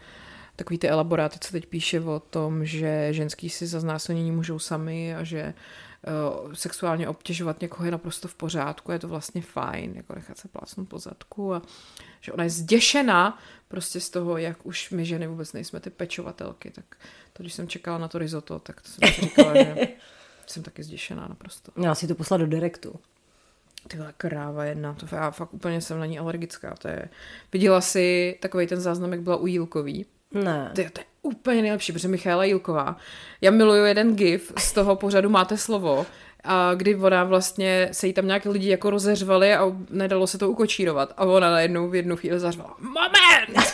[0.56, 5.16] takový ty elaboráty, co teď píše o tom, že ženský si za znásilnění můžou sami
[5.16, 5.54] a že uh,
[6.54, 10.90] sexuálně obtěžovat někoho je naprosto v pořádku, je to vlastně fajn, jako nechat se plácnout
[10.90, 11.62] po zadku a
[12.22, 16.72] že ona je zděšená prostě z toho, jak už my ženy vůbec nejsme ty pečovatelky,
[16.72, 16.86] tak
[17.34, 19.76] to, když jsem čekala na to risotto, tak to jsem si říkala, že
[20.46, 21.72] jsem taky zděšená naprosto.
[21.76, 23.00] Měla si to poslat do direktu.
[23.88, 27.10] Tyhle kráva jedna, to já fakt úplně jsem na ní alergická, to je...
[27.54, 30.72] Viděla si takový ten záznam, jak byla u Jílkový, Ne.
[30.82, 32.96] je, to je úplně nejlepší, protože Michaela Jílková.
[33.42, 36.06] Já miluju jeden gif z toho pořadu Máte slovo,
[36.44, 40.50] a kdy ona vlastně, se jí tam nějaké lidi jako rozeřvali a nedalo se to
[40.50, 41.14] ukočírovat.
[41.18, 43.68] A ona najednou v jednu chvíli zařvala, moment!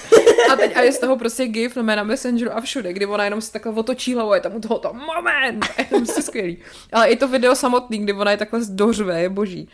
[0.53, 3.41] A teď a je z toho prostě gif na Messengeru a všude, kdy ona jenom
[3.41, 5.65] se takhle otočí hlavou a je tam u toho to moment!
[5.77, 6.57] A je to prostě skvělý.
[6.93, 9.69] Ale i to video samotný, kdy ona je takhle dořve, je boží.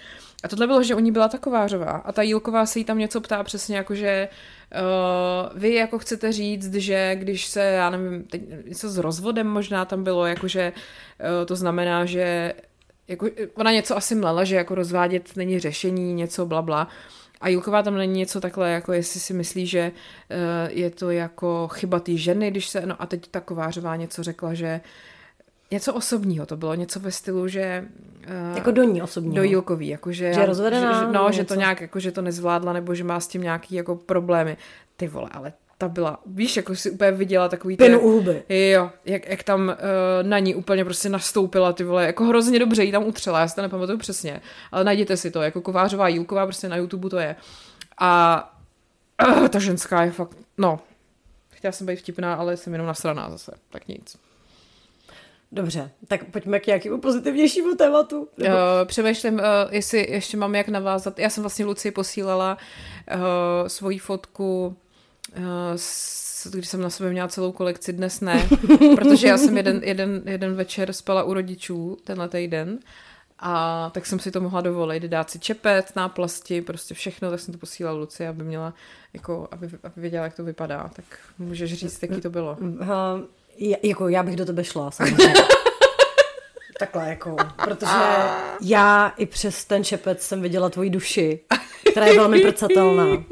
[0.45, 3.22] A tohle bylo, že u ní byla takovářová a ta Jílková se jí tam něco
[3.22, 4.30] ptá přesně jako, že
[4.76, 9.85] uh, vy jako chcete říct, že když se, já nevím, teď něco s rozvodem možná
[9.85, 10.73] tam bylo, jakože
[11.19, 12.53] uh, to znamená, že
[13.07, 16.88] jako, ona něco asi mlela, že jako rozvádět není řešení, něco blabla.
[17.41, 21.67] A Julková tam není něco takhle, jako jestli si myslí, že uh, je to jako
[21.67, 24.81] chyba té ženy, když se, no a teď ta Kovářová něco řekla, že
[25.72, 27.86] něco osobního to bylo, něco ve stylu, že...
[28.52, 29.36] Uh, Jako do ní osobního.
[29.36, 30.34] do Jílkový, jakože...
[30.34, 33.28] Že rozvedená, Že, no, že to nějak, jako, že to nezvládla, nebo že má s
[33.28, 34.58] tím nějaký jako problémy.
[34.98, 37.78] ty vole, ale ta byla, víš, jako si úplně viděla takový...
[37.78, 38.44] Pinu u huby.
[38.50, 39.74] Jo, jak, jak tam uh,
[40.28, 43.56] na ní úplně prostě nastoupila ty vole, jako hrozně dobře jí tam utřela, já si
[43.56, 47.36] to nepamatuju přesně, ale najděte si to, jako Kovářová Jílková, prostě na YouTube to je.
[47.98, 48.54] A
[49.28, 50.80] uh, ta ženská je fakt, no,
[51.50, 54.18] chtěla jsem být vtipná, ale jsem jenom nasraná zase, tak nic.
[55.56, 58.27] Dobře, tak pojďme k nějakému pozitivnějšímu tématu.
[58.38, 58.56] Nebo...
[58.56, 61.19] Uh, přemýšlím, uh, jestli ještě mám jak navázat.
[61.19, 62.57] Já jsem vlastně Luci posílala
[63.14, 64.77] uh, svoji fotku
[65.38, 68.49] Uh, když jsem na sobě měla celou kolekci, dnes ne,
[68.95, 72.80] protože já jsem jeden, jeden, jeden večer spala u rodičů tenhle týden
[73.40, 77.53] a tak jsem si to mohla dovolit, dát si čepet, náplasti, prostě všechno, tak jsem
[77.53, 78.73] to posílala Luci, aby měla,
[79.14, 80.91] jako, aby, aby věděla, jak to vypadá.
[80.95, 81.06] Tak
[81.38, 82.57] můžeš říct, jaký to bylo.
[82.61, 82.88] Uh,
[83.84, 85.34] jako já bych do tebe šla, samozřejmě.
[86.80, 87.91] Takhle jako, protože
[88.61, 91.40] já i přes ten čepec jsem viděla tvoji duši,
[91.91, 93.23] která je velmi prcatelná.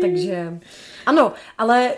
[0.00, 0.58] Takže
[1.06, 1.94] ano, ale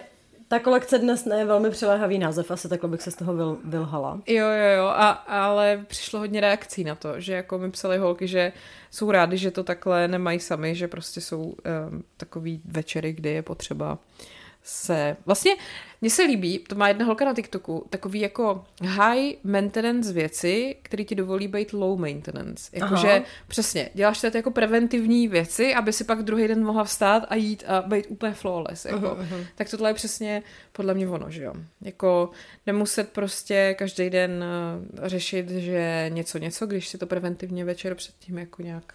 [0.49, 3.59] ta kolekce dnes ne je velmi přiléhavý název, asi takhle bych se z toho vyl,
[3.65, 4.21] vylhala.
[4.27, 8.29] Jo, jo, jo, a, ale přišlo hodně reakcí na to, že jako mi psali holky,
[8.29, 8.53] že
[8.91, 11.55] jsou rádi, že to takhle nemají sami, že prostě jsou um,
[12.17, 13.99] takový večery, kdy je potřeba
[14.67, 15.17] se...
[15.27, 15.53] Vlastně
[16.01, 21.05] mně se líbí, to má jedna holka na TikToku, takový jako high maintenance věci, které
[21.05, 22.71] ti dovolí být low maintenance.
[22.73, 27.35] Jakože přesně, děláš to jako preventivní věci, aby si pak druhý den mohla vstát a
[27.35, 28.85] jít a být úplně flawless.
[28.85, 28.99] Jako.
[28.99, 29.47] Uh-huh, uh-huh.
[29.55, 31.55] Tak tohle je přesně podle mě ono, že jo.
[31.81, 32.31] Jako
[32.67, 38.39] nemuset prostě každý den eh, řešit, že něco, něco, když si to preventivně večer předtím
[38.39, 38.95] jako nějak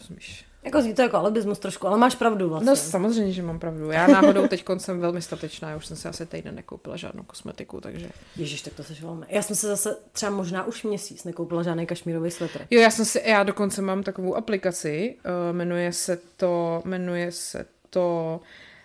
[0.00, 0.44] rozumíš.
[0.64, 2.70] Jako zní to jako alibismus trošku, ale máš pravdu vlastně.
[2.70, 3.90] No samozřejmě, že mám pravdu.
[3.90, 7.80] Já náhodou teď jsem velmi statečná, já už jsem si asi týden nekoupila žádnou kosmetiku,
[7.80, 8.08] takže...
[8.36, 9.26] Ježíš, tak to se velmi.
[9.28, 12.66] Já jsem se zase třeba možná už měsíc nekoupila žádný kašmírový svetr.
[12.70, 17.66] Jo, já jsem si, já dokonce mám takovou aplikaci, uh, jmenuje se to, jmenuje se
[17.90, 18.40] to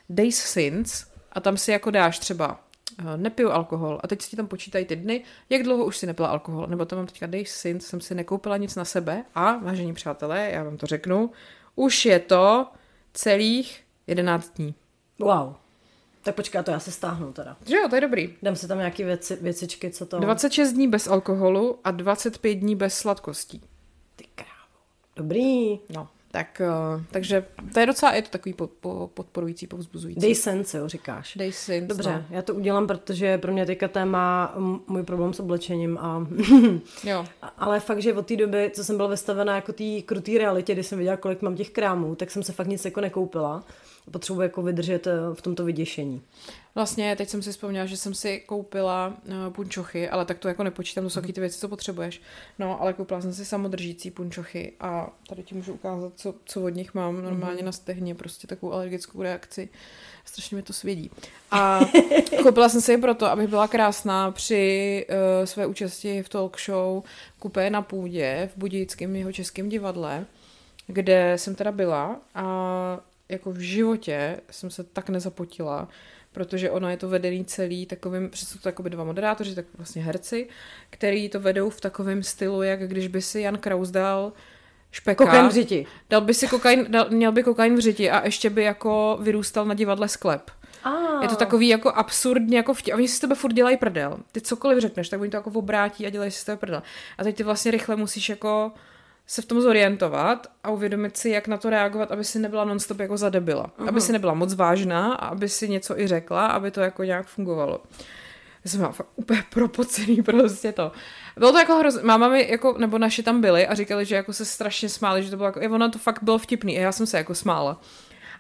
[0.10, 2.60] Days Since a tam si jako dáš třeba
[3.00, 6.28] uh, nepiju alkohol a teď si tam počítají ty dny, jak dlouho už si nepila
[6.28, 9.94] alkohol, nebo tam mám teďka Days Since, jsem si nekoupila nic na sebe a, vážení
[9.94, 11.32] přátelé, já vám to řeknu,
[11.76, 12.68] už je to
[13.14, 14.76] celých 11 dní.
[15.20, 15.54] Wow.
[16.24, 17.58] Tak počká, to já se stáhnu teda.
[17.66, 18.36] Že jo, to je dobrý.
[18.44, 20.20] Dám si tam nějaký věci, věcičky, co to...
[20.20, 23.62] 26 dní bez alkoholu a 25 dní bez sladkostí.
[24.16, 24.84] Ty krávo.
[25.16, 25.80] Dobrý.
[25.96, 26.62] No, tak,
[26.96, 30.22] uh, takže to je docela, je to takový po, po, podporující, povzbuzující.
[30.22, 31.36] Dej sense, jo, říkáš.
[31.36, 32.36] Dej sense, Dobře, no.
[32.36, 34.54] já to udělám, protože pro mě teďka téma
[34.88, 36.28] můj problém s oblečením a...
[37.04, 37.26] jo.
[37.58, 40.84] Ale fakt, že od té doby, co jsem byla vystavená jako té krutý realitě, kdy
[40.84, 43.64] jsem viděla, kolik mám těch krámů, tak jsem se fakt nic jako nekoupila.
[44.12, 46.22] Potřebuji jako vydržet eh, v tomto vyděšení.
[46.76, 50.64] Vlastně, teď jsem si vzpomněla, že jsem si koupila uh, punčochy, ale tak to jako
[50.64, 52.22] nepočítám, to jsou ty věci, co potřebuješ.
[52.60, 56.70] No, ale koupila jsem si samodržící punčochy a tady ti můžu ukázat, co, co od
[56.70, 57.66] nich mám normálně mm-hmm.
[57.66, 59.70] na stehně, prostě takovou alergickou reakci.
[60.26, 61.12] Strašně mi to svědí.
[61.52, 61.80] A
[62.44, 67.04] koupila jsem si je proto, abych byla krásná při uh, své účasti v talk show
[67.40, 70.26] Kupé na půdě v Budějickém jeho českém divadle,
[70.88, 73.00] kde jsem teda byla a
[73.30, 75.88] jako v životě jsem se tak nezapotila,
[76.32, 80.04] protože ono je to vedený celý takovým, přes to jako by dva moderátoři, tak vlastně
[80.04, 80.48] herci,
[80.90, 84.34] který to vedou v takovém stylu, jak když by si Jan Kraus dal
[84.92, 85.26] špeka.
[85.26, 85.86] Kokain v řiti.
[86.10, 89.66] Dal by si kokain, dal, měl by kokain v řiti a ještě by jako vyrůstal
[89.66, 90.52] na divadle sklep.
[90.86, 91.22] Oh.
[91.22, 92.94] Je to takový jako absurdně, jako vtě...
[92.94, 94.18] oni si z tebe furt dělají prdel.
[94.32, 96.84] Ty cokoliv řekneš, tak oni to jako obrátí a dělají si z tebe prdel.
[97.18, 98.72] A teď ty vlastně rychle musíš jako
[99.30, 103.00] se v tom zorientovat a uvědomit si, jak na to reagovat, aby si nebyla nonstop
[103.00, 103.66] jako zadebila.
[103.66, 103.88] Uh-huh.
[103.88, 107.28] Aby si nebyla moc vážná a aby si něco i řekla, aby to jako nějak
[107.28, 107.84] fungovalo.
[108.66, 110.92] Já jsem fakt úplně propocený prostě to.
[111.38, 114.34] Bylo to jako hrozně, máma mi jako, nebo naši tam byli a říkali, že jako
[114.34, 117.06] se strašně smáli, že to bylo jako, ono to fakt bylo vtipný a já jsem
[117.06, 117.82] se jako smála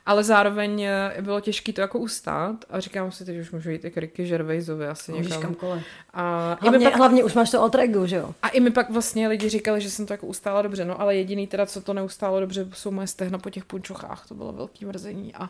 [0.09, 3.85] ale zároveň eh, bylo těžké to jako ustát a říkám si, že už můžu jít
[3.85, 5.41] i k Ricky Gervaisovi asi Můžeš někam.
[5.41, 5.83] kamkoliv.
[6.13, 8.35] A hlavně, pak, hlavně už máš to alter ego, že jo?
[8.41, 11.15] A i mi pak vlastně lidi říkali, že jsem to jako ustála dobře, no ale
[11.15, 14.85] jediný teda, co to neustálo dobře, jsou moje stehna po těch punčochách, to bylo velký
[14.85, 15.49] mrzení a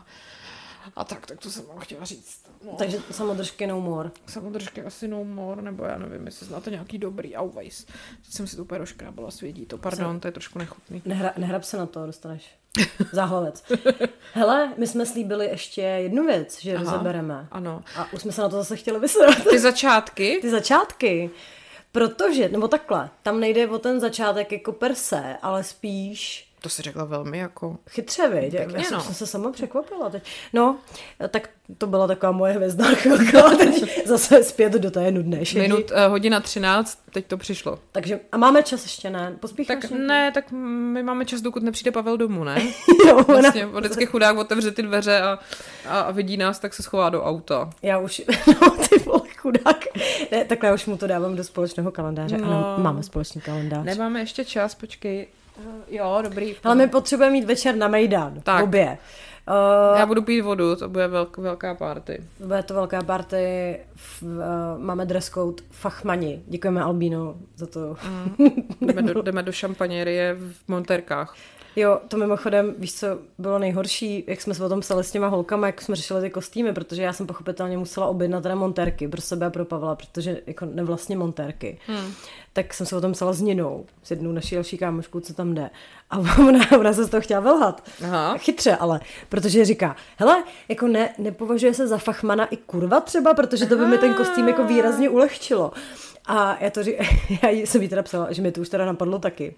[0.96, 2.40] a tak, tak to jsem vám chtěla říct.
[2.66, 2.72] No.
[2.72, 4.10] Takže samodržky no more.
[4.26, 7.84] Samodržky asi no more, nebo já nevím, jestli znáte nějaký dobrý Auweis.
[8.24, 11.02] Teď jsem si to úplně rozkrábala, svědí to, pardon, to je trošku nechutný.
[11.04, 12.59] Nehra, nehrab se na to, dostaneš
[13.12, 13.64] záhlavec.
[14.32, 17.48] Hele, my jsme slíbili ještě jednu věc, že Aha, rozebereme.
[17.50, 17.82] Ano.
[17.96, 19.44] A už jsme se na to zase chtěli vysrat.
[19.50, 20.38] Ty začátky?
[20.40, 21.30] Ty začátky.
[21.92, 26.82] Protože, nebo takhle, tam nejde o ten začátek jako per se, ale spíš To si
[26.82, 27.76] řekla velmi jako...
[27.90, 28.50] Chytře, viď?
[28.50, 29.04] Pěkně, Já jsem, no.
[29.04, 30.22] jsem se sama překvapila teď.
[30.52, 30.78] No,
[31.28, 33.42] tak to byla taková moje hvězdná chvilka.
[33.42, 35.60] Teď zase zpět do té nudné šedí.
[35.60, 37.78] Minut, uh, hodina 13, teď to přišlo.
[37.92, 39.36] Takže, a máme čas ještě, ne?
[39.40, 39.78] Pospícháš?
[39.82, 42.62] Tak ne, tak my máme čas, dokud nepřijde Pavel domů, ne?
[43.06, 45.38] jo, ona, Vlastně vždycky chudák otevře ty dveře a,
[45.88, 47.70] a, a vidí nás, tak se schová do auta.
[47.82, 48.22] Já už,
[48.62, 49.84] no ty vole, chudák.
[50.30, 52.38] Ne, takhle já už mu to dávám do společného kalendáře.
[52.38, 52.46] No.
[52.46, 53.84] Ano, máme společný kalendář.
[53.84, 55.26] Nemáme ještě čas, počkej.
[55.66, 56.56] Uh, jo, dobrý.
[56.64, 58.40] Ale my potřebujeme mít večer na Mejdan.
[58.42, 58.64] Tak.
[58.64, 58.98] Obě.
[59.48, 62.24] Uh, Já budu pít vodu, to bude velk, velká party.
[62.40, 64.28] Bude to velká party, v, uh,
[64.78, 66.42] máme dress code Fachmani.
[66.46, 67.96] Děkujeme Albíno za to.
[68.80, 71.36] Jdeme do, jdeme do šampaněrie v Monterkách.
[71.76, 73.06] Jo, to mimochodem, víš, co
[73.38, 76.30] bylo nejhorší, jak jsme se o tom psali s těma holkama, jak jsme řešili ty
[76.30, 80.40] kostýmy, protože já jsem pochopitelně musela objednat teda montérky pro sebe a pro Pavla, protože
[80.46, 81.78] jako nevlastně montérky.
[81.86, 82.12] Hmm.
[82.52, 85.54] Tak jsem se o tom psala s Ninou, s jednou naší další kámoškou, co tam
[85.54, 85.70] jde.
[86.10, 87.82] A ona, ona se z toho chtěla velhat.
[88.04, 88.38] Aha.
[88.38, 93.66] Chytře ale, protože říká, hele, jako ne, nepovažuje se za fachmana i kurva třeba, protože
[93.66, 95.72] to by mi ten kostým jako výrazně ulehčilo.
[96.26, 96.96] A já to ří,
[97.42, 99.54] já jsem jí teda psala, že mi to už teda napadlo taky.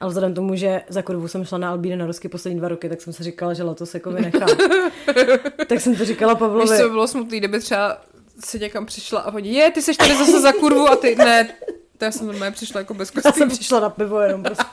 [0.00, 2.88] Ale vzhledem tomu, že za kurvu jsem šla na Albíny na Rusky poslední dva roky,
[2.88, 4.48] tak jsem si říkala, že letos jako vynechám.
[5.68, 6.76] tak jsem to říkala Víš, Pavlovi.
[6.76, 7.98] co by bylo smutný, kdyby třeba
[8.44, 11.48] si někam přišla a oni, je, ty seš tady zase za kurvu a ty, ne,
[12.02, 13.50] to já jsem normálně přišla jako bez Já jsem kostýmu.
[13.50, 14.64] přišla na pivo jenom prostě.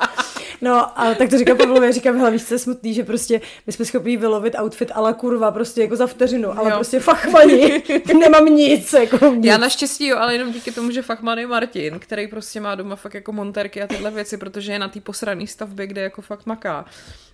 [0.62, 3.74] No a tak to říkám Pavlovi, říkám, hele, víš, co je smutný, že prostě my
[3.74, 6.76] jsme schopni vylovit outfit ale kurva, prostě jako za vteřinu, ale Jo.
[6.76, 7.84] prostě fachmani,
[8.20, 9.46] nemám nic, jako nic.
[9.46, 12.96] Já naštěstí jo, ale jenom díky tomu, že fakt je Martin, který prostě má doma
[12.96, 16.46] fakt jako monterky a tyhle věci, protože je na té posrané stavbě, kde jako fakt
[16.46, 16.86] maká.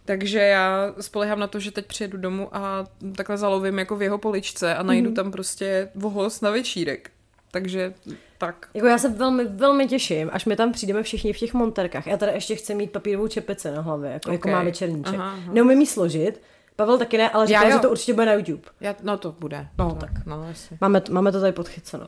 [0.05, 2.85] Takže já spolehám na to, že teď přijedu domů a
[3.15, 7.11] takhle zalovím jako v jeho poličce a najdu tam prostě vohos na večírek.
[7.51, 7.93] Takže
[8.37, 8.67] tak.
[8.73, 12.07] Jako já se velmi, velmi těším, až my tam přijdeme všichni v těch monterkách.
[12.07, 14.53] Já teda ještě chci mít papírovou čepici na hlavě, jako, jako Ok.
[14.53, 15.13] má večerníček.
[15.15, 15.53] Aha, aha.
[15.53, 16.41] Neumím jí složit,
[16.75, 17.71] Pavel taky ne, ale říkal, jo.
[17.71, 18.61] že to určitě bude na YouTube.
[18.81, 19.67] Já, no to bude.
[19.77, 20.25] No, to, tak.
[20.25, 20.77] No, jasně.
[20.81, 22.07] Máme, to- máme to tady podchyceno.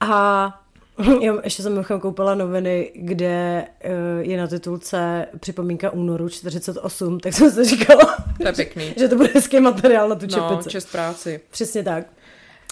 [0.00, 0.60] A
[1.20, 3.90] jo, ještě jsem mimochodem koupila noviny, kde uh,
[4.30, 8.94] je na titulce připomínka únoru 48, tak jsem si říkala, To je pěkný.
[8.98, 10.70] že to bude hezký materiál na tu No, čepici.
[10.70, 11.40] čest práci.
[11.50, 12.04] Přesně tak.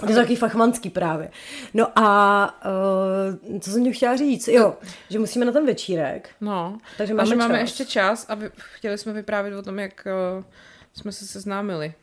[0.02, 1.30] Je to takový fachmanský právě.
[1.74, 2.60] No a
[3.52, 4.48] uh, co jsem ti chtěla říct?
[4.48, 4.76] Jo,
[5.10, 6.30] že musíme na ten večírek.
[6.40, 7.60] No, Takže a máme že máme čas.
[7.60, 10.06] ještě čas a vy, chtěli jsme vyprávět o tom, jak
[10.38, 10.44] uh,
[10.94, 11.94] jsme se seznámili.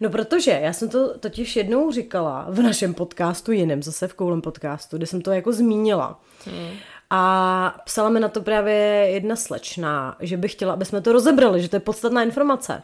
[0.00, 4.40] No protože já jsem to totiž jednou říkala v našem podcastu jiném, zase v Koulem
[4.40, 6.20] podcastu, kde jsem to jako zmínila.
[6.44, 6.76] Hmm.
[7.10, 8.74] A psala mi na to právě
[9.12, 12.82] jedna slečna, že by chtěla, aby jsme to rozebrali, že to je podstatná informace.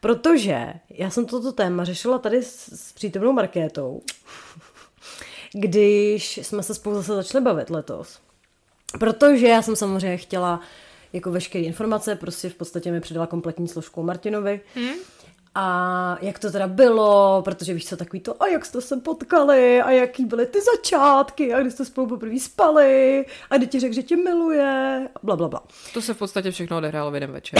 [0.00, 4.02] Protože já jsem toto téma řešila tady s, s přítomnou Markétou,
[5.52, 8.18] když jsme se spolu zase začali bavit letos.
[8.98, 10.60] Protože já jsem samozřejmě chtěla
[11.12, 14.60] jako veškeré informace, prostě v podstatě mi předala kompletní složku Martinovi.
[14.74, 14.94] Hmm.
[15.58, 19.82] A jak to teda bylo, protože víš co, takový to, a jak jste se potkali,
[19.82, 23.94] a jaký byly ty začátky, a kdy jste spolu poprvé spali, a kdy ti řekl,
[23.94, 25.62] že tě miluje, a bla, bla, bla.
[25.94, 27.58] To se v podstatě všechno odehrálo v jeden večer.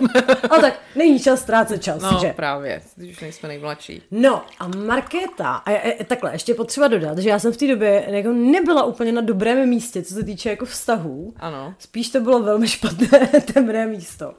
[0.50, 2.32] Ale tak není čas ztrácet čas, No, že?
[2.36, 4.02] právě, když už nejsme nejmladší.
[4.10, 8.04] No a Markéta, a je, takhle, ještě potřeba dodat, že já jsem v té době
[8.08, 11.34] jako nebyla úplně na dobrém místě, co se týče jako vztahů.
[11.36, 11.74] Ano.
[11.78, 14.34] Spíš to bylo velmi špatné, temné místo.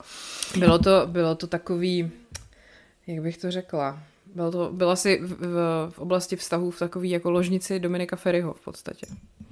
[0.57, 2.11] Bylo to, bylo to takový,
[3.09, 3.99] jak bych to řekla,
[4.35, 8.53] bylo to, byla si v, v, v oblasti vztahů v takový jako ložnici Dominika Ferryho
[8.53, 9.07] v podstatě.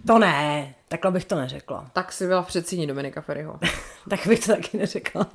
[0.08, 1.90] To ne, takhle bych to neřekla.
[1.94, 3.60] Tak si byla v předsíni Dominika Ferryho.
[4.10, 5.28] Tak bych to taky neřekla.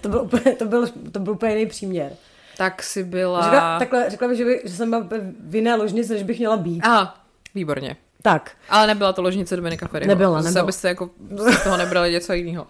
[0.00, 2.12] To byl úplně, to byl, to byl úplně jiný příměr.
[2.56, 3.42] Tak si byla...
[3.42, 5.06] Řekla, takhle, řekla bych, že, by, že jsem byla
[5.40, 6.80] v jiné ložnici, než bych měla být.
[6.84, 7.24] Aha,
[7.54, 7.96] výborně.
[8.22, 8.56] Tak.
[8.68, 10.08] Ale nebyla to ložnice Dominika Ferryho.
[10.08, 10.62] Nebyla, Zase, nebyla.
[10.62, 12.66] abyste jako z toho nebrali něco jiného.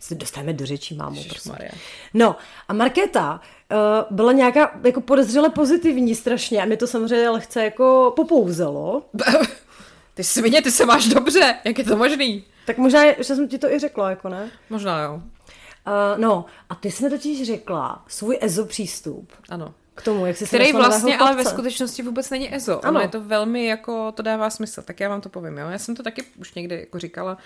[0.00, 1.24] Se, dostaneme do řečí, mámu.
[1.28, 1.54] prosím.
[2.14, 2.36] No
[2.68, 3.40] a Markéta
[3.72, 9.02] uh, byla nějaká jako podezřele pozitivní strašně a mě to samozřejmě lehce jako popouzelo.
[10.14, 12.44] Ty svině, ty se máš dobře, jak je to možný?
[12.66, 14.50] Tak možná, že jsem ti to i řekla, jako ne?
[14.70, 15.22] Možná jo,
[15.88, 19.74] Uh, no a ty jsi mi totiž řekla svůj EZO přístup ano.
[19.98, 22.84] K tomu, jak se Který vlastně ale ve skutečnosti vůbec není EZO.
[22.84, 22.90] Ano.
[22.90, 25.68] Ono je to velmi jako, to dává smysl, tak já vám to povím, jo.
[25.68, 27.38] Já jsem to taky už někdy jako říkala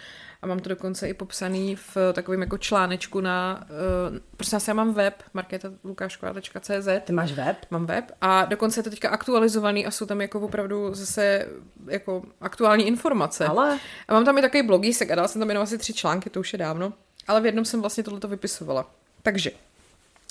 [0.43, 3.67] a mám to dokonce i popsaný v takovém jako článečku na,
[4.11, 4.19] uh,
[4.53, 7.57] vás, já mám web, marketalukášková.cz, Ty máš web?
[7.71, 11.47] mám web a dokonce je to teďka aktualizovaný a jsou tam jako opravdu zase
[11.89, 13.47] jako aktuální informace.
[13.47, 16.31] Ale A mám tam i takový blogísek a dala jsem tam jenom asi tři články,
[16.31, 16.93] to už je dávno.
[17.29, 18.91] Ale v jednom jsem vlastně tohleto vypisovala.
[19.23, 19.51] Takže,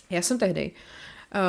[0.09, 1.00] já jsem tehdy Eh,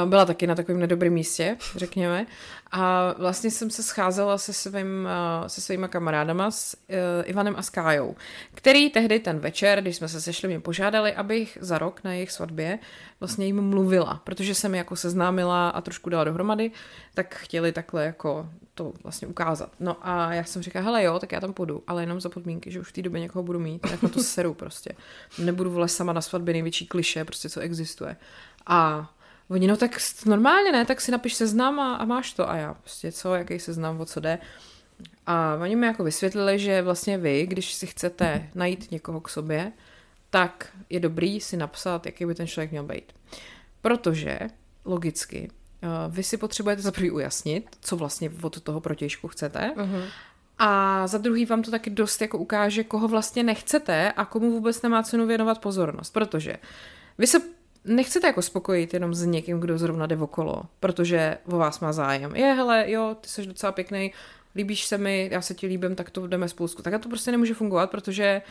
[0.05, 2.27] byla taky na takovém nedobrém místě, řekněme.
[2.73, 5.09] A vlastně jsem se scházela se, svým,
[5.45, 8.17] eh, se svýma kamarádama, s uh, Ivanem a Skájou,
[8.55, 12.31] který tehdy ten večer, když jsme se sešli, mě požádali, abych za rok na jejich
[12.31, 12.79] svatbě
[13.21, 16.71] vlastně jim mluvila, protože jsem jako seznámila a trošku dala dohromady,
[17.15, 19.73] tak chtěli takhle jako to vlastně ukázat.
[19.81, 22.71] No a já jsem říkala, hele jo, tak já tam půjdu, ale jenom za podmínky,
[22.71, 24.95] že už v té době někoho budu mít, tak na to seru prostě.
[25.39, 28.17] Nebudu vole sama na svatbě největší kliše, prostě co existuje.
[28.67, 29.11] A
[29.53, 29.91] Oni, no tak
[30.27, 32.51] normálně ne, tak si napiš seznam a, a máš to.
[32.51, 34.39] A já prostě co, jaký seznam, o co jde.
[35.27, 39.73] A oni mi jako vysvětlili, že vlastně vy, když si chcete najít někoho k sobě,
[40.31, 43.13] tak je dobrý si napsat, jaký by ten člověk měl být.
[43.83, 44.39] Protože
[44.85, 45.51] logicky
[45.83, 49.73] eh, vy si potřebujete za prvý ujasnit, co vlastně od toho protějšku chcete.
[49.77, 50.05] Uh-huh.
[50.59, 54.83] A za druhý vám to taky dost jako ukáže, koho vlastně nechcete a komu vůbec
[54.83, 56.11] nemá cenu věnovat pozornost.
[56.11, 56.57] Protože
[57.19, 57.39] vy se
[57.85, 62.37] nechcete jako spokojit jenom s někým, kdo zrovna jde okolo, protože o vás má zájem.
[62.37, 64.13] Je, hele, jo, ty jsi docela pěkný,
[64.57, 66.69] líbíš se mi, já se ti líbím, tak to jdeme spolu.
[66.69, 68.43] Tak to prostě nemůže fungovat, protože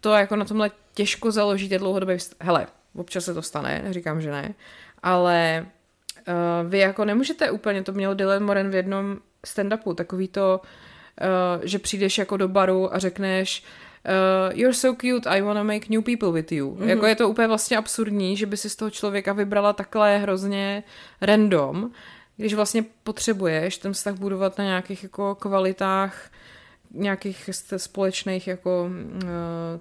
[0.00, 2.18] to jako na tomhle těžko založíte dlouhodobě.
[2.40, 4.54] Hele, občas se to stane, neříkám, že ne,
[5.02, 5.66] ale
[6.28, 9.16] uh, vy jako nemůžete úplně, to měl Dylan Moren v jednom
[9.46, 10.60] stand-upu, takový to,
[11.60, 13.93] uh, že přijdeš jako do baru a řekneš, uh,
[14.52, 16.70] you're so cute, I wanna make new people with you.
[16.70, 16.88] Mm-hmm.
[16.88, 20.82] Jako je to úplně vlastně absurdní, že by si z toho člověka vybrala takhle hrozně
[21.20, 21.90] random,
[22.36, 26.30] když vlastně potřebuješ ten vztah budovat na nějakých jako kvalitách
[26.94, 29.28] nějakých společných jako uh,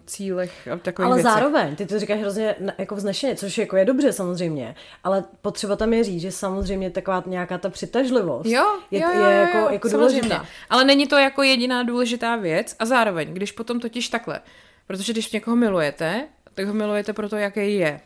[0.06, 1.32] cílech a takových Ale věcech.
[1.32, 5.94] zároveň, ty to říkáš hrozně jako vznešeně, což jako je dobře samozřejmě, ale potřeba tam
[5.94, 9.68] je říct, že samozřejmě taková nějaká ta přitažlivost jo, je, jo, jo, je jako, jo,
[9.70, 10.46] jako důležitá.
[10.70, 14.42] Ale není to jako jediná důležitá věc a zároveň, když potom totiž takhle,
[14.88, 18.00] protože když někoho milujete, tak ho milujete proto, jaký je.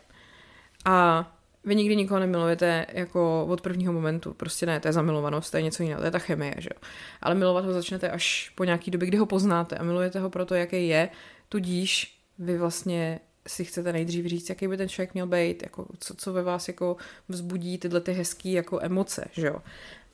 [0.86, 1.28] A
[1.68, 4.34] vy nikdy nikoho nemilujete jako od prvního momentu.
[4.34, 6.82] Prostě ne, to je zamilovanost, to je něco jiného, to je ta chemie, že jo.
[7.22, 10.56] Ale milovat ho začnete až po nějaký době, kdy ho poznáte a milujete ho proto,
[10.56, 11.10] jaký je,
[11.50, 16.16] tudíž vy vlastně si chcete nejdřív říct, jaký by ten člověk měl být, jako co,
[16.16, 16.98] co ve vás jako
[17.30, 19.62] vzbudí tyhle ty hezké jako emoce, že jo.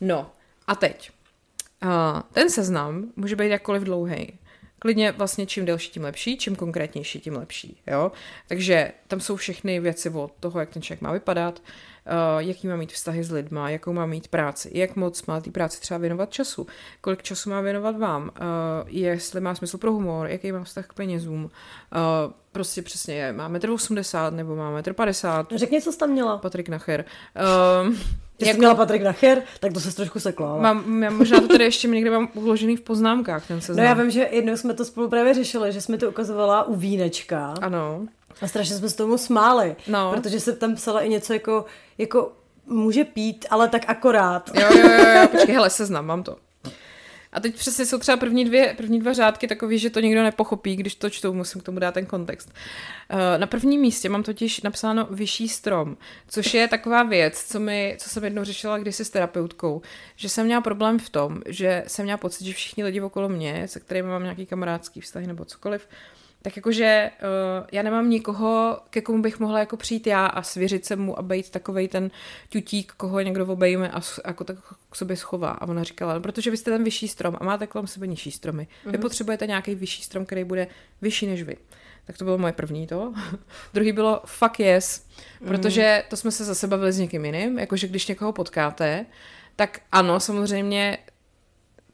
[0.01, 0.31] No,
[0.67, 1.11] a teď.
[1.84, 4.39] Uh, ten seznam může být jakkoliv dlouhý
[4.84, 8.11] klidně vlastně čím delší, tím lepší, čím konkrétnější, tím lepší, jo.
[8.47, 12.76] Takže tam jsou všechny věci od toho, jak ten člověk má vypadat, uh, jaký má
[12.76, 16.31] mít vztahy s lidma, jakou má mít práci, jak moc má té práci třeba věnovat
[16.31, 16.68] času,
[17.01, 18.30] kolik času má věnovat vám, uh,
[18.88, 21.49] jestli má smysl pro humor, jaký má vztah k penězům, uh,
[22.51, 25.57] prostě přesně je, má 1,80 m nebo má 1,50 m.
[25.57, 26.38] Řekni, co jsi tam měla.
[26.38, 27.05] Patrik Nacher.
[27.88, 27.95] Uh,
[28.48, 30.52] jak jako, měla Patrik Nacher, tak to se trošku sekla.
[30.52, 30.61] Ale...
[30.61, 33.78] Mám, já možná to tady ještě někde mám uložený v poznámkách, ten seznam.
[33.78, 36.76] No já vím, že jednou jsme to spolu právě řešili, že jsme to ukazovala u
[36.76, 37.53] Vínečka.
[37.61, 38.02] Ano.
[38.41, 40.14] A strašně jsme s tomu smáli, no.
[40.15, 41.65] protože se tam psala i něco jako,
[41.98, 42.32] jako
[42.68, 44.52] může pít, ale tak akorát.
[44.53, 45.28] Jo, jo, jo, jo.
[45.32, 46.36] počkej, hele, seznam, mám to.
[47.34, 50.76] A teď přesně jsou třeba první, dvě, první dva řádky takový, že to nikdo nepochopí,
[50.76, 52.53] když to čtou, musím k tomu dát ten kontext.
[53.10, 55.97] Eh, na prvním místě mám totiž napsáno vyšší strom,
[56.27, 59.81] což je taková věc, co, mi, co jsem jednou řešila kdysi s terapeutkou,
[60.15, 63.68] že jsem měla problém v tom, že jsem měla pocit, že všichni lidi okolo mě,
[63.68, 65.88] se kterými mám nějaký kamarádský vztah nebo cokoliv,
[66.44, 70.86] tak jakože uh, já nemám nikoho, ke komu bych mohla jako přijít já a svěřit
[70.86, 72.11] se mu a být takovej ten
[72.49, 74.57] tutík, koho někdo obejme a jako tak
[74.90, 75.52] k sobě schová.
[75.52, 78.32] A ona říkala, no, protože vy jste ten vyšší strom a máte kolem sebe nižší
[78.32, 78.64] stromy.
[78.64, 78.91] Mm-hmm.
[78.91, 79.02] Vy mhm.
[79.02, 80.68] potřebujete nějaký vyšší strom, který bude
[81.02, 81.57] vyšší než vy.
[82.06, 83.14] Tak to bylo moje první to.
[83.74, 85.48] Druhý bylo fuck yes, mm-hmm.
[85.48, 89.06] protože to jsme se zase bavili s někým jiným, jakože když někoho potkáte,
[89.56, 90.98] tak ano, samozřejmě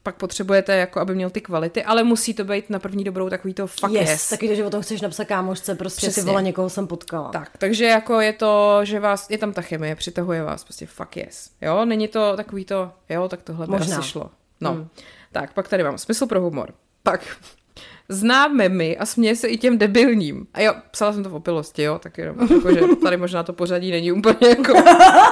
[0.02, 3.54] pak potřebujete, jako aby měl ty kvality, ale musí to být na první dobrou takový
[3.54, 4.10] to fuck yes.
[4.10, 4.28] yes.
[4.28, 6.22] Taky to, že o tom chceš napsat kámošce, prostě Přesně.
[6.22, 7.28] ty vole, někoho jsem potkala.
[7.28, 11.16] Tak, takže jako je to, že vás, je tam ta chemie, přitahuje vás, prostě fuck
[11.16, 11.50] yes.
[11.60, 13.98] Jo, není to takový to, jo, tak tohle by Možná.
[13.98, 14.30] asi šlo.
[14.60, 14.88] No, hmm.
[15.32, 16.74] tak, pak tady mám smysl pro humor.
[17.02, 17.36] Pak
[18.08, 20.46] známe my a směje se i těm debilním.
[20.54, 23.90] A jo, psala jsem to v opilosti, jo, tak jenom, jakože tady možná to pořadí
[23.90, 24.72] není úplně jako...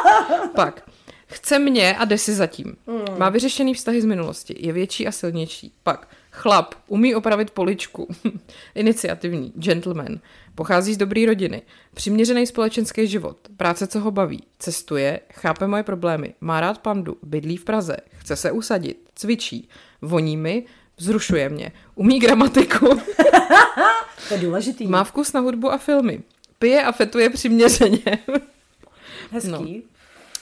[0.55, 0.90] pak.
[1.28, 2.76] Chce mě a jde si zatím.
[2.86, 3.18] Mm.
[3.18, 4.56] Má vyřešený vztahy z minulosti.
[4.59, 5.72] Je větší a silnější.
[5.82, 8.09] Pak chlap, umí opravit poličku.
[8.74, 10.18] Iniciativní, gentleman.
[10.55, 11.62] Pochází z dobré rodiny.
[11.94, 13.36] Přiměřený společenský život.
[13.56, 14.42] Práce, co ho baví.
[14.59, 16.34] Cestuje, chápe moje problémy.
[16.40, 17.16] Má rád pandu.
[17.22, 17.96] Bydlí v Praze.
[18.18, 18.98] Chce se usadit.
[19.14, 19.68] Cvičí.
[20.02, 20.64] Voní mi.
[20.96, 21.72] Vzrušuje mě.
[21.94, 22.86] Umí gramatiku.
[24.28, 24.86] to je důležitý.
[24.86, 26.20] Má vkus na hudbu a filmy.
[26.59, 28.18] Pije a fetuje přiměřeně.
[29.30, 29.50] Hezký.
[29.50, 29.98] No.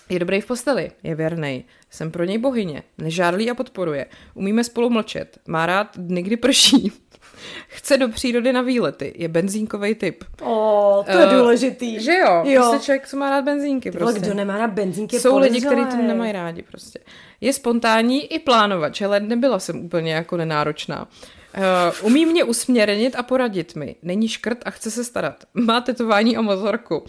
[0.08, 4.90] Je dobrý v posteli, je věrný, jsem pro něj bohyně, nežárlí a podporuje, umíme spolu
[4.90, 6.92] mlčet, má rád dny, kdy prší,
[7.68, 9.14] Chce do přírody na výlety.
[9.16, 10.24] Je benzínkový typ.
[10.42, 12.00] O, to je Eh, důležitý.
[12.00, 12.42] Že jo?
[12.44, 12.62] Jo.
[12.62, 13.90] Prostě člověk, co má rád benzínky.
[13.90, 14.20] Prostě.
[14.20, 16.98] kdo nemá na benzínky, Jsou lidi, kteří to nemají rádi prostě.
[17.40, 21.08] Je spontánní i plánovač, ale nebyla jsem úplně jako nenáročná.
[21.56, 21.62] Uh,
[22.06, 23.96] umí mě usměrnit a poradit mi.
[24.02, 25.44] Není škrt a chce se starat.
[25.54, 26.98] Má tetování a mozorku.
[26.98, 27.06] Uh,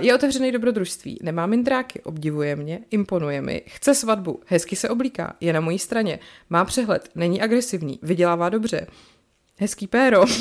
[0.00, 1.18] je otevřený dobrodružství.
[1.22, 2.00] Nemá mindráky.
[2.00, 2.80] Obdivuje mě.
[2.90, 3.62] Imponuje mi.
[3.66, 4.40] Chce svatbu.
[4.46, 5.36] Hezky se oblíká.
[5.40, 6.18] Je na mojí straně.
[6.50, 7.08] Má přehled.
[7.14, 7.98] Není agresivní.
[8.02, 8.86] Vydělává dobře.
[9.58, 10.24] Hezký péro.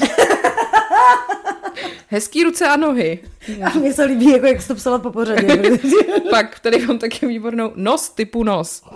[2.07, 3.19] Hezký ruce a nohy.
[3.63, 5.79] A mně se líbí, jako jak jsi to psala po pořadě.
[6.29, 8.83] Pak tady mám taky výbornou nos typu nos.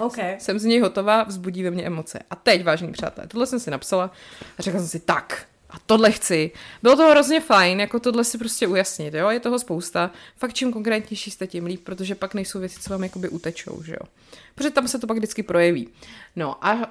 [0.00, 0.16] OK.
[0.38, 2.18] Jsem z něj hotová, vzbudí ve mně emoce.
[2.30, 4.10] A teď, vážení přátelé, tohle jsem si napsala
[4.58, 5.46] a řekla jsem si tak.
[5.70, 6.50] A tohle chci.
[6.82, 9.30] Bylo to hrozně fajn, jako tohle si prostě ujasnit, jo?
[9.30, 10.10] Je toho spousta.
[10.36, 13.92] Fakt čím konkrétnější jste, tím líp, protože pak nejsou věci, co vám jakoby utečou, že
[13.92, 14.08] jo?
[14.54, 15.88] Protože tam se to pak vždycky projeví.
[16.36, 16.82] No a uh,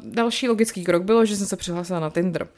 [0.00, 2.48] další logický krok bylo, že jsem se přihlásila na Tinder.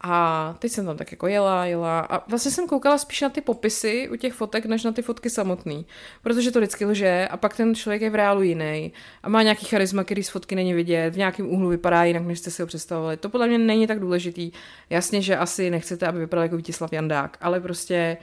[0.00, 3.40] A teď jsem tam tak jako jela, jela a vlastně jsem koukala spíš na ty
[3.40, 5.86] popisy u těch fotek, než na ty fotky samotný.
[6.22, 8.92] Protože to vždycky lže a pak ten člověk je v reálu jiný
[9.22, 12.38] a má nějaký charisma, který z fotky není vidět, v nějakém úhlu vypadá jinak, než
[12.38, 13.16] jste si ho představovali.
[13.16, 14.50] To podle mě není tak důležitý.
[14.90, 18.16] Jasně, že asi nechcete, aby vypadal jako Vítislav Jandák, ale prostě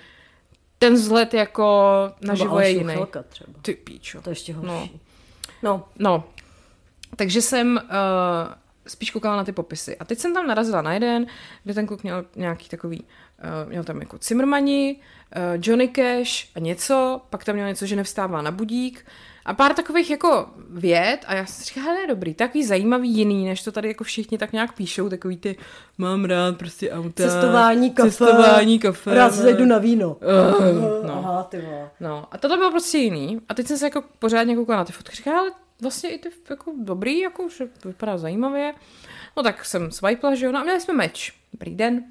[0.80, 1.84] ten vzhled jako
[2.22, 2.95] naživo je jiný.
[3.62, 4.22] Ty píčo.
[4.22, 4.74] To je ještě No.
[4.80, 5.00] horší.
[5.64, 5.86] No.
[6.00, 6.24] No,
[7.16, 8.54] takže jsem uh,
[8.88, 9.97] spíš koukala na ty popisy.
[9.97, 11.26] A teď jsem tam narazila na jeden,
[11.64, 16.60] kde ten kluk měl nějaký takový, uh, měl tam jako Cimrmani, uh, Johnny Cash a
[16.60, 19.05] něco, pak tam měl něco, že nevstává na budík
[19.45, 23.45] a pár takových jako věd a já jsem si říkala, hele, dobrý, takový zajímavý jiný,
[23.45, 25.57] než to tady jako všichni tak nějak píšou, takový ty,
[25.97, 27.23] mám rád prostě auta.
[27.23, 28.10] Cestování, kafe.
[28.10, 29.14] Cestování, kafe.
[29.14, 30.10] Rád se zajdu na víno.
[30.10, 31.18] Uh, no.
[31.18, 31.89] Aha, ty vole.
[31.99, 33.39] No a tohle bylo prostě jiný.
[33.49, 35.15] A teď jsem se jako pořádně koukala na ty fotky.
[35.15, 35.51] Říkala, ale
[35.82, 38.74] vlastně i ty jako dobrý, jako, že vypadá zajímavě.
[39.38, 41.34] No tak jsem swipela, že jo, no a měli jsme meč.
[41.54, 42.04] Dobrý den.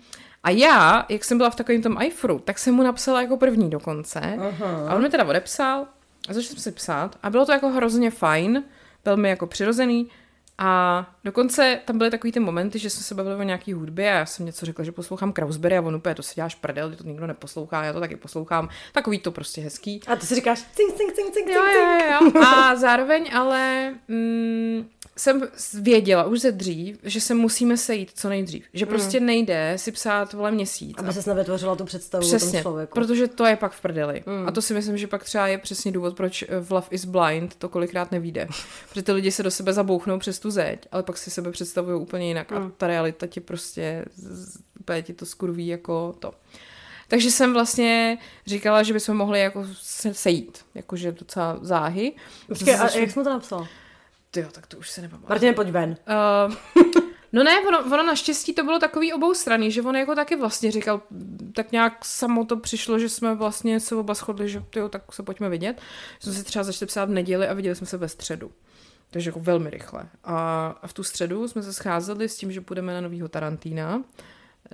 [0.43, 3.71] A já, jak jsem byla v takovém tom iFru, tak jsem mu napsala jako první
[3.71, 4.21] dokonce.
[4.21, 4.89] Aha.
[4.89, 5.87] A on mi teda odepsal
[6.29, 7.19] a začal jsem si psát.
[7.23, 8.65] A bylo to jako hrozně fajn,
[9.05, 10.11] velmi jako přirozený.
[10.59, 14.19] A dokonce tam byly takový ty momenty, že jsme se bavili o nějaký hudbě a
[14.19, 17.05] já jsem něco řekla, že poslouchám Krausberry a on úplně to si děláš prdel, to
[17.05, 18.69] nikdo neposlouchá, já to taky poslouchám.
[18.93, 20.01] Takový to prostě hezký.
[20.07, 22.43] A ty si říkáš cink, cink, cink, cink, Jo, cink, jo, jo.
[22.47, 25.49] A zároveň ale mm, jsem
[25.81, 28.65] věděla už ze dřív, že se musíme sejít co nejdřív.
[28.75, 30.97] Že prostě nejde si psát vole měsíc.
[30.99, 32.95] Aby ses nevytvořila tu představu o Přesně, tom člověku.
[32.95, 34.23] protože to je pak v prdeli.
[34.27, 34.49] Mm.
[34.49, 37.55] A to si myslím, že pak třeba je přesně důvod, proč v Love is Blind
[37.55, 38.49] to kolikrát nevíde.
[38.89, 42.01] protože ty lidi se do sebe zabouchnou přes tu zeď, ale pak si sebe představují
[42.01, 42.51] úplně jinak.
[42.51, 42.57] Mm.
[42.57, 44.05] A ta realita ti prostě,
[44.81, 46.33] úplně ti to skurví jako to.
[47.09, 52.13] Takže jsem vlastně říkala, že bychom mohli jako se sejít, jakože docela záhy.
[52.49, 53.67] Počkej, a jak jsi mu to napsal?
[54.35, 55.29] Tyjo, tak to už se nepamatuju.
[55.29, 55.97] Martine, pojď ven.
[56.47, 56.55] Uh,
[57.33, 60.71] no ne, ono, ono naštěstí to bylo takový obou strany, že on jako taky vlastně
[60.71, 61.03] říkal,
[61.55, 65.23] tak nějak samo to přišlo, že jsme vlastně se oba shodli, že tyjo, tak se
[65.23, 65.81] pojďme vidět.
[66.19, 68.53] Že jsme se třeba začali psát v neděli a viděli jsme se ve středu.
[69.11, 70.09] Takže jako velmi rychle.
[70.25, 74.03] A, a v tu středu jsme se scházeli s tím, že půjdeme na novýho Tarantína,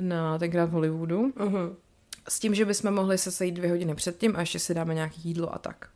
[0.00, 1.74] na tenkrát v Hollywoodu, Uh-huh.
[2.28, 5.20] s tím, že bychom mohli se sejít dvě hodiny předtím a ještě si dáme nějaký
[5.24, 5.88] jídlo a tak.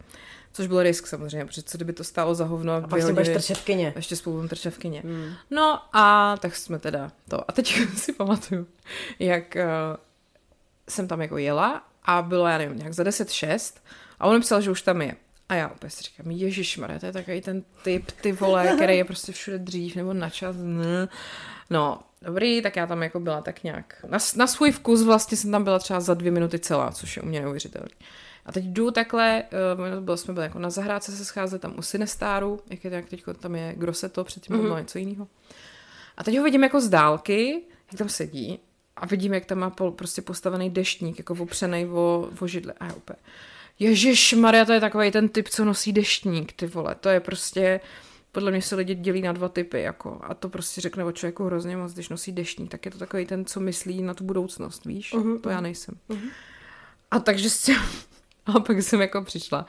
[0.52, 3.28] Což byl risk samozřejmě, protože co kdyby to stálo za hovno A pak si budeš.
[3.88, 5.02] A ještě spolu v kině.
[5.04, 5.32] Hmm.
[5.50, 7.50] No a tak jsme teda to.
[7.50, 8.66] A teď si pamatuju,
[9.18, 9.96] jak uh,
[10.88, 13.74] jsem tam jako jela a bylo, já nevím, nějak za 10-6
[14.20, 15.16] a on mi psal, že už tam je.
[15.48, 19.04] A já opět si říkám, ježišmarja, to je takový ten typ, ty vole, který je
[19.04, 20.56] prostě všude dřív nebo na čas.
[20.58, 21.08] Ne.
[21.70, 25.50] No, dobrý, tak já tam jako byla tak nějak, na, na svůj vkus vlastně jsem
[25.50, 27.88] tam byla třeba za dvě minuty celá, což je u mě neuvěřitelné.
[28.46, 29.42] A teď jdu takhle,
[29.96, 33.08] uh, byl, jsme byli jako na zahrádce se scházet tam u Sinestáru, jak je jak
[33.08, 34.62] teď tam je Grosseto, předtím mm-hmm.
[34.62, 35.28] bylo něco jiného.
[36.16, 37.62] A teď ho vidím jako z dálky,
[37.92, 38.58] jak tam sedí
[38.96, 42.72] a vidím, jak tam má pol, prostě postavený deštník, jako opřený o, o židle.
[42.80, 43.16] A já úplně,
[43.78, 46.94] Ježíš Maria, to je takový ten typ, co nosí deštník, ty vole.
[46.94, 47.80] To je prostě,
[48.32, 50.20] podle mě se lidi dělí na dva typy, jako.
[50.22, 53.26] A to prostě řekne o člověku hrozně moc, když nosí deštník, tak je to takový
[53.26, 55.12] ten, co myslí na tu budoucnost, víš?
[55.12, 55.40] Mhm, Uh-huh.
[55.40, 55.94] To já nejsem.
[56.10, 56.30] Uh-huh.
[57.10, 57.76] A takže s tím,
[58.46, 59.66] a pak jsem jako přišla.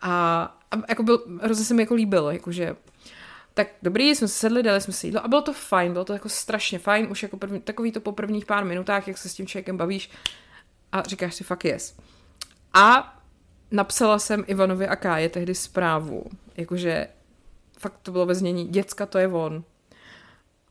[0.00, 2.76] A, a jako byl, hrozně se mi jako líbilo, jakože
[3.54, 6.12] tak dobrý, jsme se sedli, dali jsme si jídlo a bylo to fajn, bylo to
[6.12, 9.34] jako strašně fajn, už jako první, takový to po prvních pár minutách, jak se s
[9.34, 10.10] tím člověkem bavíš
[10.92, 11.96] a říkáš si fakt yes.
[12.72, 13.16] A
[13.70, 16.24] napsala jsem Ivanovi a Káje tehdy zprávu,
[16.56, 17.08] jakože
[17.78, 19.64] fakt to bylo ve znění, děcka to je on.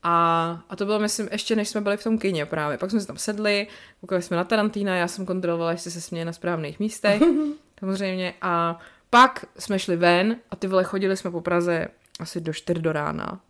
[0.08, 2.78] A, a to bylo, myslím, ještě než jsme byli v tom kině právě.
[2.78, 3.66] Pak jsme se tam sedli,
[4.00, 7.22] koukali jsme na Tarantína, já jsem kontrolovala, jestli se směje na správných místech,
[7.80, 8.34] samozřejmě.
[8.42, 8.78] A
[9.10, 11.88] pak jsme šli ven a ty vole chodili jsme po Praze
[12.20, 13.40] asi do 4 do rána.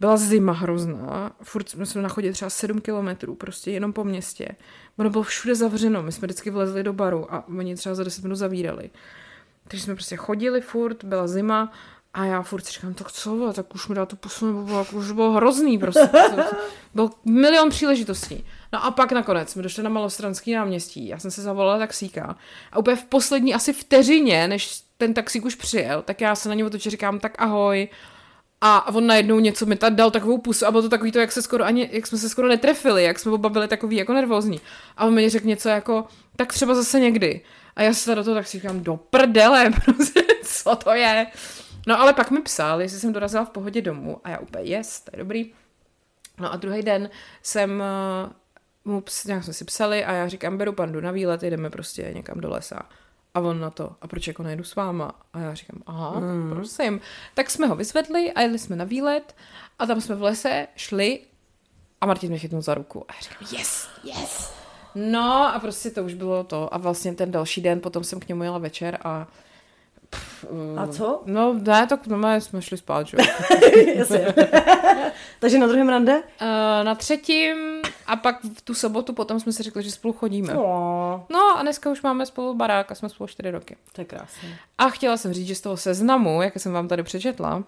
[0.00, 4.48] byla zima hrozná, furt jsme jsme na chodě třeba 7 kilometrů, prostě jenom po městě.
[4.96, 8.22] Ono bylo všude zavřeno, my jsme vždycky vlezli do baru a oni třeba za 10
[8.22, 8.90] minut zavírali.
[9.68, 11.72] Takže jsme prostě chodili furt, byla zima
[12.14, 15.32] a já furt říkám, tak co, tak už mi dá pusu, nebo bylo, už bylo
[15.32, 16.10] hrozný prostě.
[16.94, 18.44] Byl milion příležitostí.
[18.72, 22.36] No a pak nakonec jsme došli na Malostranský náměstí, já jsem se zavolala taxíka
[22.72, 26.54] a úplně v poslední asi vteřině, než ten taxík už přijel, tak já se na
[26.54, 27.88] něj otočím, říkám, tak ahoj,
[28.60, 31.32] a on najednou něco mi tady dal takovou pusu a bylo to takový to, jak,
[31.32, 34.60] se skoro ani, jak jsme se skoro netrefili, jak jsme oba byli takový jako nervózní.
[34.96, 36.06] A on mi řekl něco jako,
[36.36, 37.40] tak třeba zase někdy.
[37.76, 41.26] A já se do toho tak si říkám, do prdele, prostě, co to je?
[41.86, 45.00] No ale pak mi psal, jestli jsem dorazila v pohodě domů a já úplně, yes,
[45.00, 45.52] to je dobrý.
[46.38, 47.10] No a druhý den
[47.42, 47.82] jsem
[48.84, 52.10] uh, mu, nějak jsme si psali a já říkám, beru pandu na výlet, jdeme prostě
[52.14, 52.82] někam do lesa.
[53.34, 55.12] A on na to, a proč jako nejdu s váma?
[55.32, 56.50] A já říkám, aha, mm.
[56.50, 57.00] prosím.
[57.34, 59.36] Tak jsme ho vyzvedli a jeli jsme na výlet
[59.78, 61.20] a tam jsme v lese šli
[62.00, 63.04] a Martin mě chytnul za ruku.
[63.08, 64.52] A já říkám, yes, yes.
[64.94, 66.74] No a prostě to už bylo to.
[66.74, 69.26] A vlastně ten další den potom jsem k němu jela večer a
[70.76, 71.22] a co?
[71.26, 73.16] No ne, tak no, jsme šli spát, že
[75.40, 76.16] Takže na druhém rande?
[76.16, 76.22] Uh,
[76.82, 80.54] na třetím a pak v tu sobotu potom jsme si řekli, že spolu chodíme.
[80.54, 81.20] Oh.
[81.28, 83.76] No a dneska už máme spolu barák a jsme spolu čtyři roky.
[83.92, 84.58] To je krásné.
[84.78, 87.64] A chtěla jsem říct, že z toho seznamu, jak jsem vám tady přečetla,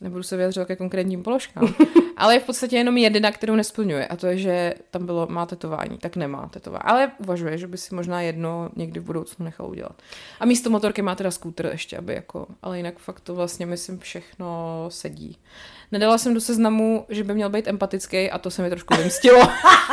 [0.00, 1.74] nebudu se vyjadřovat ke konkrétním položkám,
[2.16, 5.46] ale je v podstatě jenom jedna, kterou nesplňuje a to je, že tam bylo má
[5.46, 6.82] tetování, tak nemá tetování.
[6.84, 10.02] Ale uvažuje, že by si možná jedno někdy v budoucnu nechal udělat.
[10.40, 13.98] A místo motorky má teda skútr ještě, aby jako, ale jinak fakt to vlastně myslím
[13.98, 14.46] všechno
[14.88, 15.38] sedí.
[15.92, 19.48] Nedala jsem do seznamu, že by měl být empatický a to se mi trošku vymstilo,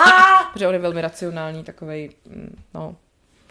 [0.54, 2.96] protože on je velmi racionální, takovej, mm, no.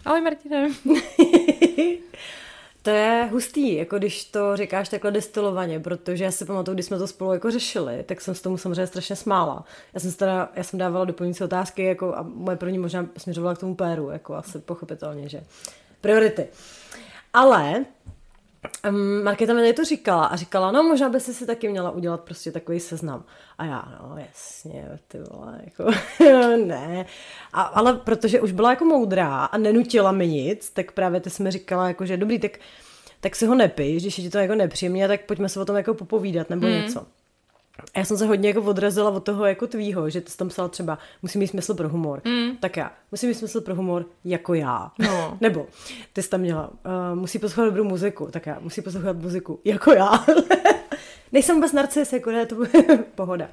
[0.05, 0.69] Ale Martine.
[2.83, 6.97] To je hustý, jako když to říkáš takhle destilovaně, protože já si pamatuju, když jsme
[6.97, 9.65] to spolu jako řešili, tak jsem s tomu samozřejmě strašně smála.
[9.93, 13.59] Já jsem, teda, já jsem dávala doplňující otázky jako, a moje první možná směřovala k
[13.59, 15.43] tomu péru, jako asi pochopitelně, že
[16.01, 16.47] priority.
[17.33, 17.85] Ale
[18.89, 22.21] um, Markéta mi to říkala a říkala, no možná by si si taky měla udělat
[22.21, 23.23] prostě takový seznam.
[23.57, 25.91] A já, no jasně, ty vole, jako
[26.65, 27.05] ne.
[27.53, 31.43] A, ale protože už byla jako moudrá a nenutila mi nic, tak právě ty jsi
[31.43, 32.59] mi říkala, jako, že dobrý, tak,
[33.19, 35.75] tak si ho nepij, když je ti to jako nepříjemně, tak pojďme se o tom
[35.75, 36.73] jako popovídat nebo mm.
[36.73, 37.05] něco.
[37.79, 40.49] A já jsem se hodně jako odrazila od toho jako tvýho, že ty jsi tam
[40.49, 42.21] psala třeba, musím mít smysl pro humor.
[42.25, 42.57] Mm.
[42.57, 44.91] Tak já, musím mít smysl pro humor jako já.
[44.99, 45.37] No.
[45.41, 45.67] Nebo
[46.13, 48.27] ty jsi tam měla, uh, musí poslouchat dobrou muziku.
[48.31, 50.25] Tak já, musí poslouchat muziku jako já.
[51.31, 52.55] Nejsem vůbec narcis, jako ne, to
[53.15, 53.49] pohoda.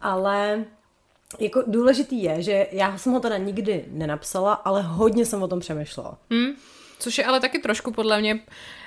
[0.00, 0.64] Ale
[1.38, 5.60] jako důležitý je, že já jsem ho teda nikdy nenapsala, ale hodně jsem o tom
[5.60, 6.18] přemýšlela.
[6.30, 6.52] Hmm.
[6.98, 8.40] Což je ale taky trošku podle mě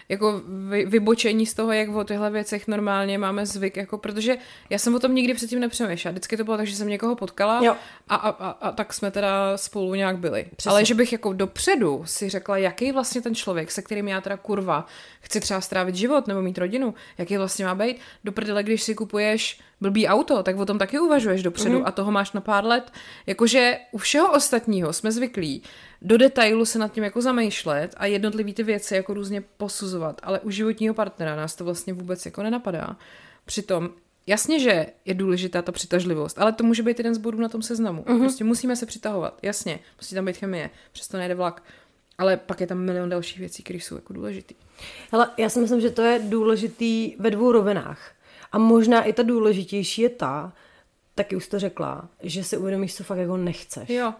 [0.09, 4.37] jako vy, vybočení z toho, jak o těchto věcech normálně máme zvyk, jako, protože
[4.69, 6.11] já jsem o tom nikdy předtím nepřemýšlela.
[6.11, 7.75] Vždycky to bylo tak, že jsem někoho potkala jo.
[8.09, 10.45] A, a, a, a, tak jsme teda spolu nějak byli.
[10.55, 10.69] Přesně.
[10.69, 14.37] Ale že bych jako dopředu si řekla, jaký vlastně ten člověk, se kterým já teda
[14.37, 14.85] kurva
[15.21, 18.95] chci třeba strávit život nebo mít rodinu, jaký vlastně má být, do prdele, když si
[18.95, 21.87] kupuješ blbý auto, tak o tom taky uvažuješ dopředu mm-hmm.
[21.87, 22.91] a toho máš na pár let.
[23.25, 25.63] Jakože u všeho ostatního jsme zvyklí
[26.01, 30.39] do detailu se nad tím jako zamýšlet a jednotlivý ty věci jako různě posuzovat, ale
[30.39, 32.97] u životního partnera nás to vlastně vůbec jako nenapadá.
[33.45, 33.89] Přitom
[34.27, 37.61] Jasně, že je důležitá ta přitažlivost, ale to může být jeden z bodů na tom
[37.61, 38.01] seznamu.
[38.01, 38.19] Mm-hmm.
[38.19, 41.63] Prostě musíme se přitahovat, jasně, musí tam být chemie, přesto nejde vlak.
[42.17, 44.53] Ale pak je tam milion dalších věcí, které jsou jako důležité.
[45.11, 48.11] Ale já si myslím, že to je důležitý ve dvou rovinách.
[48.51, 50.53] A možná i ta důležitější je ta,
[51.15, 53.89] taky už to řekla, že si uvědomíš, co fakt jako nechceš.
[53.89, 54.13] Jo.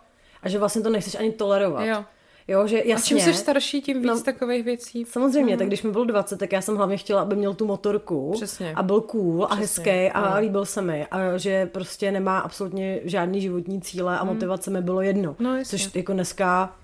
[0.44, 1.86] A že vlastně to nechceš ani tolerovat.
[1.86, 2.06] Jo.
[2.48, 2.96] Jo, že jasně.
[2.96, 5.06] A čím jsi starší, tím víc no, takových věcí.
[5.06, 5.60] Samozřejmě, mm.
[5.60, 8.32] tak když mi bylo 20, tak já jsem hlavně chtěla, aby měl tu motorku.
[8.34, 8.74] Přesně.
[8.76, 9.58] A byl cool Přesně.
[9.58, 10.42] a hezký a no.
[10.42, 11.06] líbil se mi.
[11.12, 14.34] A že prostě nemá absolutně žádný životní cíle a mm.
[14.34, 15.36] motivace mi bylo jedno.
[15.40, 15.80] No, jasně.
[15.80, 16.76] Což jako dneska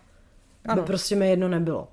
[0.65, 0.81] ano.
[0.81, 1.87] by prostě mi jedno nebylo.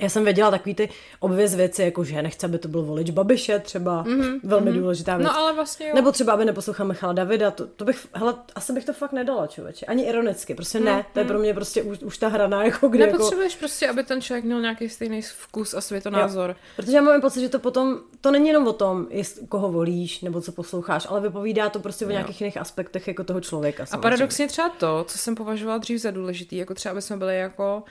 [0.00, 0.88] Já jsem věděla takový ty
[1.20, 4.78] obvěz věci, jako že nechce, aby to byl volič Babiše třeba, mm-hmm, velmi mm-hmm.
[4.78, 5.28] důležitá věc.
[5.28, 5.94] No ale vlastně jo.
[5.94, 9.46] Nebo třeba, aby neposlouchal Michala Davida, to, to bych, hele, asi bych to fakt nedala,
[9.46, 9.86] člověče.
[9.86, 11.28] Ani ironicky, prostě ne, mm, to je mm.
[11.28, 13.60] pro mě prostě už, už ta hrana, jako kdy Nepotřebuješ jako...
[13.60, 16.50] prostě, aby ten člověk měl nějaký stejný vkus a světonázor.
[16.50, 16.56] Jo.
[16.76, 20.20] Protože já mám pocit, že to potom, to není jenom o tom, jest, koho volíš,
[20.20, 22.44] nebo co posloucháš, ale vypovídá to prostě o nějakých jo.
[22.44, 23.86] jiných aspektech jako toho člověka.
[23.86, 24.00] Samozřejmě.
[24.00, 27.38] A paradoxně třeba to, co jsem považovala dřív za důležitý, jako třeba, aby jsme byli
[27.38, 27.82] jako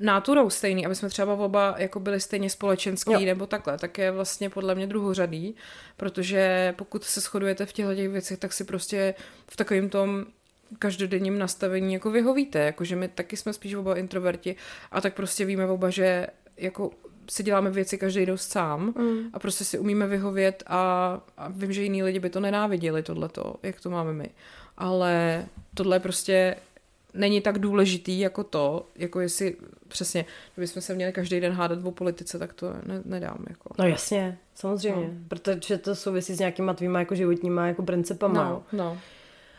[0.00, 3.20] náturou stejný, aby jsme třeba oba jako byli stejně společenský jo.
[3.20, 5.54] nebo takhle, tak je vlastně podle mě druhořadý,
[5.96, 9.14] protože pokud se shodujete v těchto těch věcech, tak si prostě
[9.50, 10.24] v takovém tom
[10.78, 14.56] každodenním nastavení jako vyhovíte, jakože my taky jsme spíš oba introverti
[14.90, 16.90] a tak prostě víme oba, že jako
[17.30, 19.30] si děláme věci každý dost sám mm.
[19.32, 23.54] a prostě si umíme vyhovět a, a vím, že jiní lidi by to nenáviděli, tohleto,
[23.62, 24.30] jak to máme my.
[24.76, 26.56] Ale tohle prostě
[27.18, 29.56] není tak důležitý jako to, jako jestli
[29.88, 30.24] přesně,
[30.54, 33.44] kdybychom se měli každý den hádat o politice, tak to ne, nedám.
[33.48, 33.74] Jako.
[33.78, 35.24] No jasně, samozřejmě, no.
[35.28, 38.44] protože to souvisí s nějakýma tvýma jako životníma jako principama.
[38.44, 38.98] No, no.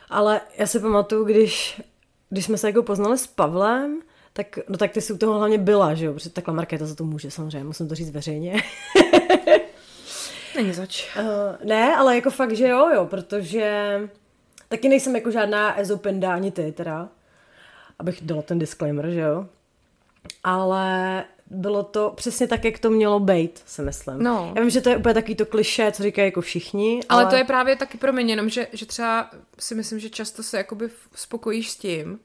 [0.10, 1.82] Ale já si pamatuju, když,
[2.30, 4.02] když jsme se jako poznali s Pavlem,
[4.34, 6.14] tak, no tak ty jsi u toho hlavně byla, že jo?
[6.14, 8.64] Protože takhle Markéta za to může, samozřejmě, musím to říct veřejně.
[10.56, 11.18] Není zač.
[11.18, 11.24] Uh,
[11.68, 14.00] ne, ale jako fakt, že jo, jo, protože
[14.70, 17.10] taky nejsem jako žádná ezopenda ani ty teda,
[18.00, 19.46] abych dala ten disclaimer, že jo.
[20.44, 24.24] Ale bylo to přesně tak, jak to mělo být, si myslím.
[24.24, 24.54] No.
[24.56, 27.00] Já vím, že to je úplně takový to kliše, co říkají jako všichni.
[27.10, 30.10] Ale, ale to je právě taky pro mě, jenom že, že třeba si myslím, že
[30.10, 32.20] často se jakoby spokojíš s tím,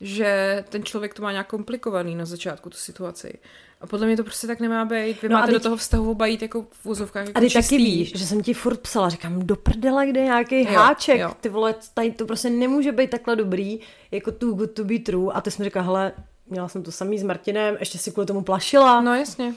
[0.00, 3.38] že ten člověk to má nějak komplikovaný na začátku, tu situaci.
[3.80, 5.22] A podle mě to prostě tak nemá být.
[5.22, 5.54] Vy no máte teď...
[5.54, 8.42] do toho vztahu oba jít jako v úzovkách jako A ty taky víš, že jsem
[8.42, 11.32] ti furt psala, říkám, do prdele, kde je nějaký jo, háček, jo.
[11.40, 13.80] ty vole, tady to prostě nemůže být takhle dobrý,
[14.10, 15.32] jako too good to be true.
[15.34, 16.12] A ty jsi mi říkala, hele,
[16.46, 19.00] měla jsem to samý s Martinem, ještě si kvůli tomu plašila.
[19.00, 19.54] No jasně.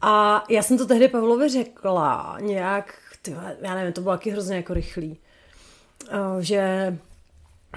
[0.00, 4.56] A já jsem to tehdy Pavlovi řekla, nějak, ty, já nevím, to bylo taky hrozně
[4.56, 5.18] jako rychlý,
[6.40, 6.96] že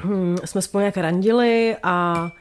[0.03, 2.31] hm, jsme spolu nějak randili a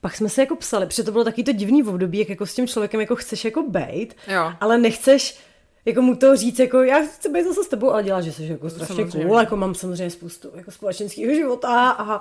[0.00, 2.46] pak jsme se jako psali, protože to bylo taky to divný v období, jak jako
[2.46, 4.52] s tím člověkem jako chceš jako bejt, jo.
[4.60, 5.38] ale nechceš
[5.84, 8.44] jako mu to říct, jako já chci být zase s tebou, ale děláš, že jsi
[8.44, 9.24] jako strašně samozřejmě.
[9.24, 12.20] cool, jako mám samozřejmě spoustu jako společenského života a, a,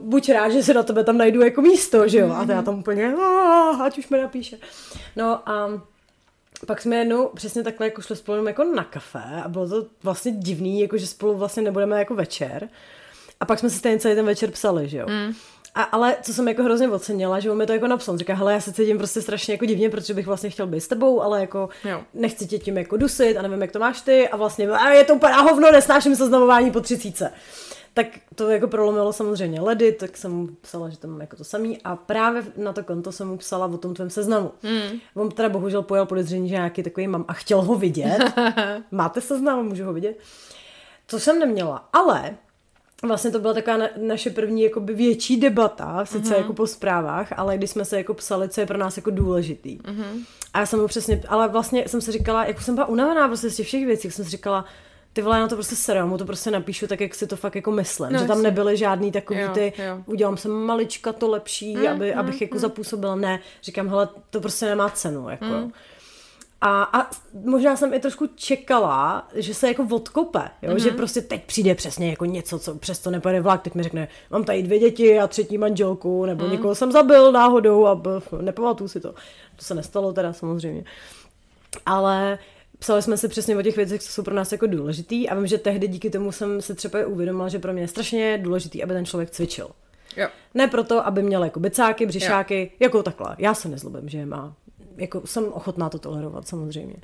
[0.00, 2.62] buď rád, že se na tebe tam najdu jako místo, že jo, a to já
[2.62, 4.58] tam úplně, a, ať už mi napíše.
[5.16, 5.82] No a
[6.66, 10.32] pak jsme jednou přesně takhle jako šli spolu jako na kafe a bylo to vlastně
[10.32, 12.68] divný, jako že spolu vlastně nebudeme jako večer.
[13.40, 15.06] A pak jsme si stejně celý ten večer psali, že jo.
[15.08, 15.34] Mm.
[15.74, 18.52] A, ale co jsem jako hrozně ocenila, že on mi to jako napsal, říká, hele,
[18.52, 21.40] já se cítím prostě strašně jako divně, protože bych vlastně chtěl být s tebou, ale
[21.40, 22.00] jako jo.
[22.14, 25.04] nechci tě tím jako dusit a nevím, jak to máš ty a vlastně a je
[25.04, 27.32] to úplně hovno, nesnáším seznamování po třicíce.
[27.94, 31.44] Tak to jako prolomilo samozřejmě ledy, tak jsem mu psala, že to mám jako to
[31.44, 34.50] samý a právě na to konto jsem mu psala o tom tvém seznamu.
[34.62, 34.98] Mm.
[35.14, 38.18] On teda bohužel pojel podezření, že nějaký takový mám a chtěl ho vidět.
[38.90, 40.18] Máte seznam, můžu ho vidět?
[41.06, 42.36] To jsem neměla, ale
[43.08, 46.38] vlastně to byla taková na, naše první jakoby větší debata, sice uh-huh.
[46.38, 49.78] jako po zprávách, ale když jsme se jako psali, co je pro nás jako důležitý.
[49.78, 50.24] Uh-huh.
[50.54, 53.50] A já jsem mu přesně, ale vlastně jsem si říkala, jako jsem byla unavená prostě
[53.50, 54.64] z těch všech věcí, jsem si říkala,
[55.12, 57.54] ty vole, na to prostě serám, mu to prostě napíšu tak, jak si to fakt
[57.54, 58.12] jako myslím.
[58.12, 60.02] No, že tam nebyly žádný takový jo, ty, jo.
[60.06, 62.60] udělám se malička to lepší, mm, aby, mm, abych jako mm.
[62.60, 63.16] zapůsobila.
[63.16, 65.44] Ne, říkám, hele, to prostě nemá cenu, jako.
[65.44, 65.72] Mm.
[66.64, 67.10] A, a
[67.44, 70.72] možná jsem i trošku čekala, že se jako odkope, jo?
[70.72, 70.82] Mm-hmm.
[70.82, 74.44] že prostě teď přijde přesně jako něco, co přesto nepojede vlak, teď mi řekne, mám
[74.44, 76.52] tady dvě děti a třetí manželku, nebo mm.
[76.52, 78.02] někoho jsem zabil náhodou a
[78.40, 79.12] nepamatuju si to.
[79.56, 80.84] To se nestalo teda samozřejmě.
[81.86, 82.38] Ale
[82.78, 85.46] psali jsme si přesně o těch věcech, co jsou pro nás jako důležitý a vím,
[85.46, 88.94] že tehdy díky tomu jsem se třeba uvědomila, že pro mě je strašně důležitý, aby
[88.94, 89.68] ten člověk cvičil.
[90.16, 90.28] Jo.
[90.54, 92.76] Ne proto, aby měl jako bicáky, břišáky, jo.
[92.80, 93.36] jako takhle.
[93.38, 94.54] Já se nezlobím, že je má
[94.96, 96.94] jako jsem ochotná to tolerovat samozřejmě.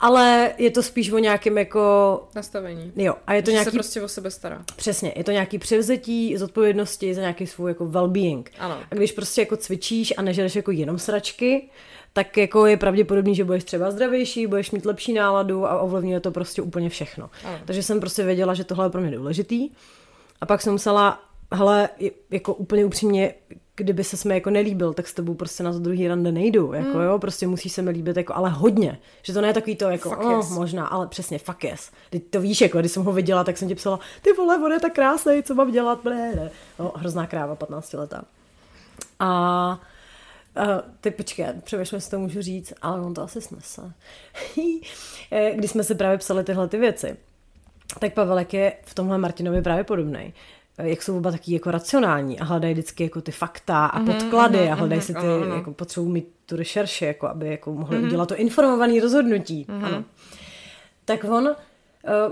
[0.00, 2.28] Ale je to spíš o nějakém jako...
[2.34, 2.92] Nastavení.
[2.96, 3.70] Jo, a je to že nějaký...
[3.70, 4.64] se prostě o sebe stará.
[4.76, 8.44] Přesně, je to nějaký převzetí zodpovědnosti za nějaký svůj jako well-being.
[8.58, 8.78] Ano.
[8.90, 11.68] A když prostě jako cvičíš a nežereš jako jenom sračky,
[12.12, 16.30] tak jako je pravděpodobný, že budeš třeba zdravější, budeš mít lepší náladu a ovlivňuje to
[16.30, 17.30] prostě úplně všechno.
[17.44, 17.58] Ano.
[17.64, 19.70] Takže jsem prostě věděla, že tohle je pro mě důležitý.
[20.40, 21.22] A pak jsem musela,
[21.52, 21.88] hele,
[22.30, 23.34] jako úplně upřímně,
[23.76, 26.98] kdyby se jsme jako nelíbil, tak s tebou prostě na to druhý rande nejdu, jako
[26.98, 27.04] mm.
[27.04, 29.84] jo, prostě musí se mi líbit jako, ale hodně, že to ne je takový to
[29.90, 30.50] jako, fuck oh, yes.
[30.50, 31.90] možná, ale přesně, fuck yes.
[32.10, 34.72] Teď to víš, jako, když jsem ho viděla, tak jsem ti psala, ty vole, on
[34.72, 38.24] je tak krásný, co mám dělat, blé, no, hrozná kráva, 15 letá.
[39.18, 39.80] A
[40.56, 43.92] Uh, ty počkej, přemýšlím, jestli to můžu říct, ale on to asi snese.
[45.30, 47.16] Eh, když jsme si právě psali tyhle ty věci,
[47.98, 50.34] tak Pavelek je v tomhle Martinovi právě podobný
[50.82, 54.58] jak jsou oba taky jako racionální a hledají vždycky jako ty fakta a mhm, podklady
[54.58, 55.54] mm-hmm, a hledají si ty, mm-hmm.
[55.54, 58.06] jako potřebují mít tu rešerši, jako aby jako mohli mm-hmm.
[58.06, 59.66] udělat to informované rozhodnutí.
[59.68, 59.84] Mm-hmm.
[59.84, 60.04] Ano.
[61.04, 61.54] Tak on uh,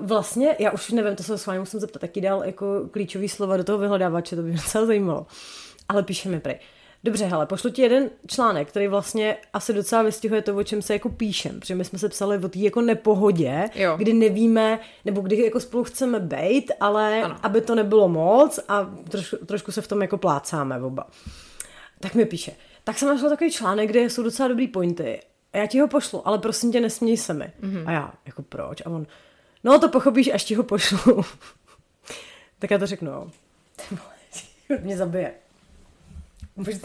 [0.06, 3.56] vlastně, já už nevím, to se s vámi musím zeptat, taky dal jako klíčový slova
[3.56, 5.26] do toho vyhledávače, to by mě docela zajímalo.
[5.88, 6.58] Ale píše mi prej.
[7.05, 10.93] Dobře, hele, pošlu ti jeden článek, který vlastně asi docela vystihuje to, o čem se
[10.93, 13.97] jako píšem, protože my jsme se psali o té jako nepohodě, jo.
[13.97, 17.36] kdy nevíme, nebo kdy jako spolu chceme být, ale ano.
[17.43, 21.06] aby to nebylo moc a trošku, trošku se v tom jako plácáme oba.
[22.01, 22.52] Tak mi píše,
[22.85, 25.20] tak jsem našla takový článek, kde jsou docela dobrý pointy.
[25.52, 27.52] A já ti ho pošlu, ale prosím tě, nesměj se mi.
[27.62, 27.85] Mm-hmm.
[27.86, 28.82] A já, jako proč?
[28.86, 29.06] A on,
[29.64, 31.24] no to pochopíš, až ti ho pošlu.
[32.59, 33.31] tak já to řeknu, jo.
[34.82, 35.35] mě zabije.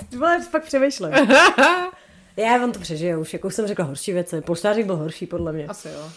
[0.09, 1.11] Ty vole, fakt přemýšlím.
[2.37, 4.41] Já on to přežije už, jako už jsem řekla horší věci.
[4.41, 5.67] Polštářek byl horší, podle mě.
[5.67, 6.09] Asi jo.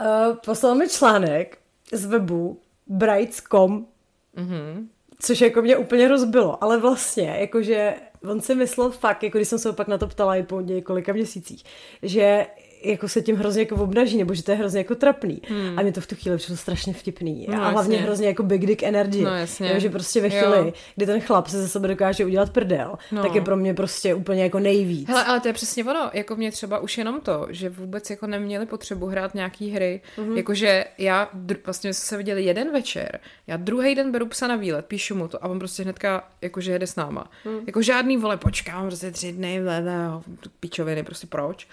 [0.00, 1.58] Uh, poslal mi článek
[1.92, 3.86] z webu Brights.com,
[4.36, 4.88] Mhm.
[5.18, 7.94] což jako mě úplně rozbilo, ale vlastně, jakože
[8.30, 11.12] on si myslel fakt, jako když jsem se opak na to ptala i po několika
[11.12, 11.64] měsících,
[12.02, 12.46] že
[12.84, 15.42] jako se tím hrozně jako obnaží, nebo že to je hrozně jako trapný.
[15.48, 15.78] Hmm.
[15.78, 17.46] A mě to v tu chvíli přišlo strašně vtipný.
[17.50, 18.06] No, a hlavně jasně.
[18.06, 19.22] hrozně jako big dick energy.
[19.22, 19.70] No, jasně.
[19.72, 20.42] Jo, že prostě ve Jo.
[20.52, 23.22] chvíli, kdy ten chlap se ze sebe dokáže udělat prdel, No.
[23.22, 25.08] tak je pro mě prostě úplně jako nejvíc.
[25.08, 28.26] Hele, ale to je přesně ono, jako mě třeba už jenom to, že vůbec jako
[28.26, 30.36] neměli potřebu hrát nějaký hry, mm-hmm.
[30.36, 34.56] jakože já, dr- vlastně jsme se viděli jeden večer, já druhý den beru psa na
[34.56, 37.30] výlet, píšu mu to a on prostě hnedka jakože jede s náma.
[37.44, 37.58] Mm.
[37.66, 39.94] Jako žádný vole, počkám prostě tři dny, vlele,
[40.60, 41.68] píčoviny, prostě proč.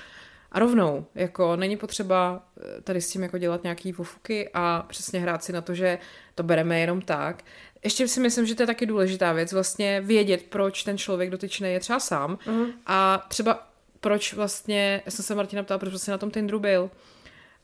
[0.52, 2.44] A rovnou, jako není potřeba
[2.78, 6.00] eh, tady s tím jako dělat nějaký vofuky a přesně hrát si na to, že
[6.36, 7.44] to bereme jenom tak.
[7.84, 11.74] Ještě si myslím, že to je taky důležitá věc, vlastně vědět, proč ten člověk dotyčný
[11.74, 12.66] je třeba sám Mhm.
[12.86, 13.68] a třeba
[14.00, 16.90] proč vlastně, já jsem se Martina ptala, proč vlastně na tom Tinderu byl.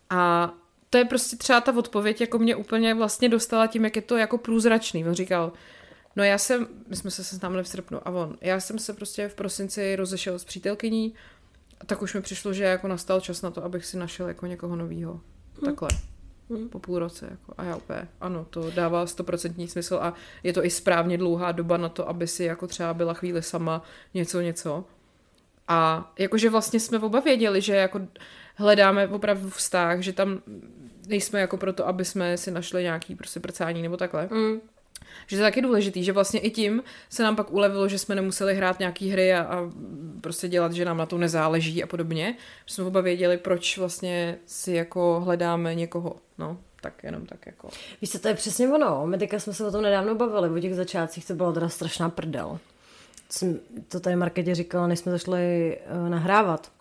[0.10, 0.54] A
[0.90, 4.18] to je prostě třeba ta odpověď, jako mě úplně vlastně dostala tím, jak je to
[4.18, 5.06] jako průzračný.
[5.06, 5.52] On říkal,
[6.16, 9.28] no já jsem, my jsme se seznámili v srpnu a on, já jsem se prostě
[9.28, 11.14] v prosinci rozešel s přítelkyní
[11.86, 14.76] tak už mi přišlo, že jako nastal čas na to, abych si našel jako někoho
[14.76, 15.22] novýho.
[15.66, 15.90] Takhle.
[16.70, 17.28] Po půl roce.
[17.32, 17.54] Jako.
[17.58, 21.78] A já úplně, ano, to dává stoprocentní smysl a je to i správně dlouhá doba
[21.78, 23.82] na to, aby si jako třeba byla chvíli sama
[24.14, 24.86] něco, něco.
[25.68, 28.02] A jakože vlastně jsme oba věděli, že jako
[28.56, 30.42] hledáme opravdu vztah, že tam
[31.08, 34.30] nejsme jako proto, aby jsme si našli nějaký prostě prcání nebo takhle.
[34.32, 34.62] Mm.
[35.28, 38.16] Že to je taky důležitý, že vlastně i tím se nám pak ulevilo, že jsme
[38.16, 39.72] nemuseli hrát nějaký hry a, a
[40.22, 42.36] prostě dělat, že nám na to nezáleží a podobně.
[42.66, 46.16] Že jsme oba věděli, proč vlastně si jako hledáme někoho.
[46.38, 47.70] No, tak jenom tak jako.
[48.02, 49.08] Víš co, to je přesně ono.
[49.08, 52.10] My teďka jsme se o tom nedávno bavili, o těch začátcích to bylo teda strašná
[52.10, 52.60] prdel.
[53.30, 56.72] Jsem to tady Marketě říkala, než jsme začali uh, nahrávat,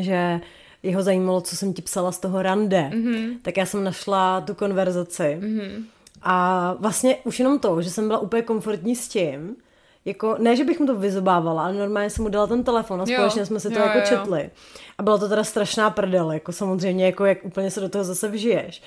[0.00, 0.40] že
[0.82, 2.90] jeho zajímalo, co jsem ti psala z toho rande.
[2.92, 3.38] Mm-hmm.
[3.42, 5.38] Tak já jsem našla tu konverzaci.
[5.40, 5.84] Mm-hmm.
[6.22, 9.56] A vlastně už jenom to, že jsem byla úplně komfortní s tím,
[10.04, 13.04] jako, ne, že bych mu to vyzobávala, ale normálně jsem mu dala ten telefon a
[13.08, 14.18] Jo, společně jsme si to jo, jako jo, jo.
[14.18, 14.50] četli.
[14.98, 18.28] A byla to teda strašná prdel, jako samozřejmě, jako jak úplně se do toho zase
[18.28, 18.82] vžiješ.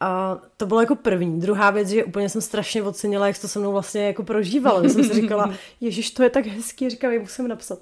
[0.00, 1.40] A to bylo jako první.
[1.40, 4.82] Druhá věc, že úplně jsem strašně ocenila, jak to se mnou vlastně jako prožívala.
[4.82, 5.50] Já jsem si říkala,
[5.80, 7.78] ježiš, to je tak hezký, říkám, jak musím napsat.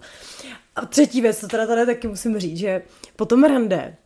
[0.76, 2.82] A třetí věc, to teda tady taky musím říct, že
[3.16, 3.96] po tom rande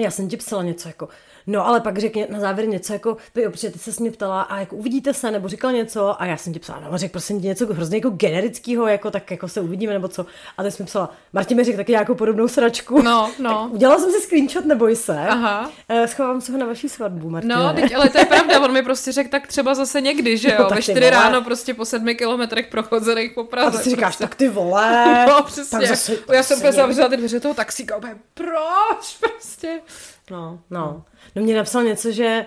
[0.00, 1.08] já jsem ti psala něco jako,
[1.46, 4.58] no ale pak řekně na závěr něco jako, ty opřejmě ty se mě ptala a
[4.60, 7.46] jako uvidíte se, nebo říkal něco a já jsem ti psala, no řekl prosím tě
[7.46, 10.26] něco hrozně jako generického, jako tak jako se uvidíme nebo co.
[10.58, 13.02] A teď jsem mi psala, Martin mi řekl taky nějakou podobnou sračku.
[13.02, 13.50] No, no.
[13.64, 15.18] Tak udělala jsem si screenshot, neboj se.
[15.28, 15.70] Aha.
[15.88, 17.54] Eh, Schovám se ho na vaší svatbu, Martine.
[17.56, 20.48] No, teď, ale to je pravda, on mi prostě řekl tak třeba zase někdy, že
[20.58, 21.10] No, jo, tak ve ty čtyři vole.
[21.10, 23.68] ráno prostě po sedmi kilometrech prochodzených po Praze.
[23.68, 24.24] a ty si říkáš, prostě.
[24.24, 25.04] tak ty vole.
[25.28, 25.78] No, přesně.
[25.78, 29.80] Tak zase, já jsem úplně zavřela ty dveře toho taxíka, úplně, proč prostě?
[30.30, 31.04] No, no.
[31.36, 32.46] No mě napsal něco, že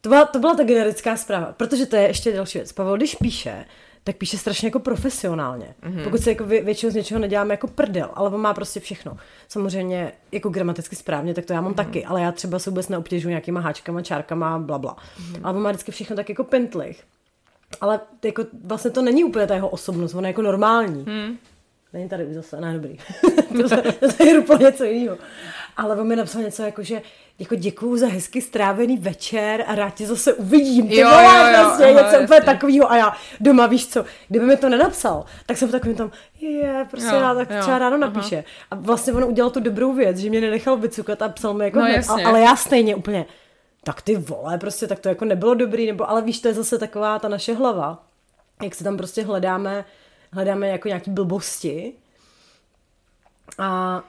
[0.00, 2.72] to byla, to byla ta generická zpráva, protože to je ještě další věc.
[2.72, 3.64] Pavel, když píše,
[4.04, 5.74] tak píše strašně jako profesionálně.
[5.82, 6.04] Mm-hmm.
[6.04, 9.16] Pokud se jako vě, většinou z něčeho neděláme jako prdel, ale on má prostě všechno.
[9.48, 11.76] Samozřejmě jako gramaticky správně, tak to já mám mm-hmm.
[11.76, 14.96] taky, ale já třeba se vůbec neobtěžuji nějakýma háčkama, čárkama, bla, bla.
[14.96, 15.40] Mm-hmm.
[15.42, 17.04] Ale on má vždycky všechno tak jako pentlich.
[17.80, 21.04] Ale jako, vlastně to není úplně ta jeho osobnost, on je jako normální.
[21.08, 21.38] Mm.
[21.92, 22.96] Není tady už zase, ne, dobrý.
[23.68, 25.18] to, to, to je úplně něco jiného.
[25.78, 27.02] Ale on mi napsal něco jako, že
[27.38, 30.88] jako děkuju za hezky strávený večer a rád tě zase uvidím.
[30.88, 32.18] Ty Jo, vole, jo, jo, prostě aha, něco jasně.
[32.18, 32.90] úplně takového.
[32.92, 36.10] A já doma, víš co, kdyby mi to nenapsal, tak jsem v takovém tom,
[36.40, 38.06] je, prostě Jo, rád, tak jo, třeba ráno aha.
[38.12, 38.44] napíše.
[38.70, 41.78] A vlastně on udělal tu dobrou věc, že mě nenechal vycukat a psal mi jako
[41.78, 43.26] No, hned, a, ale já stejně úplně,
[43.84, 46.78] tak ty vole, prostě tak to jako nebylo dobrý, nebo ale víš, to je zase
[46.78, 48.02] taková ta naše hlava,
[48.62, 49.84] jak se tam prostě hledáme,
[50.32, 51.92] hledáme jako nějaký blbosti
[53.58, 54.02] a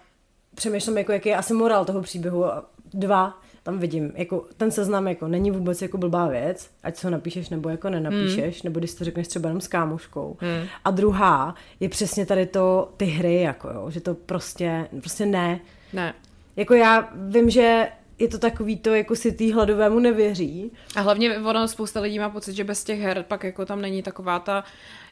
[0.60, 2.46] přemýšlím, jako, jaký je asi morál toho příběhu.
[2.46, 7.08] A Dva, tam vidím, jako ten seznam jako není vůbec jako blbá věc, ať se
[7.08, 10.38] ho napíšeš nebo jako nenapíšeš, nebo když to řekneš třeba jenom s kámoškou.
[10.86, 15.60] A druhá je přesně tady to, ty hry, jako jo, že to prostě, prostě ne.
[15.94, 16.14] Ne.
[16.56, 17.88] Jako já vím, že
[18.20, 20.72] je to takový to, jako si tý hladovému nevěří.
[20.96, 24.04] A hlavně ono, spousta lidí má pocit, že bez těch her pak jako tam není
[24.04, 24.64] taková ta,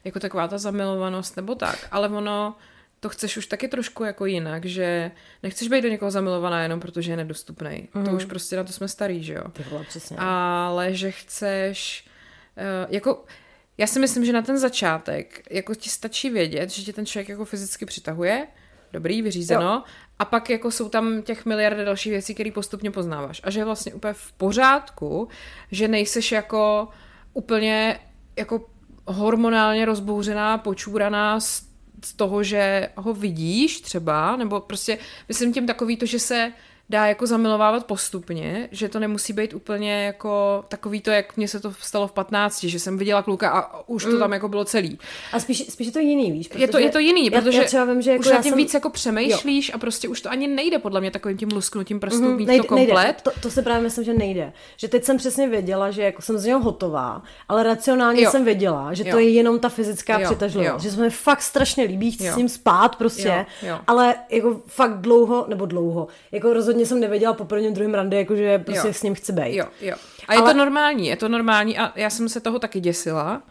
[0.04, 2.56] jako taková ta zamilovanost nebo tak, ale ono,
[3.08, 5.12] to chceš už taky trošku jako jinak, že
[5.44, 7.90] nechceš být do někoho zamilovaná jenom protože je nedostupný.
[7.94, 8.06] Mm.
[8.06, 9.44] To už prostě na to jsme starý, že jo.
[9.54, 10.18] Ty vole, přesně.
[10.20, 12.06] Ale že chceš,
[12.58, 13.26] eh, jako,
[13.78, 17.30] já si myslím, že na ten začátek, jako ti stačí vědět, že tě ten člověk
[17.30, 18.48] jako fyzicky přitahuje,
[18.94, 19.84] dobrý, vyřízeno, jo.
[20.20, 23.42] a pak jako jsou tam těch miliardy dalších věcí, které postupně poznáváš.
[23.44, 25.28] A že je vlastně úplně v pořádku,
[25.72, 26.88] že nejseš jako
[27.34, 28.00] úplně
[28.38, 28.66] jako
[29.06, 31.67] hormonálně rozbouřená, počúraná z
[32.06, 34.98] z toho, že ho vidíš třeba, nebo prostě
[35.28, 36.54] myslím tím takový to, že se
[36.90, 41.60] dá jako zamilovávat postupně, že to nemusí být úplně jako takový to, jak mně se
[41.60, 44.20] to stalo v 15, že jsem viděla kluka a už to Mm.
[44.20, 45.00] tam jako bylo celý.
[45.34, 46.50] A spíš, spíš je to jiný, víš?
[46.56, 48.42] Je to, je to jiný, já- protože já třeba vím, že jako už na já
[48.42, 51.50] tím jsem- víc jako přemýšlíš a prostě už to ani nejde podle mě takovým tím
[51.54, 52.96] lusknutím prstů Mhm, mít nejde, to komplet.
[52.96, 53.16] Nejde.
[53.24, 54.54] To, to si právě myslím, že nejde.
[54.78, 58.32] Že teď jsem přesně věděla, že jako jsem z něho hotová, ale racionálně Jo.
[58.32, 59.18] jsem věděla, že to Jo.
[59.18, 60.74] je jenom ta fyzická Jo, přitažlivost.
[60.74, 60.80] jo.
[60.90, 62.34] Že se mi fakt strašně líbí, chci Jo.
[62.34, 63.80] s ním spát prostě, Jo, jo.
[63.88, 68.36] ale jako fakt dlouho, nebo dlouho, jako rozhodně jsem nevěděla po prvním, druhém rande, jako
[68.36, 68.94] že prostě Jo.
[68.94, 69.56] s ním chci být.
[69.56, 69.96] Jo, jo.
[70.28, 73.42] A je Ale- to normální, je to normální a já jsem se toho taky děsila.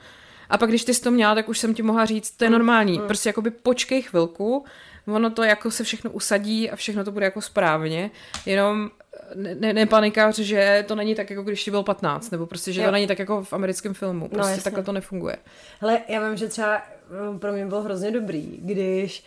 [0.51, 2.51] A pak, když ty jsi to měla, tak už jsem ti mohla říct, to je
[2.51, 2.99] normální.
[2.99, 3.07] Mm.
[3.07, 4.65] Prostě jakoby počkej chvilku,
[5.07, 8.11] ono to jako se všechno usadí a všechno to bude jako správně.
[8.47, 8.91] Jenom
[9.35, 12.81] ne, ne, nepanikař, že to není tak, jako když ti byl 15, nebo prostě, že
[12.81, 12.87] Jo.
[12.87, 14.29] to není tak jako v americkém filmu.
[14.29, 14.63] Prostě jasně.
[14.63, 15.37] takhle to nefunguje.
[15.81, 16.83] Hele, já vím, že třeba
[17.31, 19.25] mm, pro mě bylo hrozně dobrý, když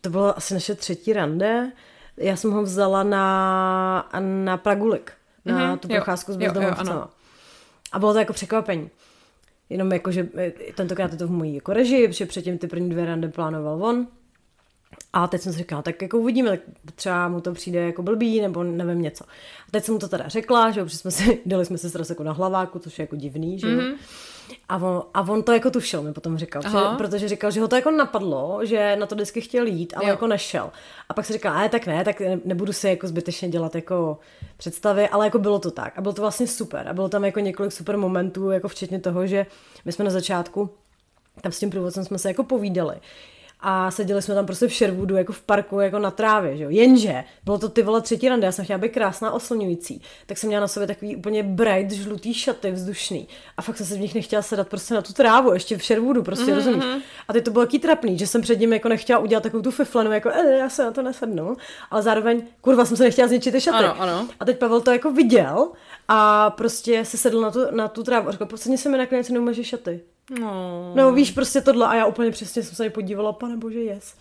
[0.00, 1.72] to bylo asi naše třetí rande,
[2.18, 4.08] já jsem ho vzala na,
[4.44, 5.12] na Pragulik,
[5.44, 7.10] na Mhm, tu procházku s bezdomovcema.
[7.92, 8.90] A bylo to jako překvapení.
[9.70, 12.90] Jenom jako, že eh, tentokrát je to v mojí jako režii, protože předtím ty první
[12.90, 14.06] dvě rande plánoval on.
[15.12, 16.60] A teď jsem si říkala, tak jako uvidíme, tak
[16.94, 19.24] třeba mu to přijde jako blbý, nebo nevím něco.
[19.68, 21.90] A teď jsem mu to teda řekla, že jo, protože jsme si, dali jsme si
[21.90, 23.80] sraz jako na hlaváku, což je jako divný, že jo.
[23.80, 23.94] Mm-hmm.
[24.68, 26.68] A on, a on to jako tušil, mi potom říkal, že,
[26.98, 30.10] protože říkal, že ho to jako napadlo, že na to vždycky chtěl jít, ale Jo.
[30.10, 30.70] jako nešel.
[31.08, 34.18] A pak si říkal, ne, tak ne, tak ne- nebudu si jako zbytečně dělat jako
[34.56, 35.98] představy, ale jako bylo to tak.
[35.98, 36.88] A bylo to vlastně super.
[36.88, 39.46] A bylo tam jako několik super momentů, jako včetně toho, že
[39.84, 40.70] my jsme na začátku
[41.40, 42.96] tam s tím průvodcem jsme se jako povídali.
[43.60, 46.70] A seděli jsme tam prostě v Sherwoodu, jako v parku, jako na trávě, že jo.
[46.70, 50.48] Jenže, bylo to ty vole třetí rande, já jsem chtěla být krásná, oslňující, tak jsem
[50.48, 53.28] měla na sobě takový úplně bright, žlutý šaty, vzdušný.
[53.56, 56.22] A fakt jsem se v nich nechtěla sedat prostě na tu trávu, ještě v Sherwoodu,
[56.22, 56.54] prostě, mm-hmm.
[56.54, 56.84] rozumíš.
[57.28, 59.70] A teď to bylo taký trapný, že jsem před ním jako nechtěla udělat takovou tu
[59.70, 61.56] fiflenu, jako e, já se na to nesednu,
[61.90, 63.84] ale zároveň, kurva, jsem se nechtěla zničit ty šaty.
[63.84, 64.28] Ano, ano.
[64.40, 65.68] A teď Pavel to jako viděl
[66.08, 69.28] a prostě se sedl na tu, na tu trávu a řekl, prostě se mi nakonec
[69.28, 70.00] neumaže šaty.
[70.40, 70.92] No.
[70.96, 74.14] No víš, prostě tohle a já úplně přesně jsem se něj podívala, pane bože, yes.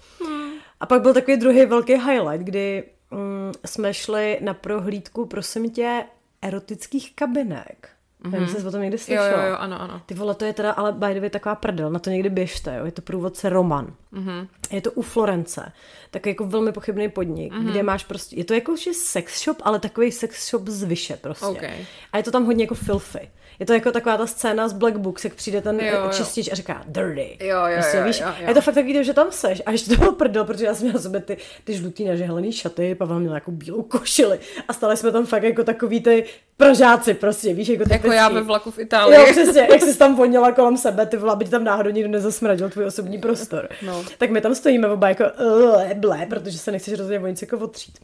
[0.80, 6.04] A pak byl takový druhý velký highlight, kdy mm, jsme šli na prohlídku, prosím tě,
[6.42, 7.90] erotických kabinek.
[8.24, 8.32] Mm-hmm.
[8.32, 9.14] Nevím, jestli jsi o tom někdy Mhm.
[9.16, 9.44] Jo, slyšela.
[9.44, 10.02] jo, jo, ano, ano.
[10.06, 12.76] Ty vole, to je teda, ale by the way, taková prdel, na to někdy běžte,
[12.78, 12.86] jo.
[12.86, 13.94] Je to průvodce Roman.
[14.12, 14.28] Mhm.
[14.30, 14.48] Mm-hmm.
[14.76, 15.72] Je to u Florence.
[16.12, 17.72] Takový jako velmi pochybný podnik, mm-hmm.
[17.72, 21.46] kde máš prostě, je to jako sex shop, ale takový sex shop z vyše prostě.
[21.46, 21.86] Okay.
[22.14, 23.30] A je to tam hodně jako filthy.
[23.60, 26.10] Je to jako taková ta scéna z Black Books, jak přijde ten Jo, jo.
[26.12, 27.38] čistič a říká dirty.
[27.42, 28.20] Jo, jo, prostě, jo, víš?
[28.20, 28.48] jo, A jo.
[28.48, 29.62] je to fakt takový, že tam seš.
[29.66, 32.96] A ještě to bylo prdel, protože já jsem měla sobě ty, ty žlutý nažehlený šaty,
[32.96, 36.26] Pavel měl jako bílou košili a stali jsme tam fakt jako takový ty
[36.58, 39.20] pražáci prostě, víš, jako Jako já ve vlaku v Itálii.
[39.20, 42.70] Jo, přesně, jak jsi tam voněla kolem sebe, ty vole, aby tam náhodou nikdo nezasmradil
[42.70, 43.70] tvůj osobní prostor.
[43.86, 44.04] No.
[44.18, 47.58] Tak my tam stojíme oba jako uh, ble, protože se nechceš rozhodně o nic jako
[47.58, 48.00] otřít.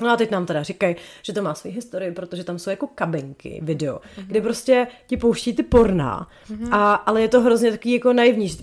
[0.00, 2.86] No a teď nám teda říkají, že to má svou historii, protože tam jsou jako
[2.86, 4.26] kabinky, video, mm-hmm.
[4.26, 6.68] kde prostě ti pouští ty porna, mm-hmm.
[6.74, 8.56] a, ale je to hrozně takový jako naivní,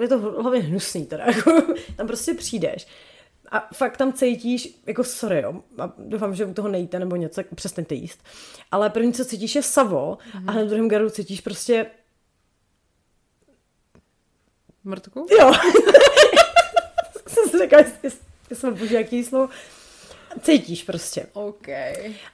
[0.00, 1.62] je to hlavně hnusný teda, jako,
[1.96, 2.86] tam prostě přijdeš
[3.52, 7.42] a fakt tam cítíš, jako sorry, jo, a doufám, že u toho nejíte nebo něco,
[7.54, 8.24] přestaňte jíst,
[8.70, 10.58] ale první, co cítíš, je savo mm-hmm.
[10.58, 11.86] a v druhém garu cítíš prostě,
[14.84, 15.26] Mrtku?
[15.40, 15.52] jo,
[17.28, 18.20] jsem si řekla, jestli,
[18.52, 19.48] jsem použila jaký slovo,
[20.40, 21.26] cítíš prostě.
[21.32, 21.68] OK.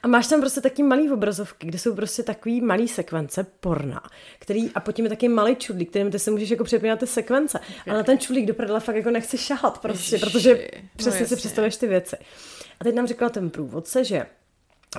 [0.03, 4.01] A máš tam prostě taky malý obrazovky, kde jsou prostě takový malý sekvence porna,
[4.39, 7.59] který, a potom je taky malý čudlík, kterým ty se můžeš jako přepínat ty sekvence.
[7.59, 7.75] Okay.
[7.87, 10.31] Ale na ten čudlík do prdele fakt jako nechci šahat prostě, Ježiši.
[10.31, 11.37] protože No přesně si jasně.
[11.37, 12.17] představuješ ty věci.
[12.79, 14.25] A teď nám říkala ten průvodce, že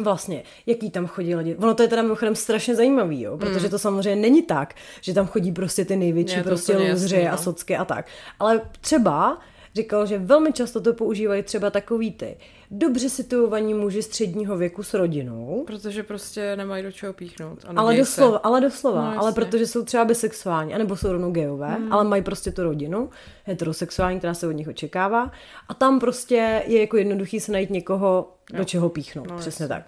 [0.01, 1.57] Vlastně, jaký tam chodí lidi.
[1.57, 3.39] Ono to je teda mimochodem strašně zajímavý, jo?
[3.39, 7.29] protože to samozřejmě není tak, že tam chodí prostě ty největší to prostě lůzři jasný,
[7.29, 7.39] a no.
[7.39, 8.07] socky a tak.
[8.39, 9.39] Ale třeba
[9.75, 12.37] říkal, že velmi často to používají třeba takový ty
[12.71, 17.65] dobře situovaní muži středního věku s rodinou, Protože prostě nemají do čeho píchnout.
[17.67, 18.43] A ale doslova, Se.
[18.43, 19.33] ale doslova, No, ale jasně.
[19.45, 21.93] protože jsou třeba bisexuální, anebo jsou rovnou gejové, hmm.
[21.93, 23.11] ale mají prostě tu rodinu,
[23.45, 25.31] heterosexuální, která se od nich očekává
[25.69, 29.83] a tam prostě je jako jednoduchý se najít někoho, do čeho píchnout, no, přesně tak.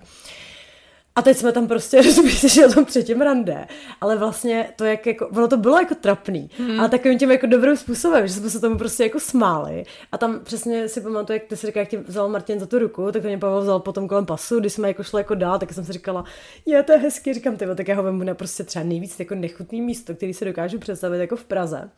[1.17, 3.67] A teď jsme tam prostě, rozumíte, že o tom třetím rande,
[4.01, 6.81] ale vlastně to jak jako, ono to bylo jako trapný, hmm.
[6.81, 10.41] ale takovým tím jako dobrým způsobem, že jsme se tomu prostě jako smáli a tam
[10.41, 13.23] přesně si pamatuju, jak ty si říká, jak tě vzal Martin za tu ruku, tak
[13.23, 15.85] to mě Pavel vzal potom kolem pasu, když jsme jako šli jako dál, tak jsem
[15.85, 16.25] si říkala,
[16.67, 19.35] je to je hezky, říkám, ty, tak já ho vemu na prostě třeba nejvíc jako
[19.35, 21.91] nechutný místo, který si dokážu představit jako v Praze.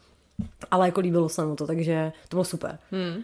[0.71, 2.79] Ale jako líbilo se mu to, takže to bylo super.
[2.91, 3.23] Hmm.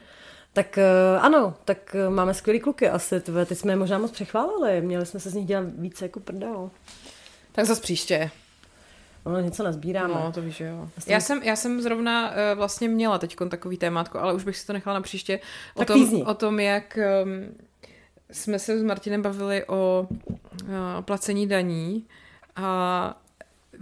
[0.53, 4.11] Tak uh, ano, tak uh, máme skvělý kluky asi, tve, teď jsme je možná moc
[4.11, 6.71] přechválili, měli jsme se z nich dělat více jako prdel.
[7.53, 8.31] Tak zas příště.
[9.25, 10.15] ono něco nazbíráme.
[10.15, 10.89] No, to víš, že jo.
[11.07, 14.67] Já jsem, já jsem zrovna uh, vlastně měla teď takový témátko, ale už bych si
[14.67, 15.41] to nechala na příště.
[15.75, 17.57] O, Tak tom, o tom, jak um,
[18.31, 20.69] jsme se s Martinem bavili o uh,
[21.01, 22.07] placení daní
[22.57, 23.23] a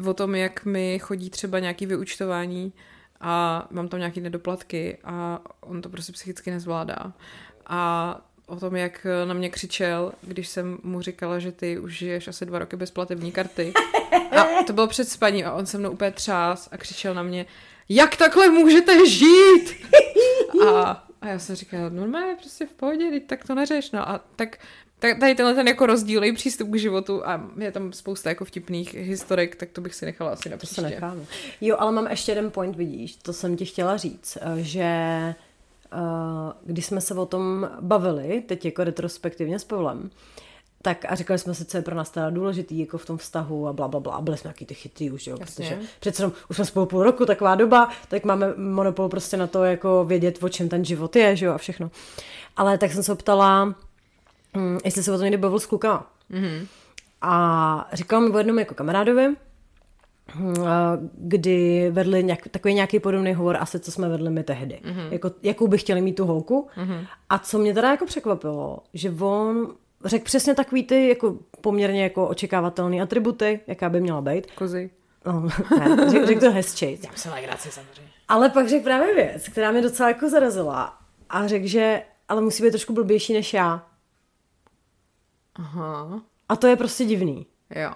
[0.06, 2.72] o tom, jak mi chodí třeba nějaký vyučtování
[3.20, 7.12] a mám tam nějaký nedoplatky a on to prostě psychicky nezvládá.
[7.66, 12.28] A o tom, jak na mě křičel, když jsem mu říkala, že ty už žiješ
[12.28, 13.72] asi dva roky bez platební karty.
[14.30, 17.46] A to bylo před spaním a on se mnou úplně třás a křičel na mě,
[17.88, 19.86] jak takhle můžete žít?
[20.68, 23.90] A, a já jsem říkala, normálně prostě v pohodě, teď tak to neřeš.
[23.90, 24.58] No a tak,
[24.98, 28.94] tak tady tenhle ten jako rozdílný přístup k životu a je tam spousta jako vtipných
[28.94, 31.20] historek, tak to bych si nechala asi na To se necháme.
[31.60, 35.34] Jo, ale mám ještě jeden point, vidíš, to jsem ti chtěla říct, eh, že eh,
[36.64, 40.10] když jsme se o tom bavili, teď jako retrospektivně s Pavlem,
[40.82, 43.68] tak a říkali jsme si, co je pro nás teda důležitý jako v tom vztahu
[43.68, 44.14] a bla, bla, bla.
[44.14, 45.64] A byli jsme nějaký ty chytrý už, jo, Jasně.
[45.64, 49.46] protože přece jenom už jsme spolu půl roku, taková doba, tak máme monopol prostě na
[49.46, 51.90] to, jako vědět, o čem ten život je, že jo, a všechno.
[52.56, 53.74] Ale tak jsem se ptala,
[54.56, 56.10] hm, jestli se o tom někdy bavil s klukama.
[56.28, 56.66] Mhm.
[57.22, 59.34] A říkal mi o jednom jako kamarádovi,
[60.66, 64.80] a kdy vedli nějak, takový nějaký podobný hovor, asi co jsme vedli my tehdy.
[64.84, 64.96] Mhm.
[64.96, 65.12] Mm-hmm.
[65.12, 66.68] Jako, jakou by chtěli mít tu holku.
[66.76, 67.06] Mm-hmm.
[67.30, 72.28] A co mě teda jako překvapilo, že on řekl přesně takový ty jako poměrně jako
[72.28, 74.50] očekávatelné atributy, jaká by měla být.
[74.50, 74.90] Kozy.
[75.26, 75.48] No,
[75.78, 76.98] ne, řek, řekl to hezčej.
[77.02, 78.12] Já jsem legraci samozřejmě.
[78.28, 80.98] Ale pak řekl právě věc, která mě docela jako zarazila.
[81.30, 83.87] A řekl, že ale musí být trošku blbější než já.
[85.58, 87.46] Aha, A to je prostě divný.
[87.74, 87.90] jo.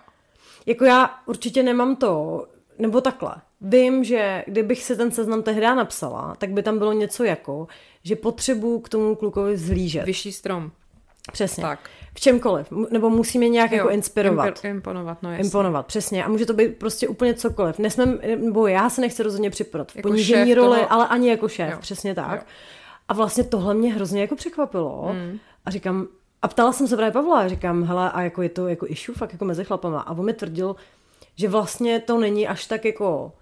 [0.66, 2.46] Jako já určitě nemám to,
[2.78, 3.34] nebo takhle.
[3.60, 7.66] Vím, že kdybych si ten seznam tehdy napsala, tak by tam bylo něco jako,
[8.04, 10.04] že potřebuju k tomu klukovi zhlížet.
[10.06, 10.70] Vyšší strom.
[11.32, 11.62] Přesně.
[11.62, 11.90] Tak.
[12.14, 12.70] V čemkoliv.
[12.90, 14.46] Nebo musí mě nějak jako inspirovat.
[14.46, 15.44] Imper, imponovat, no jasně.
[15.44, 16.24] Imponovat, přesně.
[16.24, 17.78] A může to být prostě úplně cokoliv.
[17.78, 21.48] Nesmem, nebo já se nechci rozhodně připadat v Jako ponížení roli, toho- ale ani jako
[21.48, 21.78] šéf, Jo.
[21.80, 22.40] přesně tak.
[22.40, 22.46] Jo.
[23.08, 25.02] A vlastně tohle mě hrozně jako překvapilo.
[25.12, 25.38] Hmm.
[25.64, 26.06] A říkám,
[26.42, 29.14] a ptala jsem se právě Pavla, a říkám, hele, a jako je to jako issue
[29.14, 30.00] fakt jako mezi chlapama.
[30.00, 30.76] A on mi tvrdil,
[31.34, 33.32] že vlastně to není až tak jako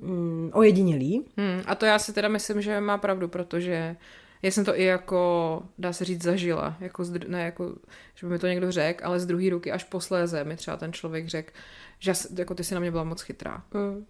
[0.00, 1.24] uh, mm, ojedinělý.
[1.36, 3.96] Hmm, a to já si teda myslím, že má pravdu, protože
[4.42, 6.76] já jsem to i jako, dá se říct, zažila.
[6.80, 7.74] Jako ne jako,
[8.14, 10.92] že by mi to někdo řekl, ale z druhé ruky až posléze mi třeba ten
[10.92, 11.52] člověk řekl,
[11.98, 13.62] že jako ty si na mě byla moc chytrá.
[13.74, 14.06] Mm.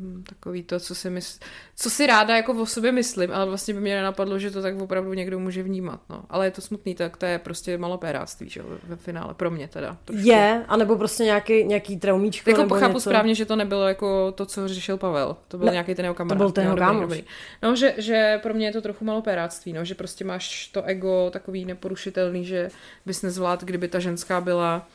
[0.00, 1.38] Mm, Takový to, co si, mysl...
[1.76, 4.80] co si ráda jako o sobě myslím, ale vlastně by mě nenapadlo, že to tak
[4.80, 6.00] opravdu někdo může vnímat.
[6.10, 6.22] No.
[6.30, 9.96] Ale je to smutný, tak to je prostě malopéráctví, že ve finále, pro mě teda.
[10.04, 10.28] trošku.
[10.28, 12.50] Je, anebo prostě nějaký, nějaký traumíčko.
[12.50, 13.00] Jako pochápu něco.
[13.00, 15.36] správně, že to nebylo jako to, co řešil Pavel.
[15.48, 16.38] To byl Ne, nějaký ten jeho kamarád.
[16.38, 17.24] byl ten jeho dobrý.
[17.62, 21.30] No, že, že pro mě je to trochu malopéráctví, no, že prostě máš to ego
[21.32, 22.68] takový neporušitelný, že
[23.06, 24.88] bys nezvládl, kdyby ta ženská byla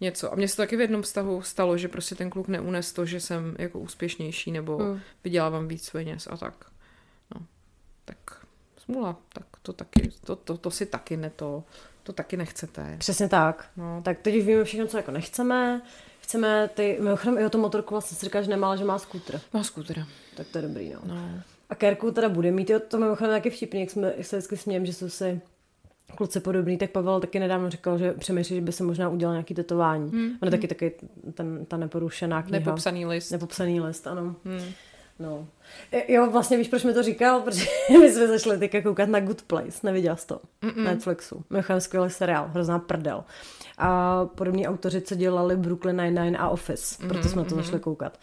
[0.00, 0.32] něco.
[0.32, 3.06] A mně se to taky v jednom vztahu stalo, že prostě ten kluk neunes to,
[3.06, 5.00] že jsem jako úspěšnější nebo Hmm.
[5.24, 6.54] vydělávám víc peněz a tak.
[7.34, 7.46] No,
[8.04, 8.16] tak
[8.84, 11.64] smůla, tak to taky, to, to, to si taky ne to,
[12.02, 12.96] to taky nechcete.
[12.98, 13.70] Přesně tak.
[13.76, 15.82] No, Tak teď už víme všechno, co jako nechceme.
[16.20, 19.40] Chceme ty, mimochodem i o tom motorku vlastně si říká, že nemá, že má skútr.
[19.52, 20.04] má skútr.
[20.36, 21.00] Tak to je dobrý, no.
[21.04, 21.40] No.
[21.70, 24.56] A Kerku teda bude mít, jo, to mimochodem taky vtipný, jak, jsme, jak se vždycky
[24.56, 25.40] smějem, že jsou si
[26.14, 29.54] kluci podobný, tak Pavel taky nedávno říkal, že přemýšlí, že by se možná udělal nějaký
[29.54, 30.10] tetování.
[30.10, 30.30] Hmm.
[30.42, 30.92] On je taky taky
[31.34, 32.58] ten, ta neporušená kniha.
[32.58, 33.30] Nepopsaný list.
[33.30, 34.36] Nepopsaný list, ano.
[34.44, 34.72] Hmm.
[35.18, 35.46] No.
[36.08, 37.40] Jo, vlastně víš, proč mi to říkal?
[37.40, 37.66] Protože
[38.00, 39.78] my jsme zašli teďka koukat na Good Place.
[39.82, 40.40] Neviděla jsi to?
[40.62, 40.84] Mm-mm.
[40.84, 41.44] Netflixu.
[41.50, 43.24] Mimochodem skvělý seriál, hrozná prdel.
[43.78, 47.08] A podobní autoři, co dělali Brooklyn Nine-Nine a Office.
[47.08, 48.18] Proto jsme to zašli koukat.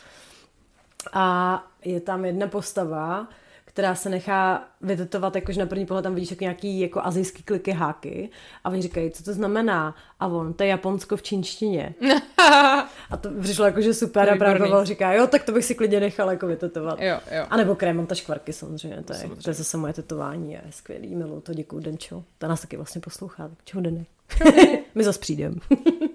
[1.14, 3.28] A je tam jedna postava,
[3.74, 7.72] která se nechá vytetovat, jakože na první pohled tam vidíš jako nějaký jako azijský kliky
[7.72, 8.30] háky
[8.64, 9.96] a oni říkají, co to znamená?
[10.20, 11.96] A on, to je Japonsko v čínštině.
[13.10, 16.00] a to přišlo jako, že super a právě říká, jo, tak to bych si klidně
[16.00, 17.00] nechal jako vytetovat.
[17.02, 17.46] Jo, jo.
[17.50, 19.42] A nebo krémonta škvarky samozřejmě, to je, Samozřejmě.
[19.44, 22.24] to je zase moje tetování, je skvělý, miluju to, děkuju Denčo.
[22.38, 24.06] Ta nás taky vlastně poslouchá, tak čeho Deny.
[24.96, 25.60] My zas přijdem.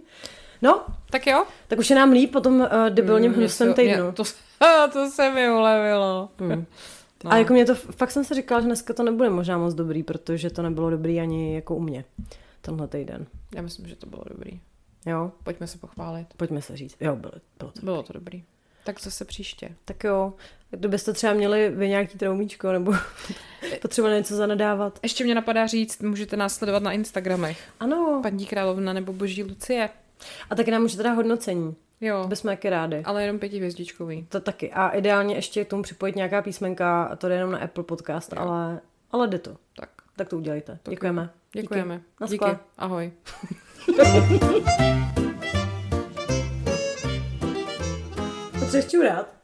[0.62, 1.44] no, Tak jo.
[1.68, 4.04] tak už je nám líp po tom uh, debilním Mm, hnusném týdnu.
[4.04, 4.22] mě- To,
[4.92, 6.28] to se mi ulevilo.
[6.38, 6.64] Hmm.
[7.24, 7.32] No.
[7.32, 10.02] A jako mě to, fakt jsem si říkala, že dneska to nebude možná moc dobrý,
[10.02, 12.04] protože to nebylo dobrý ani jako u mě
[12.60, 13.26] tenhle týden.
[13.54, 14.60] Já myslím, že to bylo dobrý.
[15.06, 16.26] Jo, Pojďme se pochválit.
[16.36, 16.96] pojďme se říct.
[17.00, 17.80] Jo, bylo, bylo to.
[17.82, 18.44] Bylo to dobrý.
[18.84, 19.70] Tak zase příště.
[19.84, 20.32] Tak jo,
[20.70, 22.92] kdybyste třeba měli vy nějaký traumíčko, nebo
[23.82, 24.98] potřeba něco zanadávat.
[25.02, 27.68] Ještě mě napadá říct, můžete nás sledovat na Instagramech.
[27.80, 29.90] Ano, Paní Královna nebo Boží Lucie.
[30.50, 33.02] a taky nám můžete dát hodnocení, Jo, to bychom taky rádi.
[33.04, 34.26] ale jenom pětihvězdičkový.
[34.28, 34.72] To taky.
[34.72, 38.38] A ideálně ještě k tomu připojit nějaká písmenka, to jde jenom na Apple Podcast, Jo.
[38.42, 38.80] ale,
[39.10, 39.56] ale jde to.
[39.76, 40.78] Tak, Tak to udělejte.
[40.82, 41.30] Tak Děkujeme.
[41.52, 42.00] děkujeme.
[42.26, 42.44] Díky.
[42.44, 42.56] Díky.
[42.78, 43.12] Ahoj.
[48.90, 49.37] čurát.